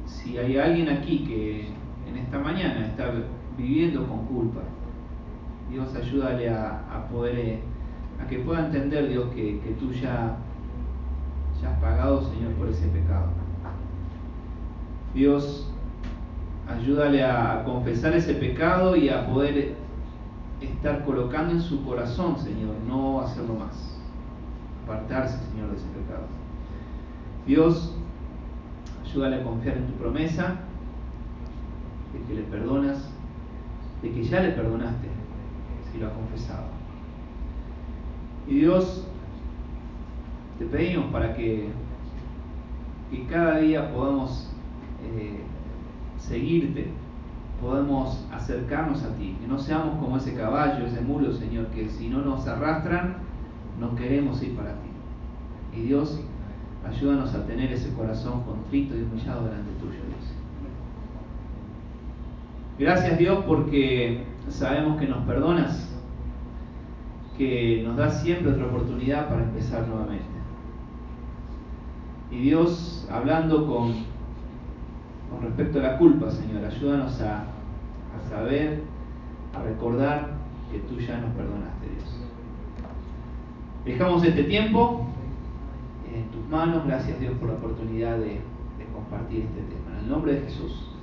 si 0.06 0.38
hay 0.38 0.58
alguien 0.58 0.88
aquí 0.90 1.24
que 1.24 1.68
en 2.08 2.16
esta 2.18 2.38
mañana 2.38 2.86
está 2.86 3.12
viviendo 3.58 4.06
con 4.06 4.26
culpa, 4.26 4.60
Dios 5.70 5.94
ayúdale 5.94 6.50
a, 6.50 7.08
poder, 7.10 7.38
eh, 7.38 7.60
a 8.22 8.26
que 8.26 8.38
pueda 8.40 8.66
entender 8.66 9.08
Dios 9.08 9.28
que, 9.34 9.60
que 9.60 9.70
tú 9.78 9.92
ya, 9.92 10.36
ya 11.60 11.70
has 11.70 11.80
pagado 11.80 12.22
Señor 12.30 12.52
por 12.52 12.68
ese 12.68 12.86
pecado. 12.88 13.26
Dios, 15.14 15.70
ayúdale 16.68 17.22
a, 17.24 17.60
a 17.60 17.64
confesar 17.64 18.14
ese 18.14 18.34
pecado 18.34 18.96
y 18.96 19.08
a 19.08 19.26
poder 19.26 19.76
estar 20.60 21.04
colocando 21.04 21.52
en 21.52 21.60
su 21.60 21.84
corazón, 21.84 22.38
Señor, 22.38 22.74
no 22.86 23.20
hacerlo 23.20 23.54
más. 23.54 23.98
Apartarse, 24.84 25.38
Señor, 25.50 25.70
de 25.70 25.76
ese 25.76 25.86
pecado. 25.86 26.26
Dios, 27.46 27.94
ayúdale 29.04 29.36
a 29.36 29.42
confiar 29.44 29.76
en 29.76 29.86
tu 29.86 29.92
promesa, 29.94 30.56
de 32.12 32.26
que 32.26 32.34
le 32.34 32.42
perdonas, 32.42 33.08
de 34.02 34.10
que 34.10 34.24
ya 34.24 34.40
le 34.40 34.50
perdonaste, 34.50 35.08
si 35.94 36.00
lo 36.00 36.08
ha 36.08 36.12
confesado. 36.12 36.64
Y 38.48 38.56
Dios, 38.60 39.06
te 40.58 40.66
pedimos 40.66 41.06
para 41.06 41.34
que, 41.34 41.68
que 43.10 43.26
cada 43.26 43.58
día 43.58 43.92
podamos 43.92 44.50
eh, 45.02 45.40
seguirte, 46.18 46.88
podamos 47.60 48.26
acercarnos 48.32 49.02
a 49.04 49.14
ti, 49.16 49.36
que 49.40 49.46
no 49.46 49.58
seamos 49.58 49.98
como 49.98 50.16
ese 50.16 50.34
caballo, 50.34 50.84
ese 50.84 51.00
mulo, 51.00 51.32
Señor, 51.32 51.68
que 51.68 51.88
si 51.88 52.08
no 52.08 52.18
nos 52.18 52.46
arrastran, 52.46 53.16
no 53.80 53.94
queremos 53.94 54.42
ir 54.42 54.54
para 54.56 54.72
ti. 54.72 55.78
Y 55.78 55.82
Dios, 55.82 56.20
ayúdanos 56.86 57.34
a 57.34 57.46
tener 57.46 57.72
ese 57.72 57.92
corazón 57.94 58.42
contrito 58.42 58.96
y 58.96 59.02
humillado 59.02 59.44
delante 59.44 59.70
tuyo, 59.80 59.92
Dios. 59.92 60.34
Gracias 62.76 63.18
Dios 63.18 63.44
porque 63.46 64.24
sabemos 64.48 64.98
que 65.00 65.06
nos 65.08 65.24
perdonas. 65.24 65.90
que 67.36 67.82
nos 67.84 67.96
da 67.96 68.10
siempre 68.10 68.52
otra 68.52 68.66
oportunidad 68.66 69.28
para 69.28 69.42
empezar 69.42 69.88
nuevamente. 69.88 70.24
Y 72.30 72.42
Dios, 72.42 73.08
hablando 73.10 73.66
con, 73.66 73.92
con 75.30 75.42
respecto 75.42 75.80
a 75.80 75.82
la 75.82 75.98
culpa, 75.98 76.30
Señor, 76.30 76.64
ayúdanos 76.64 77.20
a, 77.20 77.40
a 77.40 78.28
saber, 78.30 78.82
a 79.52 79.62
recordar 79.62 80.34
que 80.70 80.78
tú 80.78 81.00
ya 81.00 81.18
nos 81.18 81.34
perdonaste, 81.34 81.88
Dios. 81.88 82.20
Dejamos 83.84 84.24
este 84.24 84.44
tiempo 84.44 85.06
en 86.14 86.28
tus 86.30 86.48
manos. 86.48 86.86
Gracias, 86.86 87.18
Dios, 87.18 87.34
por 87.40 87.48
la 87.48 87.56
oportunidad 87.56 88.16
de, 88.18 88.40
de 88.78 88.86
compartir 88.94 89.40
este 89.40 89.60
tema. 89.60 89.98
En 89.98 90.04
el 90.04 90.08
nombre 90.08 90.34
de 90.34 90.40
Jesús. 90.42 90.93